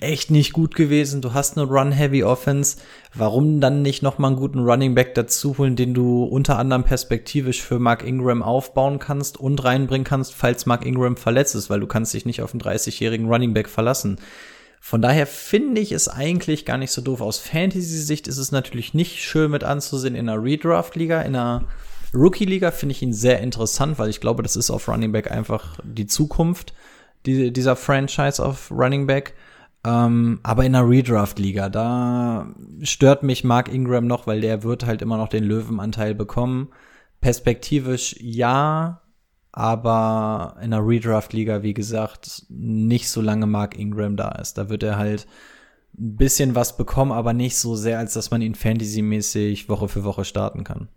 [0.00, 1.20] echt nicht gut gewesen.
[1.20, 2.78] Du hast eine Run-Heavy-Offense.
[3.14, 6.84] Warum dann nicht noch mal einen guten Running Back dazu holen, den du unter anderem
[6.84, 11.80] perspektivisch für Mark Ingram aufbauen kannst und reinbringen kannst, falls Mark Ingram verletzt ist, weil
[11.80, 14.18] du kannst dich nicht auf einen 30-jährigen Running Back verlassen.
[14.80, 17.20] Von daher finde ich es eigentlich gar nicht so doof.
[17.20, 21.64] Aus Fantasy-Sicht ist es natürlich nicht schön mit anzusehen in einer Redraft-Liga, in einer
[22.14, 25.78] Rookie-Liga finde ich ihn sehr interessant, weil ich glaube, das ist auf Running Back einfach
[25.82, 26.72] die Zukunft
[27.26, 29.34] die, dieser Franchise auf Running Back.
[29.84, 32.48] Ähm, aber in einer Redraft-Liga, da
[32.82, 36.68] stört mich Mark Ingram noch, weil der wird halt immer noch den Löwenanteil bekommen.
[37.20, 39.00] perspektivisch ja,
[39.56, 44.58] aber in einer Redraft-Liga, wie gesagt, nicht so lange Mark Ingram da ist.
[44.58, 45.26] Da wird er halt
[45.98, 50.04] ein bisschen was bekommen, aber nicht so sehr, als dass man ihn fantasymäßig Woche für
[50.04, 50.88] Woche starten kann.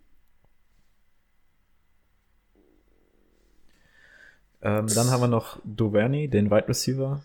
[4.61, 7.21] Ähm, dann haben wir noch Duvernay, den Wide Receiver.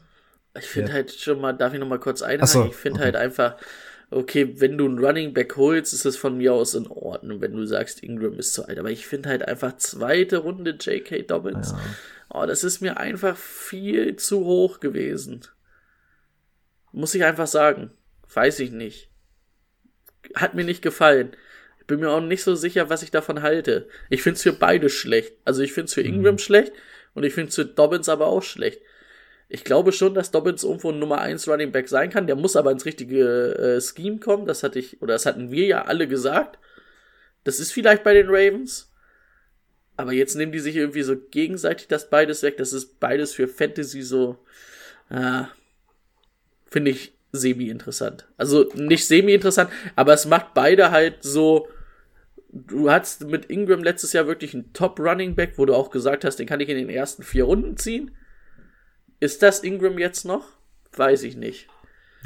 [0.57, 0.95] Ich finde Ja.
[0.95, 2.47] halt schon mal, darf ich noch mal kurz einhaken?
[2.47, 3.07] So, ich finde okay.
[3.07, 3.57] halt einfach,
[4.11, 7.53] okay, wenn du einen Running Back holst, ist es von mir aus in Ordnung, wenn
[7.53, 8.79] du sagst, Ingram ist zu alt.
[8.79, 11.23] Aber ich finde halt einfach zweite Runde J.K.
[11.23, 11.75] Dobbins.
[12.31, 15.43] Oh, das ist mir einfach viel zu hoch gewesen.
[16.93, 17.91] Muss ich einfach sagen.
[18.33, 19.11] Weiß ich nicht.
[20.35, 21.37] Hat mir nicht gefallen.
[21.81, 23.89] Ich bin mir auch nicht so sicher, was ich davon halte.
[24.09, 25.35] Ich finde es für beide schlecht.
[25.45, 26.73] Also ich finde es für Ingram schlecht
[27.15, 28.81] und ich finde es für Dobbins aber auch schlecht.
[29.49, 32.27] Ich glaube schon, dass Dobbins irgendwo ein Nummer 1 Running Back sein kann.
[32.27, 34.47] Der muss aber ins richtige äh, Scheme kommen.
[34.47, 36.59] Das hatte ich, oder das hatten wir ja alle gesagt.
[37.45, 38.91] Das ist vielleicht bei den Ravens.
[39.97, 42.57] Aber jetzt nehmen die sich irgendwie so gegenseitig das beides weg.
[42.57, 44.39] Das ist beides für Fantasy so,
[45.09, 45.49] ah,
[46.67, 48.27] finde ich semi-interessant.
[48.37, 51.69] Also nicht semi-interessant, aber es macht beide halt so.
[52.49, 56.47] Du hattest mit Ingram letztes Jahr wirklich einen Top-Running-Back, wo du auch gesagt hast, den
[56.47, 58.13] kann ich in den ersten vier Runden ziehen.
[59.21, 60.45] Ist das Ingram jetzt noch?
[60.97, 61.69] Weiß ich nicht.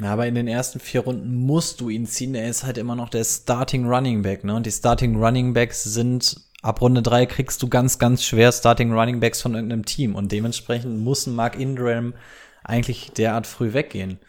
[0.01, 2.33] Ja, aber in den ersten vier Runden musst du ihn ziehen.
[2.33, 4.55] Er ist halt immer noch der Starting Running Back, ne?
[4.55, 8.93] Und die Starting Running Backs sind ab Runde drei kriegst du ganz, ganz schwer Starting
[8.93, 10.15] Running Backs von irgendeinem Team.
[10.15, 12.13] Und dementsprechend muss ein Mark Ingram
[12.63, 14.19] eigentlich derart früh weggehen.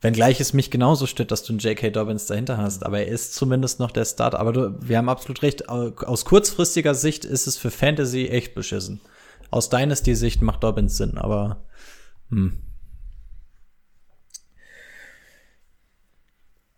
[0.00, 1.90] Wenngleich es mich genauso stört, dass du einen J.K.
[1.90, 2.84] Dobbins dahinter hast.
[2.84, 4.38] Aber er ist zumindest noch der Starter.
[4.38, 5.68] Aber du, wir haben absolut recht.
[5.68, 9.00] Aus kurzfristiger Sicht ist es für Fantasy echt beschissen.
[9.50, 11.64] Aus Dynasty-Sicht macht Dobbins Sinn, aber
[12.30, 12.62] hm.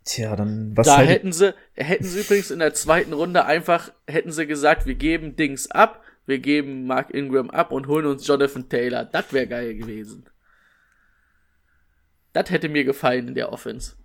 [0.05, 3.91] Tja, dann was da halt hätten sie, hätten sie übrigens in der zweiten Runde einfach,
[4.07, 8.25] hätten sie gesagt, wir geben Dings ab, wir geben Mark Ingram ab und holen uns
[8.25, 9.05] Jonathan Taylor.
[9.05, 10.25] Das wäre geil gewesen.
[12.33, 13.95] Das hätte mir gefallen in der Offense.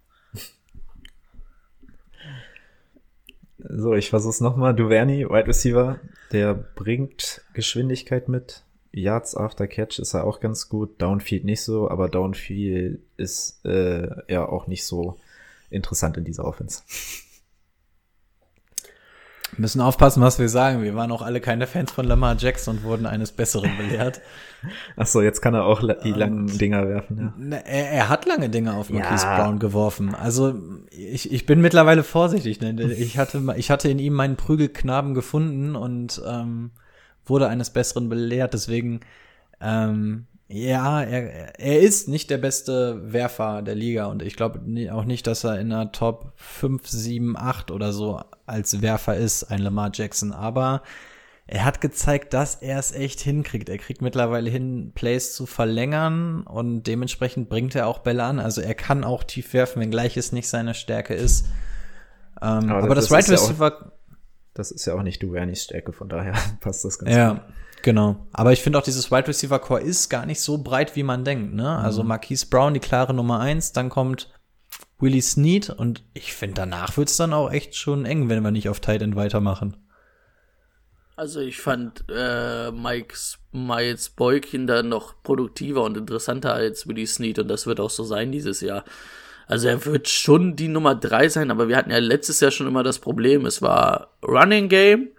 [3.58, 4.74] So, ich versuch's nochmal.
[4.74, 6.00] Duvernay, Wide Receiver,
[6.32, 8.63] der bringt Geschwindigkeit mit.
[8.94, 11.00] Yards after Catch ist er auch ganz gut.
[11.02, 15.16] Downfield nicht so, aber Downfield ist äh, ja auch nicht so
[15.70, 16.82] interessant in dieser Offense.
[19.52, 20.82] Wir müssen aufpassen, was wir sagen.
[20.82, 24.20] Wir waren auch alle keine Fans von Lamar Jackson und wurden eines Besseren belehrt.
[24.96, 27.18] Ach so, jetzt kann er auch die langen Dinger werfen.
[27.18, 27.34] Ja.
[27.36, 29.36] Ne, Er, er hat lange Dinge auf Marquise Ja.
[29.36, 30.14] Brown geworfen.
[30.14, 30.54] Also
[30.90, 32.60] ich, ich bin mittlerweile vorsichtig.
[32.60, 32.92] Ne?
[32.94, 36.70] Ich, hatte, ich hatte in ihm meinen Prügelknaben gefunden und ähm,
[37.26, 38.54] wurde eines Besseren belehrt.
[38.54, 39.00] Deswegen,
[39.60, 44.60] ähm, ja, er, er ist nicht der beste Werfer der Liga und ich glaube
[44.92, 49.44] auch nicht, dass er in einer Top 5, 7, 8 oder so als Werfer ist,
[49.44, 50.32] ein Lamar Jackson.
[50.32, 50.82] Aber
[51.46, 53.68] er hat gezeigt, dass er es echt hinkriegt.
[53.68, 58.38] Er kriegt mittlerweile hin, Plays zu verlängern und dementsprechend bringt er auch Bälle an.
[58.38, 61.46] Also er kann auch tief werfen, wenngleich es nicht seine Stärke ist.
[62.40, 63.92] Ähm, Aber aber, das, das Right Receiver,
[64.54, 67.18] Das ist ja auch nicht Duverneys Stärke, von daher passt das ganz gut.
[67.18, 67.44] ja,
[67.82, 68.26] genau.
[68.32, 71.24] Aber ich finde auch, dieses Wide Receiver Core ist gar nicht so breit, wie man
[71.24, 71.54] denkt.
[71.54, 71.68] Ne?
[71.76, 72.08] Also Mhm.
[72.08, 74.32] Marquise Brown, die klare Nummer eins, dann kommt
[75.00, 78.68] Willie Snead und ich finde, danach wird's dann auch echt schon eng, wenn wir nicht
[78.68, 79.76] auf Tight End weitermachen.
[81.16, 87.38] Also ich fand äh, Mike's Miles Boykin da noch produktiver und interessanter als Willie Snead
[87.38, 88.84] und das wird auch so sein dieses Jahr.
[89.46, 92.66] Also er wird schon die Nummer drei sein, aber wir hatten ja letztes Jahr schon
[92.66, 95.10] immer das Problem, es war Running Game,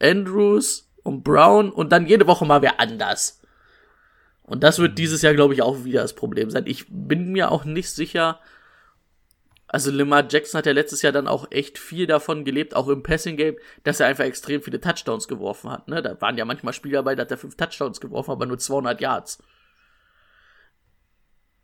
[0.00, 3.40] Andrews und Brown und dann jede Woche mal wer anders.
[4.44, 6.64] Und das wird dieses Jahr, glaube ich, auch wieder das Problem sein.
[6.66, 8.40] Ich bin mir auch nicht sicher,
[9.68, 13.02] also Lamar Jackson hat ja letztes Jahr dann auch echt viel davon gelebt, auch im
[13.02, 15.88] Passing Game, dass er einfach extrem viele Touchdowns geworfen hat.
[15.88, 16.00] Ne?
[16.00, 19.00] Da waren ja manchmal Spieler bei, da hat er fünf Touchdowns geworfen, aber nur 200
[19.00, 19.42] Yards.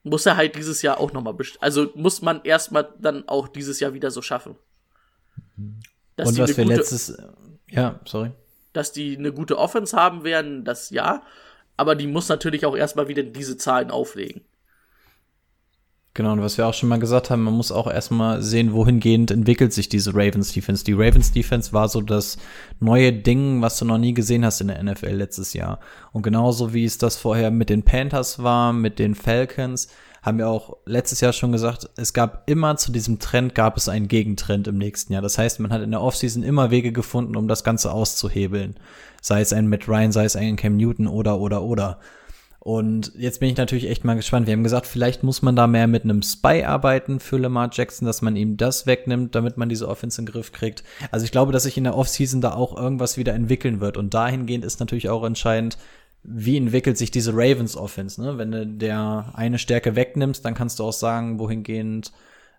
[0.04, 3.80] Muss er halt dieses Jahr auch nochmal, best also muss man erstmal dann auch dieses
[3.80, 4.54] Jahr wieder so schaffen.
[6.16, 7.16] Dass und die was eine wir gute- letztes,
[7.70, 8.30] ja, sorry.
[8.72, 11.22] dass die eine gute Offense haben werden, das ja.
[11.76, 14.42] Aber die muss natürlich auch erstmal wieder diese Zahlen auflegen.
[16.16, 19.32] Genau, und was wir auch schon mal gesagt haben, man muss auch erstmal sehen, wohingehend
[19.32, 20.84] entwickelt sich diese Ravens Defense.
[20.84, 22.38] Die Ravens Defense war so das
[22.78, 25.80] neue Ding, was du noch nie gesehen hast in der NFL letztes Jahr.
[26.12, 29.88] Und genauso wie es das vorher mit den Panthers war, mit den Falcons,
[30.22, 33.88] haben wir auch letztes Jahr schon gesagt, es gab immer zu diesem Trend gab es
[33.88, 35.20] einen Gegentrend im nächsten Jahr.
[35.20, 38.76] Das heißt, man hat in der Offseason immer Wege gefunden, um das Ganze auszuhebeln.
[39.20, 41.98] Sei es ein Matt Ryan, sei es ein Cam Newton oder, oder, oder.
[42.64, 44.46] Und jetzt bin ich natürlich echt mal gespannt.
[44.46, 48.06] Wir haben gesagt, vielleicht muss man da mehr mit einem Spy arbeiten für Lamar Jackson,
[48.06, 50.82] dass man ihm das wegnimmt, damit man diese Offense in den Griff kriegt.
[51.10, 53.98] Also ich glaube, dass sich in der Offseason da auch irgendwas wieder entwickeln wird.
[53.98, 55.76] Und dahingehend ist natürlich auch entscheidend,
[56.22, 58.18] wie entwickelt sich diese Ravens Offense.
[58.22, 58.38] Ne?
[58.38, 62.12] Wenn du der eine Stärke wegnimmst, dann kannst du auch sagen, wohingehend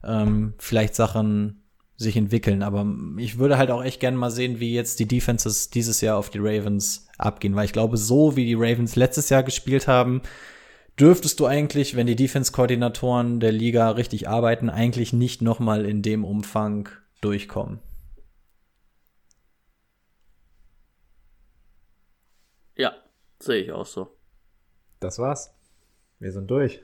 [0.04, 1.64] ähm, vielleicht Sachen
[1.98, 2.64] sich entwickeln.
[2.64, 2.86] Aber
[3.18, 6.30] ich würde halt auch echt gerne mal sehen, wie jetzt die Defenses dieses Jahr auf
[6.30, 10.22] die Ravens abgehen, weil ich glaube, so wie die Ravens letztes Jahr gespielt haben,
[11.00, 16.26] dürftest du eigentlich, wenn die Defense-Koordinatoren der Liga richtig arbeiten, eigentlich nicht nochmal in dem
[16.26, 16.90] Umfang
[17.22, 17.80] durchkommen.
[22.76, 22.94] Ja,
[23.40, 24.10] sehe ich auch so.
[25.00, 25.54] Das war's.
[26.20, 26.82] Wir sind durch.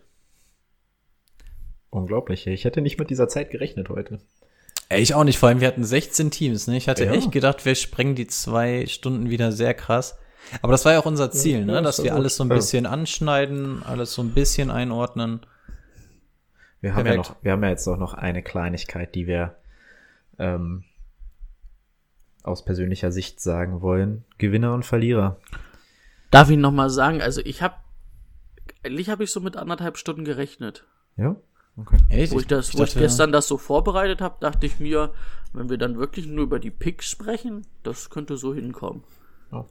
[1.89, 2.47] Unglaublich.
[2.47, 4.21] Ich hätte nicht mit dieser Zeit gerechnet heute.
[4.97, 5.37] Ich auch nicht.
[5.37, 6.67] Vor allem, wir hatten 16 Teams.
[6.67, 6.77] Ne?
[6.77, 7.11] Ich hatte ja.
[7.11, 10.17] echt gedacht, wir sprengen die zwei Stunden wieder sehr krass.
[10.61, 11.81] Aber das war ja auch unser Ziel, ja, ne?
[11.81, 15.41] dass wir alles so ein bisschen anschneiden, alles so ein bisschen einordnen.
[16.81, 19.55] Wir haben, ja noch, wir haben ja jetzt auch noch eine Kleinigkeit, die wir
[20.39, 20.83] ähm,
[22.43, 24.25] aus persönlicher Sicht sagen wollen.
[24.39, 25.37] Gewinner und Verlierer.
[26.31, 27.75] Darf ich noch mal sagen, also ich habe,
[28.83, 30.85] eigentlich habe ich so mit anderthalb Stunden gerechnet.
[31.17, 31.35] Ja?
[31.77, 31.97] Okay.
[32.09, 32.33] Echt?
[32.33, 35.11] Wo ich, das, ich wo dachte, ich gestern das so vorbereitet habe, dachte ich mir,
[35.53, 39.03] wenn wir dann wirklich nur über die Picks sprechen, das könnte so hinkommen.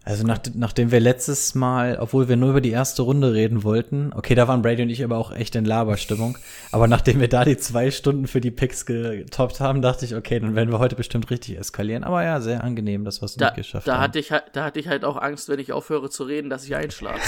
[0.05, 4.13] Also nach, nachdem wir letztes Mal, obwohl wir nur über die erste Runde reden wollten,
[4.15, 6.37] okay, da waren Brady und ich aber auch echt in Laberstimmung,
[6.71, 10.39] aber nachdem wir da die zwei Stunden für die Picks getoppt haben, dachte ich, okay,
[10.39, 12.05] dann werden wir heute bestimmt richtig eskalieren.
[12.05, 14.03] Aber ja, sehr angenehm, dass wir es nicht geschafft da haben.
[14.03, 16.77] Hatte ich, da hatte ich halt auch Angst, wenn ich aufhöre zu reden, dass ich
[16.77, 17.21] einschlafe.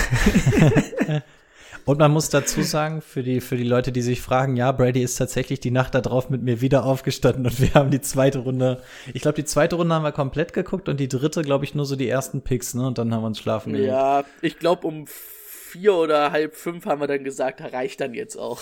[1.85, 5.03] Und man muss dazu sagen, für die, für die Leute, die sich fragen, ja, Brady
[5.03, 8.83] ist tatsächlich die Nacht darauf mit mir wieder aufgestanden und wir haben die zweite Runde,
[9.13, 11.85] ich glaube, die zweite Runde haben wir komplett geguckt und die dritte, glaube ich, nur
[11.85, 12.87] so die ersten Picks, ne?
[12.87, 13.91] Und dann haben wir uns schlafen gelegt.
[13.91, 18.37] Ja, ich glaube, um vier oder halb fünf haben wir dann gesagt, reicht dann jetzt
[18.37, 18.61] auch.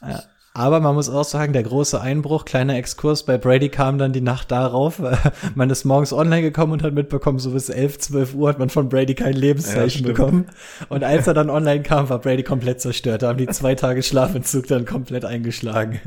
[0.00, 0.22] Ja.
[0.56, 4.22] Aber man muss auch sagen, der große Einbruch, kleiner Exkurs, bei Brady kam dann die
[4.22, 5.02] Nacht darauf.
[5.54, 8.70] man ist morgens online gekommen und hat mitbekommen, so bis 11, 12 Uhr hat man
[8.70, 10.46] von Brady kein Lebenszeichen ja, bekommen.
[10.88, 13.20] Und als er dann online kam, war Brady komplett zerstört.
[13.20, 16.00] Da haben die zwei Tage Schlafentzug dann komplett eingeschlagen.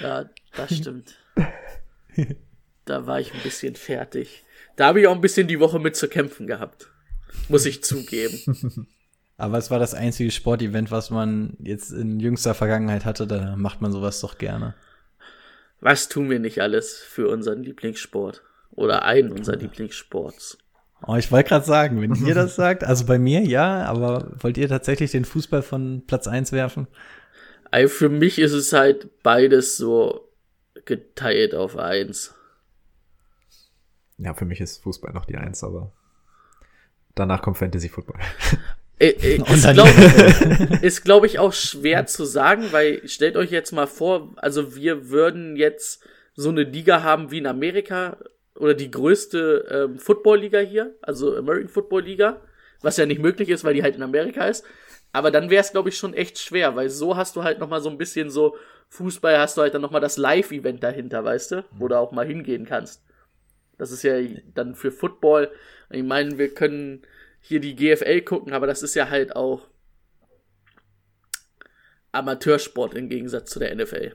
[0.00, 1.16] Ja, das stimmt.
[2.86, 4.44] da war ich ein bisschen fertig.
[4.76, 6.88] Da habe ich auch ein bisschen die Woche mit zu kämpfen gehabt.
[7.50, 8.86] Muss ich zugeben.
[9.36, 13.26] Aber es war das einzige Sportevent, was man jetzt in jüngster Vergangenheit hatte.
[13.26, 14.74] Da macht man sowas doch gerne.
[15.80, 18.42] Was tun wir nicht alles für unseren Lieblingssport?
[18.70, 20.58] Oder einen unserer Lieblingssports?
[21.06, 24.56] Oh, ich wollte gerade sagen, wenn ihr das sagt, also bei mir ja, aber wollt
[24.56, 26.86] ihr tatsächlich den Fußball von Platz 1 werfen?
[27.70, 30.28] Also für mich ist es halt beides so
[30.84, 32.34] geteilt auf 1.
[34.18, 35.92] Ja, für mich ist Fußball noch die 1, aber
[37.14, 38.20] danach kommt Fantasy Football.
[38.98, 39.90] Äh, äh, ist, glaube
[41.04, 45.56] glaub ich, auch schwer zu sagen, weil stellt euch jetzt mal vor, also wir würden
[45.56, 46.02] jetzt
[46.36, 48.16] so eine Liga haben wie in Amerika
[48.56, 52.40] oder die größte ähm, Football-Liga hier, also American Football Liga,
[52.82, 54.64] was ja nicht möglich ist, weil die halt in Amerika ist.
[55.12, 57.68] Aber dann wäre es, glaube ich, schon echt schwer, weil so hast du halt noch
[57.68, 58.56] mal so ein bisschen so
[58.88, 62.12] Fußball, hast du halt dann noch mal das Live-Event dahinter, weißt du, wo du auch
[62.12, 63.02] mal hingehen kannst.
[63.78, 64.14] Das ist ja
[64.54, 65.50] dann für Football.
[65.90, 67.02] Ich meine, wir können
[67.46, 69.68] hier die GFL gucken, aber das ist ja halt auch
[72.10, 74.14] Amateursport im Gegensatz zu der NFL.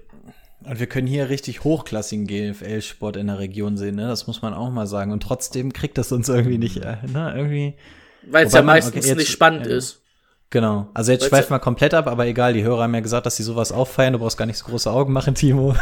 [0.65, 4.07] Und wir können hier richtig hochklassigen GFL-Sport in der Region sehen, ne?
[4.07, 5.11] Das muss man auch mal sagen.
[5.11, 7.33] Und trotzdem kriegt das uns irgendwie nicht, äh, ne?
[7.35, 7.75] Irgendwie.
[8.23, 10.01] Weil es ja meistens okay, jetzt, nicht spannend ja, ist.
[10.51, 10.87] Genau.
[10.95, 13.43] Also jetzt schweifen wir komplett ab, aber egal, die Hörer haben ja gesagt, dass sie
[13.43, 14.13] sowas auch feiern.
[14.13, 15.75] Du brauchst gar nicht so große Augen machen, Timo.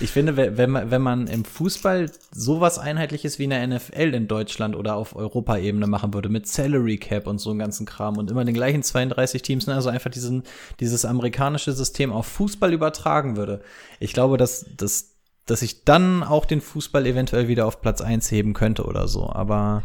[0.00, 4.28] Ich finde, wenn man, wenn man im Fußball sowas einheitliches wie in der NFL in
[4.28, 8.30] Deutschland oder auf Europaebene machen würde, mit Salary Cap und so einem ganzen Kram und
[8.30, 10.42] immer den gleichen 32 Teams, ne, also einfach diesen,
[10.78, 13.62] dieses amerikanische System auf Fußball übertragen würde.
[13.98, 15.16] Ich glaube, dass, dass,
[15.46, 19.30] dass ich dann auch den Fußball eventuell wieder auf Platz eins heben könnte oder so,
[19.32, 19.84] aber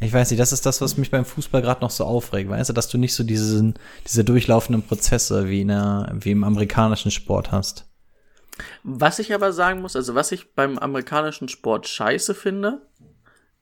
[0.00, 2.70] ich weiß nicht, das ist das, was mich beim Fußball gerade noch so aufregt, weißt
[2.70, 3.74] du, dass du nicht so diesen,
[4.06, 7.86] diese durchlaufenden Prozesse wie, in der, wie im amerikanischen Sport hast.
[8.82, 12.82] Was ich aber sagen muss, also was ich beim amerikanischen Sport scheiße finde,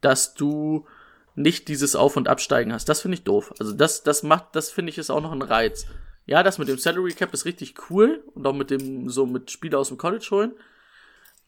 [0.00, 0.86] dass du
[1.34, 2.88] nicht dieses Auf- und Absteigen hast.
[2.88, 3.54] Das finde ich doof.
[3.58, 5.86] Also das, das macht, das finde ich ist auch noch ein Reiz.
[6.26, 9.50] Ja, das mit dem Salary Cap ist richtig cool und auch mit dem, so mit
[9.50, 10.52] Spieler aus dem College holen.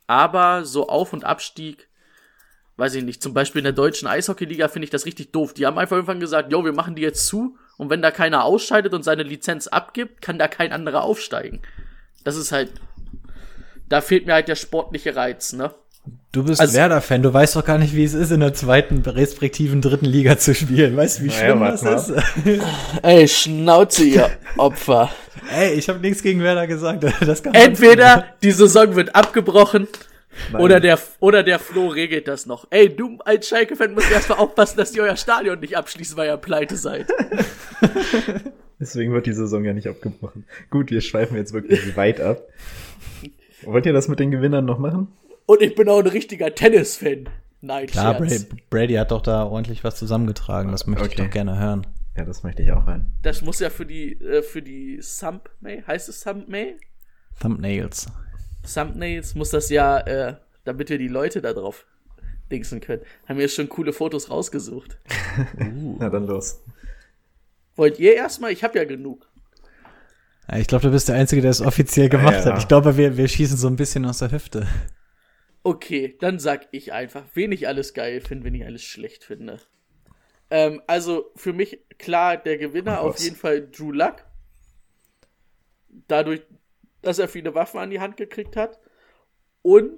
[0.07, 1.89] Aber so Auf- und Abstieg,
[2.77, 5.55] weiß ich nicht, zum Beispiel in der deutschen Eishockeyliga finde ich das richtig doof.
[5.55, 8.45] Die haben einfach irgendwann gesagt, jo, wir machen die jetzt zu und wenn da keiner
[8.45, 11.63] ausscheidet und seine Lizenz abgibt, kann da kein anderer aufsteigen.
[12.25, 12.71] Das ist halt,
[13.89, 15.73] da fehlt mir halt der sportliche Reiz, ne?
[16.33, 18.99] Du bist Also- Werder-Fan, du weißt doch gar nicht, wie es ist, in der zweiten,
[19.07, 20.97] respektiven dritten Liga zu spielen.
[20.97, 22.23] Weißt du, wie schlimm warte das ist?
[23.03, 25.11] Ey, Schnauze, ihr Opfer.
[25.55, 27.05] Ey, ich habe nichts gegen Werder gesagt.
[27.21, 29.87] Das kann Entweder die Saison wird abgebrochen
[30.59, 32.67] oder der, oder der Flo regelt das noch.
[32.71, 36.37] Ey, du als Schalke-Fan musst erstmal aufpassen, dass ihr euer Stadion nicht abschließen, weil ihr
[36.37, 37.09] pleite seid.
[38.81, 40.45] Deswegen wird die Saison ja nicht abgebrochen.
[40.71, 42.43] Gut, wir schweifen jetzt wirklich weit ab.
[43.63, 45.09] Wollt ihr das mit den Gewinnern noch machen?
[45.47, 47.29] Und ich bin auch ein richtiger Tennis-Fan.
[47.61, 48.15] Nein, Klar.
[48.15, 50.71] Brady, Brady hat doch da ordentlich was zusammengetragen.
[50.71, 51.23] Das möchte ich Okay.
[51.25, 51.87] doch gerne hören.
[52.17, 53.07] Ja, das möchte ich auch hören.
[53.23, 56.77] Das muss ja für die, äh, für die Thumbnail, heißt es Thumbnail?
[57.41, 58.07] Thumbnails.
[58.65, 61.87] Thumbnails muss das ja, äh, damit wir die Leute da drauf
[62.51, 63.03] dingsen können.
[63.27, 64.99] Haben wir schon coole Fotos rausgesucht.
[65.99, 66.63] Na dann los.
[67.77, 68.53] Wollt ihr erstmal?
[68.53, 69.29] Ich habe ja genug.
[70.51, 72.53] Ja, ich glaube, du bist der Einzige, der es offiziell gemacht Ja.
[72.53, 72.59] hat.
[72.59, 74.67] Ich glaube, wir, wir schießen so ein bisschen aus der Hüfte.
[75.63, 79.59] Okay, dann sag ich einfach, wen ich alles geil finde, wen ich alles schlecht finde.
[80.51, 84.17] Ähm, also für mich klar der Gewinner Oh, auf jeden Fall Drew Luck.
[86.09, 86.43] Dadurch,
[87.05, 88.79] dass er viele Waffen an die Hand gekriegt hat.
[89.63, 89.93] Und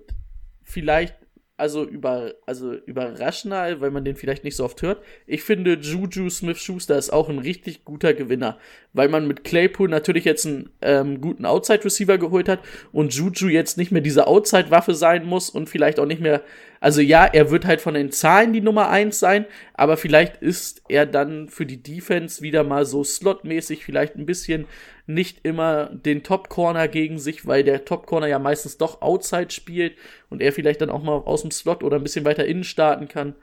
[0.63, 1.15] vielleicht,
[1.57, 5.03] also über, also überraschender, weil man den vielleicht nicht so oft hört.
[5.27, 8.59] Ich finde Juju Smith-Schuster ist auch ein richtig guter Gewinner,
[8.93, 12.61] weil man mit Claypool natürlich jetzt einen ähm, guten Outside-Receiver geholt hat
[12.93, 16.43] und Juju jetzt nicht mehr diese Outside-Waffe sein muss und vielleicht auch nicht mehr,
[16.81, 20.83] also ja, er wird halt von den Zahlen die Nummer eins sein, aber vielleicht ist
[20.89, 24.67] er dann für die Defense wieder mal so slotmäßig vielleicht ein bisschen
[25.07, 29.97] nicht immer den Top-Corner gegen sich, weil der Top-Corner ja meistens doch Outside spielt
[30.31, 33.09] und er vielleicht dann auch mal aus dem Slot oder ein bisschen weiter innen starten
[33.09, 33.35] kann.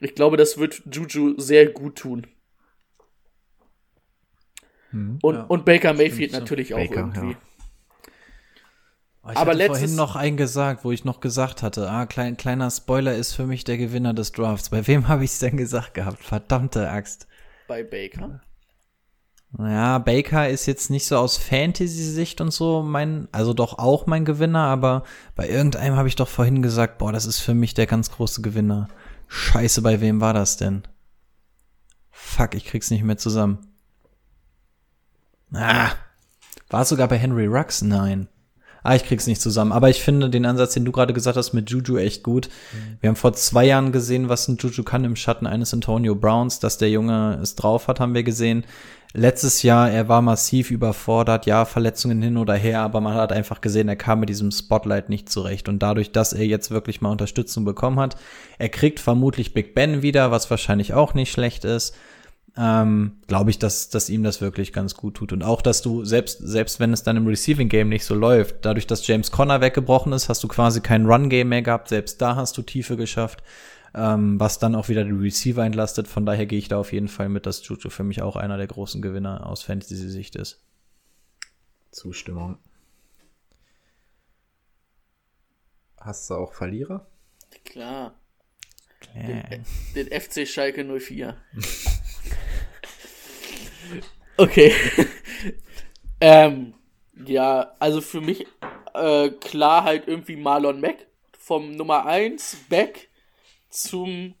[0.00, 2.26] Ich glaube, das wird Juju sehr gut tun.
[5.22, 6.38] Und, ja, und Baker Mayfield so.
[6.38, 7.32] natürlich auch Baker, irgendwie.
[7.32, 7.36] ja.
[9.22, 12.36] Oh, ich Aber hatte vorhin noch einen gesagt, wo ich noch gesagt hatte, ah, klein,
[12.36, 14.70] kleiner Spoiler ist für mich der Gewinner des Drafts.
[14.70, 16.22] Bei wem habe ich es denn gesagt gehabt?
[16.22, 17.26] Verdammte Axt.
[17.68, 18.40] Bei Baker.
[19.58, 24.24] Ja, Baker ist jetzt nicht so aus Fantasy-Sicht und so mein, also doch auch mein
[24.24, 25.02] Gewinner, aber
[25.34, 28.42] bei irgendeinem habe ich doch vorhin gesagt, boah, das ist für mich der ganz große
[28.42, 28.88] Gewinner.
[29.26, 30.82] Scheiße, bei wem war das denn?
[32.10, 33.58] Fuck, ich krieg's nicht mehr zusammen.
[35.52, 35.90] Ah,
[36.68, 37.82] war es sogar bei Henry Rux?
[37.82, 38.28] Nein.
[38.82, 39.72] Ah, ich krieg's nicht zusammen.
[39.72, 42.48] Aber ich finde den Ansatz, den du gerade gesagt hast mit Juju echt gut.
[43.00, 46.58] Wir haben vor zwei Jahren gesehen, was ein Juju kann im Schatten eines Antonio Browns,
[46.60, 48.64] dass der Junge es drauf hat, haben wir gesehen.
[49.12, 53.60] Letztes Jahr, er war massiv überfordert, ja, Verletzungen hin oder her, aber man hat einfach
[53.60, 55.68] gesehen, er kam mit diesem Spotlight nicht zurecht.
[55.68, 58.16] Und dadurch, dass er jetzt wirklich mal Unterstützung bekommen hat,
[58.58, 61.96] er kriegt vermutlich Big Ben wieder, was wahrscheinlich auch nicht schlecht ist
[62.56, 65.32] ähm, glaube ich, dass, dass ihm das wirklich ganz gut tut.
[65.32, 68.64] Und auch, dass du, selbst, selbst wenn es dann im Receiving Game nicht so läuft,
[68.64, 71.88] dadurch, dass James Conner weggebrochen ist, hast du quasi kein Run-Game mehr gehabt.
[71.88, 73.42] Selbst da hast du Tiefe geschafft,
[73.94, 76.08] ähm, was dann auch wieder die Receiver entlastet.
[76.08, 78.56] Von daher gehe ich da auf jeden Fall mit, dass Juju für mich auch einer
[78.56, 80.62] der großen Gewinner aus Fantasy-Sicht ist.
[81.92, 82.58] Zustimmung.
[85.98, 87.06] Hast du auch Verlierer?
[87.64, 88.14] Klar.
[89.14, 89.60] Äh.
[89.94, 91.36] Den FC Schalke 04.
[94.36, 94.74] okay.
[96.20, 96.74] ähm,
[97.26, 98.46] ja, also für mich
[98.94, 101.06] äh, klar halt irgendwie Marlon Mack
[101.38, 103.08] vom Nummer 1 Back
[103.68, 104.34] zum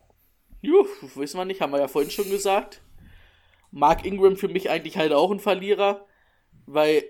[0.62, 2.82] Juh, wissen wir nicht, haben wir ja vorhin schon gesagt.
[3.70, 6.06] Mark Ingram für mich eigentlich halt auch ein Verlierer,
[6.66, 7.04] weil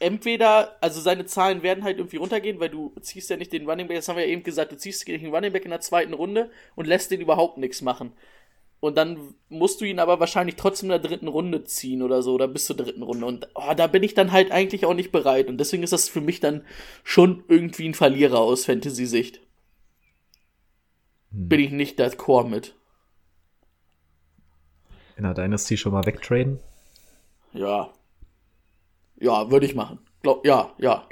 [0.00, 3.86] entweder, also seine Zahlen werden halt irgendwie runtergehen, weil du ziehst ja nicht den Running
[3.86, 6.12] Back, das haben wir ja eben gesagt, du ziehst den Running Back in der zweiten
[6.12, 8.12] Runde und lässt den überhaupt nichts machen.
[8.82, 12.34] Und dann musst du ihn aber wahrscheinlich trotzdem in der dritten Runde ziehen oder so,
[12.34, 13.26] oder bis zur dritten Runde.
[13.26, 15.46] Und oh, da bin ich dann halt eigentlich auch nicht bereit.
[15.46, 16.64] Und deswegen ist das für mich dann
[17.04, 19.40] schon irgendwie ein Verlierer aus Fantasy-Sicht.
[21.30, 22.74] Bin ich nicht das Core mit.
[25.16, 26.58] In der Dynasty schon mal wegtraden?
[27.52, 27.92] Ja.
[29.20, 30.00] Ja, würde ich machen.
[30.22, 31.06] Glaub, ja, ja.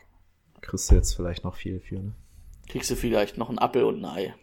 [0.61, 2.15] Kriegst du jetzt vielleicht noch viel für, ne?
[2.69, 4.35] Kriegst du vielleicht noch einen Appel und ein Ei.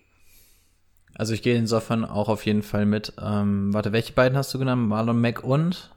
[1.18, 3.14] Also ich gehe insofern auch auf jeden Fall mit.
[3.22, 4.88] Ähm, warte, welche beiden hast du genannt?
[4.88, 5.89] Marlon Mack und?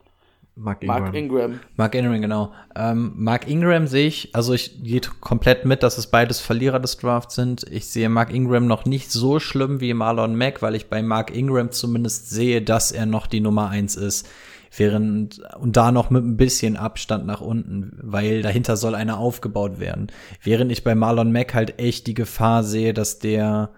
[0.57, 1.03] Mark Ingram.
[1.03, 1.61] Mark Ingram.
[1.77, 2.53] Mark Ingram, genau.
[2.75, 6.99] Ähm, Mark Ingram sehe ich, also ich gehe komplett mit, dass es beides Verlierer des
[6.99, 7.65] Drafts sind.
[7.71, 11.35] Ich sehe Mark Ingram noch nicht so schlimm wie Marlon Mack, weil ich bei Mark
[11.35, 14.29] Ingram zumindest sehe, dass er noch die Nummer eins ist.
[14.77, 19.81] Während, und da noch mit ein bisschen Abstand nach unten, weil dahinter soll einer aufgebaut
[19.81, 20.09] werden.
[20.43, 23.71] Während ich bei Marlon Mack halt echt die Gefahr sehe, dass der,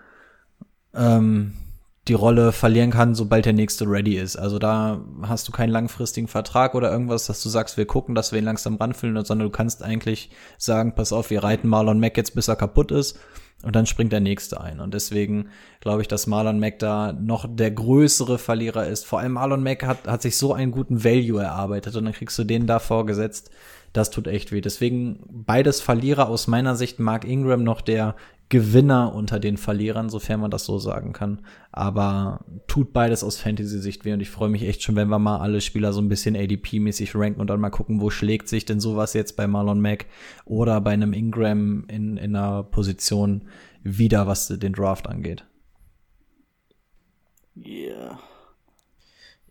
[0.94, 1.54] ähm,
[2.08, 4.36] die Rolle verlieren kann, sobald der nächste ready ist.
[4.36, 8.32] Also da hast du keinen langfristigen Vertrag oder irgendwas, dass du sagst, wir gucken, dass
[8.32, 12.16] wir ihn langsam ranfüllen, sondern du kannst eigentlich sagen, pass auf, wir reiten Marlon Mack
[12.16, 13.20] jetzt, bis er kaputt ist
[13.62, 14.80] und dann springt der nächste ein.
[14.80, 15.50] Und deswegen
[15.80, 19.06] glaube ich, dass Marlon Mack da noch der größere Verlierer ist.
[19.06, 22.36] Vor allem Marlon Mack hat, hat sich so einen guten Value erarbeitet und dann kriegst
[22.38, 23.50] du den da vorgesetzt.
[23.92, 24.60] Das tut echt weh.
[24.60, 26.98] Deswegen beides Verlierer aus meiner Sicht.
[26.98, 28.16] Mark Ingram noch der
[28.52, 31.40] Gewinner unter den Verlierern, sofern man das so sagen kann.
[31.72, 35.38] Aber tut beides aus Fantasy-Sicht weh und ich freue mich echt schon, wenn wir mal
[35.38, 38.78] alle Spieler so ein bisschen ADP-mäßig ranken und dann mal gucken, wo schlägt sich denn
[38.78, 40.04] sowas jetzt bei Marlon Mack
[40.44, 43.48] oder bei einem Ingram in, in einer Position
[43.84, 45.46] wieder, was den Draft angeht.
[47.56, 48.20] Yeah.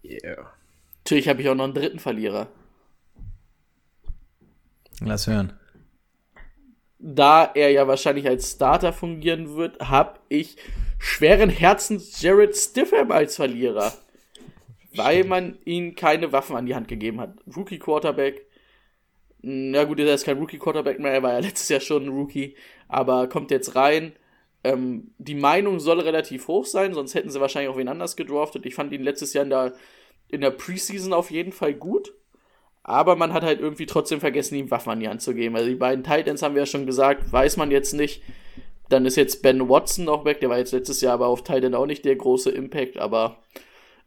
[0.03, 0.51] Yeah.
[0.99, 2.49] Natürlich habe ich auch noch einen dritten Verlierer.
[4.99, 5.53] Lass hören
[7.01, 10.55] da er ja wahrscheinlich als Starter fungieren wird, habe ich
[10.99, 13.93] schweren Herzens Jared Stiffham als Verlierer.
[14.93, 17.33] Weil man ihm keine Waffen an die Hand gegeben hat.
[17.55, 18.45] Rookie Quarterback.
[19.41, 22.09] Na gut, er ist kein Rookie Quarterback mehr, er war ja letztes Jahr schon ein
[22.09, 22.55] Rookie,
[22.87, 24.13] aber kommt jetzt rein.
[24.63, 28.67] Ähm, die Meinung soll relativ hoch sein, sonst hätten sie wahrscheinlich auch wen anders gedraftet.
[28.67, 29.73] Ich fand ihn letztes Jahr in der,
[30.27, 32.13] in der Preseason auf jeden Fall gut.
[32.83, 35.55] Aber man hat halt irgendwie trotzdem vergessen, ihm Waffen an die Hand zu geben.
[35.55, 38.21] Also die beiden Titans haben wir ja schon gesagt, weiß man jetzt nicht.
[38.89, 41.75] Dann ist jetzt Ben Watson noch weg, der war jetzt letztes Jahr aber auf Titan
[41.75, 43.37] auch nicht der große Impact, aber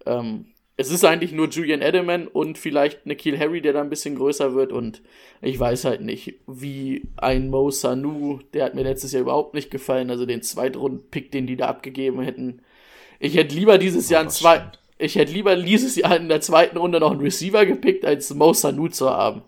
[0.04, 0.46] ähm,
[0.76, 4.54] es ist eigentlich nur Julian Edelman und vielleicht Nikhil Harry, der da ein bisschen größer
[4.54, 5.02] wird und
[5.40, 9.70] ich weiß halt nicht, wie ein Mo Sanu, der hat mir letztes Jahr überhaupt nicht
[9.70, 12.60] gefallen, also den Zweitrunden-Pick, den die da abgegeben hätten.
[13.20, 16.76] Ich hätte lieber dieses Jahr ein zwei, ich hätte lieber dieses Jahr in der zweiten
[16.76, 19.42] Runde noch einen Receiver gepickt, als Mo Sanu zu haben.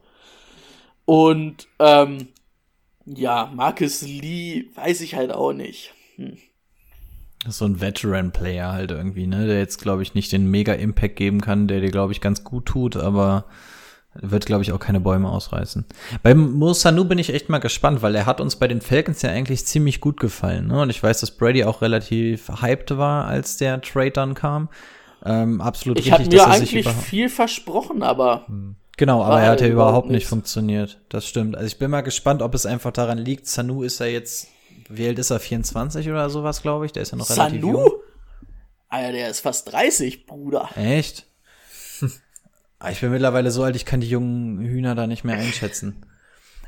[1.04, 2.28] Und ähm,
[3.06, 5.94] ja, Marcus Lee weiß ich halt auch nicht.
[6.16, 6.36] Hm.
[7.48, 9.46] so ein Veteran-Player halt irgendwie, ne?
[9.46, 12.66] Der jetzt, glaube ich, nicht den Mega-Impact geben kann, der dir, glaube ich, ganz gut
[12.66, 13.44] tut, aber
[14.14, 15.84] wird, glaube ich, auch keine Bäume ausreißen.
[16.22, 19.30] Beim Mosanu bin ich echt mal gespannt, weil er hat uns bei den Falcons ja
[19.30, 20.68] eigentlich ziemlich gut gefallen.
[20.68, 20.80] Ne?
[20.80, 24.68] Und ich weiß, dass Brady auch relativ hyped war, als der Trade dann kam.
[25.26, 28.76] Ähm, absolut ich richtig, dass er sich eigentlich viel versprochen, aber hm.
[28.96, 31.00] genau, aber er hat ja überhaupt nicht funktioniert.
[31.08, 31.56] Das stimmt.
[31.56, 33.46] Also ich bin mal gespannt, ob es einfach daran liegt.
[33.46, 34.48] Sanu ist ja jetzt,
[34.88, 35.40] wie alt ist er?
[35.40, 36.92] 24 oder sowas, glaube ich.
[36.92, 37.40] Der ist ja noch Sanu?
[37.40, 37.90] relativ jung.
[38.88, 40.70] Alter, der ist fast 30, Bruder.
[40.76, 41.26] Echt?
[42.78, 46.04] Ah, ich bin mittlerweile so alt, ich kann die jungen Hühner da nicht mehr einschätzen.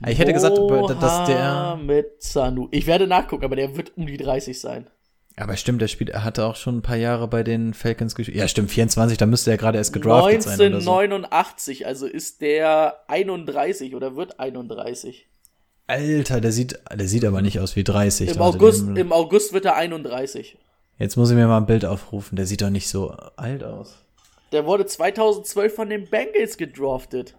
[0.01, 1.79] Ah, ich hätte gesagt, dass der.
[1.83, 2.69] Mit Sanu.
[2.71, 4.89] Ich werde nachgucken, aber der wird um die 30 sein.
[5.39, 8.37] Aber stimmt, der spielt, er hatte auch schon ein paar Jahre bei den Falcons gespielt.
[8.37, 10.95] Ja, stimmt, 24, da müsste er gerade erst gedraftet 1989, sein.
[10.95, 11.85] 1989, so.
[11.85, 15.29] also ist der 31 oder wird 31.
[15.87, 18.35] Alter, der sieht, der sieht aber nicht aus wie 30.
[18.35, 20.59] Im August, im August wird er 31.
[20.99, 24.05] Jetzt muss ich mir mal ein Bild aufrufen, der sieht doch nicht so alt aus.
[24.51, 27.37] Der wurde 2012 von den Bengals gedraftet.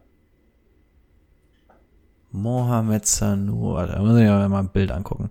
[2.32, 5.30] Mohamed Sanu, da muss ich mir mal ein Bild angucken.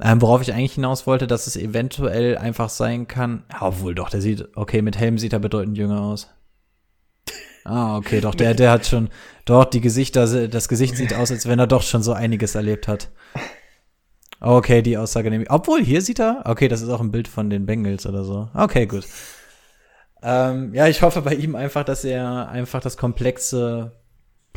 [0.00, 3.44] Ähm, worauf ich eigentlich hinaus wollte, dass es eventuell einfach sein kann.
[3.60, 6.28] Obwohl doch, der sieht, okay, mit Helm sieht er bedeutend jünger aus.
[7.64, 9.10] Ah, okay, doch, der, der hat schon,
[9.44, 12.88] dort die Gesichter, das Gesicht sieht aus, als wenn er doch schon so einiges erlebt
[12.88, 13.10] hat.
[14.40, 15.50] Okay, die Aussage nehme ich.
[15.50, 18.48] Obwohl, hier sieht er, okay, das ist auch ein Bild von den Bengals oder so.
[18.54, 19.04] Okay, gut.
[20.22, 23.92] Ähm, ja, ich hoffe bei ihm einfach, dass er einfach das komplexe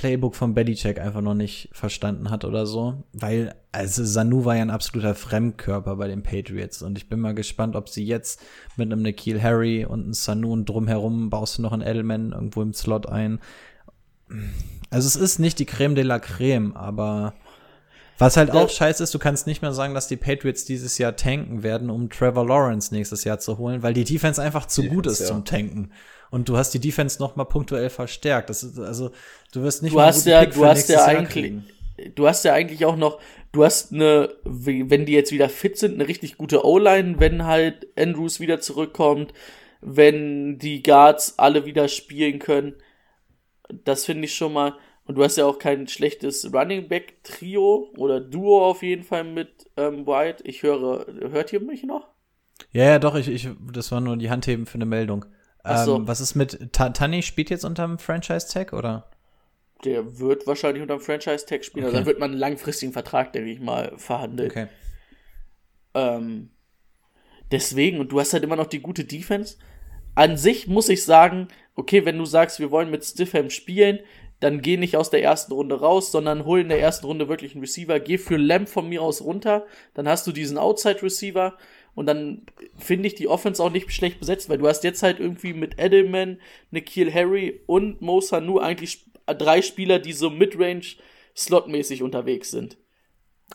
[0.02, 3.04] Playbook von Belichick einfach noch nicht verstanden hat oder so.
[3.14, 6.82] Weil, also Sanu war ja ein absoluter Fremdkörper bei den Patriots.
[6.82, 8.42] Und ich bin mal gespannt, ob sie jetzt
[8.78, 12.64] mit einem Nikhil Harry und einem Sanu und drumherum baust du noch einen Edelman irgendwo
[12.64, 13.40] im Slot ein.
[14.90, 17.36] Also es ist nicht die Creme de la Creme, aber
[18.18, 21.16] was halt auch scheiße ist, du kannst nicht mehr sagen, dass die Patriots dieses Jahr
[21.16, 24.96] tanken werden, um Trevor Lawrence nächstes Jahr zu holen, weil die Defense einfach zu Defense,
[24.96, 25.28] gut ist ja.
[25.28, 25.92] zum Tanken
[26.32, 28.50] und du hast die Defense noch mal punktuell verstärkt.
[28.50, 29.12] Das ist, also
[29.52, 31.54] du wirst nicht du hast ja, du hast ja eigentlich,
[32.16, 33.20] du hast ja eigentlich auch noch,
[33.52, 37.88] du hast eine, wenn die jetzt wieder fit sind, eine richtig gute O-Line, wenn halt
[37.98, 39.34] Andrews wieder zurückkommt,
[39.82, 42.76] wenn die Guards alle wieder spielen können.
[43.84, 44.76] Das finde ich schon mal.
[45.06, 49.26] Und du hast ja auch kein schlechtes Running Back Trio oder Duo auf jeden Fall
[49.26, 50.44] mit ähm, White.
[50.46, 52.08] Ich höre, hört ihr mich noch?
[52.72, 55.26] Ja, ja, doch, ich, ich, das war nur die Handheben für eine Meldung.
[55.64, 55.96] So.
[55.98, 59.10] Ähm, was ist mit Tanni spielt jetzt unterm Franchise-Tag oder?
[59.86, 61.86] Der wird wahrscheinlich unterm Franchise-Tag spielen.
[61.86, 61.98] Also okay.
[61.98, 64.50] Also dann wird man einen langfristigen Vertrag, denke ich mal, verhandeln.
[64.50, 64.68] Okay.
[65.94, 66.52] Ähm,
[67.52, 69.58] deswegen, und du hast halt immer noch die gute Defense.
[70.16, 74.00] An sich muss ich sagen, okay, wenn du sagst, wir wollen mit Stiffham spielen,
[74.40, 77.54] dann geh nicht aus der ersten Runde raus, sondern hol in der ersten Runde wirklich
[77.54, 78.00] einen Receiver.
[78.00, 81.56] Geh für Lamb von mir aus runter, dann hast du diesen Outside-Receiver
[81.94, 82.46] Und dann
[82.78, 85.78] finde ich die Offense auch nicht schlecht besetzt, weil du hast jetzt halt irgendwie mit
[85.78, 86.40] Edelman,
[86.72, 90.96] Nikhil Harry und Mo Sanu eigentlich drei Spieler, die so Midrange
[91.36, 92.78] slotmäßig unterwegs sind.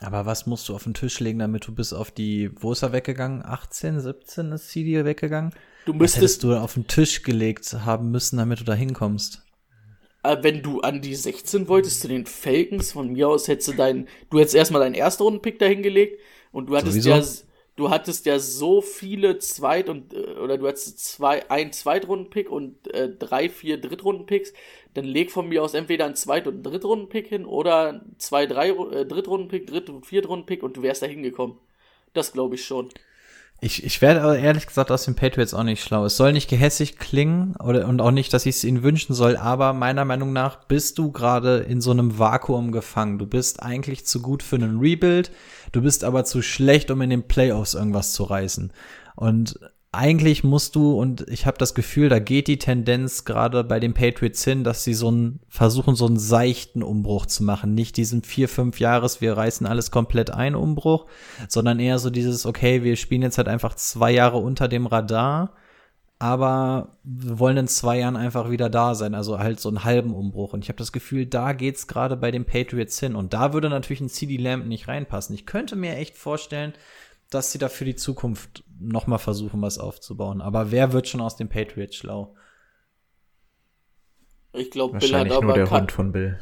[0.00, 2.82] Aber was musst du auf den Tisch legen, damit du bis auf die, wo ist
[2.82, 3.42] er weggegangen?
[3.42, 5.52] 18, 17 ist CD weggegangen?
[5.86, 9.46] Du Was müsstest, hättest du auf den Tisch gelegt haben müssen, damit du da hinkommst?
[10.26, 13.72] äh, wenn du an die 16 wolltest, zu den Falcons, von mir aus hättest du
[13.72, 16.20] deinen, du hättest erstmal deinen ersten Rundenpick dahin gelegt
[16.52, 17.10] und du hattest Sowieso.
[17.10, 17.22] ja,
[17.76, 22.88] du hattest ja so viele Zweit- und, äh, oder du hattest zwei, ein Zweitrundenpick und
[22.94, 24.52] äh, drei, vier Drittrundenpicks,
[24.94, 29.06] dann leg von mir aus entweder einen Zweit- und Drittrundenpick hin oder zwei, drei, äh,
[29.06, 31.58] Drittrundenpick, Dritt- und Viertrundenpick und du wärst da hingekommen.
[32.14, 32.90] Das glaube ich schon.
[33.58, 36.04] Ich, ich werde aber ehrlich gesagt aus den Patriots auch nicht schlau.
[36.04, 39.36] Es soll nicht gehässig klingen oder, und auch nicht, dass ich es ihnen wünschen soll,
[39.36, 43.18] aber meiner Meinung nach bist du gerade in so einem Vakuum gefangen.
[43.18, 45.30] Du bist eigentlich zu gut für einen Rebuild,
[45.72, 48.72] du bist aber zu schlecht, um in den Playoffs irgendwas zu reißen.
[49.14, 49.58] Und
[49.92, 53.94] eigentlich musst du, und ich habe das Gefühl, da geht die Tendenz gerade bei den
[53.94, 57.74] Patriots hin, dass sie so einen, versuchen, so einen seichten Umbruch zu machen.
[57.74, 61.06] Nicht diesen vier, fünf Jahres, wir reißen alles komplett ein Umbruch,
[61.48, 65.54] sondern eher so dieses, okay, wir spielen jetzt halt einfach zwei Jahre unter dem Radar,
[66.18, 70.14] aber wir wollen in zwei Jahren einfach wieder da sein, also halt so einen halben
[70.14, 70.54] Umbruch.
[70.54, 73.14] Und ich habe das Gefühl, da geht's gerade bei den Patriots hin.
[73.14, 75.34] Und da würde natürlich ein CD Lamb nicht reinpassen.
[75.34, 76.72] Ich könnte mir echt vorstellen,
[77.30, 80.40] dass sie da für die Zukunft noch mal versuchen, was aufzubauen.
[80.40, 82.34] Aber wer wird schon aus den Patriots schlau?
[84.52, 86.38] Ich glaube, Bill hat Wahrscheinlich nur aber der Hund von Bill.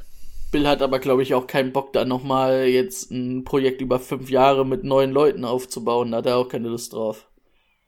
[0.52, 4.30] Bill hat aber, glaube ich, auch keinen Bock, da nochmal jetzt ein Projekt über fünf
[4.30, 6.12] Jahre mit neuen Leuten aufzubauen.
[6.12, 7.26] Da hat er auch keine Lust drauf.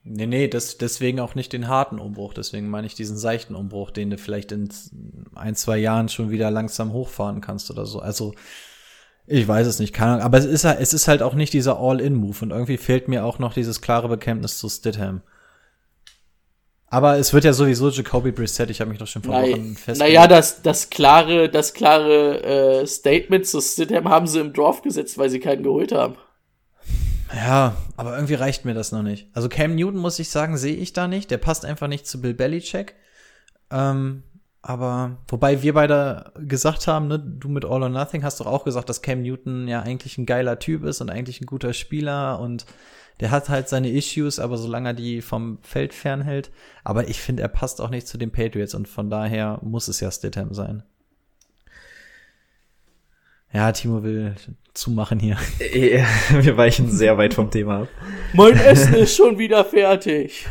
[0.02, 2.32] Nee, nee, das, deswegen auch nicht den harten Umbruch.
[2.32, 4.68] Deswegen meine ich diesen seichten Umbruch, den du vielleicht in
[5.34, 8.00] ein, zwei Jahren schon wieder langsam hochfahren kannst oder so.
[8.00, 8.34] Also,
[9.26, 10.24] ich weiß es nicht, keine Ahnung.
[10.24, 12.38] Aber es ist, halt- es ist halt auch nicht dieser All-In-Move.
[12.42, 15.22] Und irgendwie fehlt mir auch noch dieses klare Bekenntnis zu Stidham.
[16.88, 18.70] Aber es wird ja sowieso Jacoby Brissett.
[18.70, 19.98] Ich habe mich doch schon vor Wochen Naja, festgelegt.
[19.98, 22.42] naja das, das klare, das klare
[22.82, 26.14] äh, Statement zu Stidham haben sie im Draft gesetzt, weil sie keinen geholt haben.
[27.34, 29.26] Ja, aber irgendwie reicht mir das noch nicht.
[29.32, 31.30] Also Cam Newton, muss ich sagen, sehe ich da nicht.
[31.32, 32.94] Der passt einfach nicht zu Bill Belichick.
[33.72, 34.22] Ähm,
[34.68, 38.64] aber wobei wir beide gesagt haben, ne, du mit All or Nothing hast doch auch
[38.64, 42.40] gesagt, dass Cam Newton ja eigentlich ein geiler Typ ist und eigentlich ein guter Spieler
[42.40, 42.66] und
[43.20, 46.50] der hat halt seine Issues, aber solange er die vom Feld fernhält.
[46.82, 50.00] Aber ich finde, er passt auch nicht zu den Patriots und von daher muss es
[50.00, 50.82] ja Stidham sein.
[53.52, 54.34] Ja, Timo will
[54.74, 55.36] zumachen hier.
[55.60, 57.88] Wir weichen sehr weit vom Thema ab.
[58.32, 60.44] Mein Essen ist schon wieder fertig.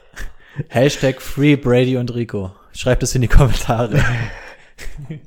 [0.68, 2.52] Hashtag Free Brady und Rico.
[2.76, 3.98] Schreibt es in die Kommentare.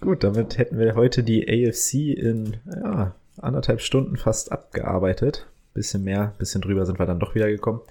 [0.00, 5.46] Gut, damit hätten wir heute die AFC in ja, anderthalb Stunden fast abgearbeitet.
[5.74, 7.82] Bisschen mehr, bisschen drüber sind wir dann doch wieder gekommen.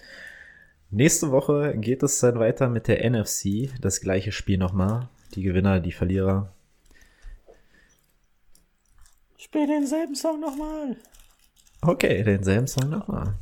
[0.90, 3.69] Nächste Woche geht es dann weiter mit der NFC.
[3.80, 5.07] Das gleiche Spiel nochmal.
[5.34, 6.52] Die Gewinner, die Verlierer.
[9.38, 10.98] Spiel denselben Song nochmal.
[11.88, 13.34] Okay, denselben Song nochmal.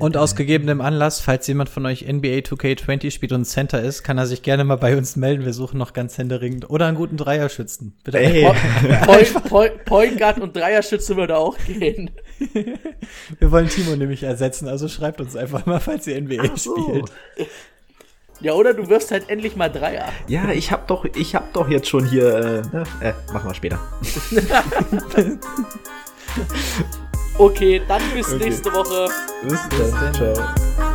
[0.00, 4.18] Und aus gegebenem Anlass, falls jemand von euch NBA 2K20 spielt und Center ist, kann
[4.18, 5.44] er sich gerne mal bei uns melden.
[5.44, 6.68] Wir suchen noch ganz händeringend.
[6.68, 7.94] Oder einen guten Dreierschützen.
[8.02, 8.18] Bitte.
[8.18, 8.50] Ey,
[9.04, 12.10] Point, Point, Point Guard und Dreierschütze würde auch gehen.
[13.38, 17.12] Wir wollen Timo nämlich ersetzen, also schreibt uns einfach mal, falls ihr NBA spielt.
[18.40, 20.08] Ja, oder du wirst halt endlich mal Dreier.
[20.26, 22.82] Ja, ich hab doch, ich hab doch jetzt schon hier, äh, ne?
[23.00, 23.78] äh machen wir später.
[27.38, 28.44] Okay, dann bis Okay.
[28.44, 29.08] nächste Woche.
[29.42, 30.14] Bis dann.
[30.14, 30.91] Ciao.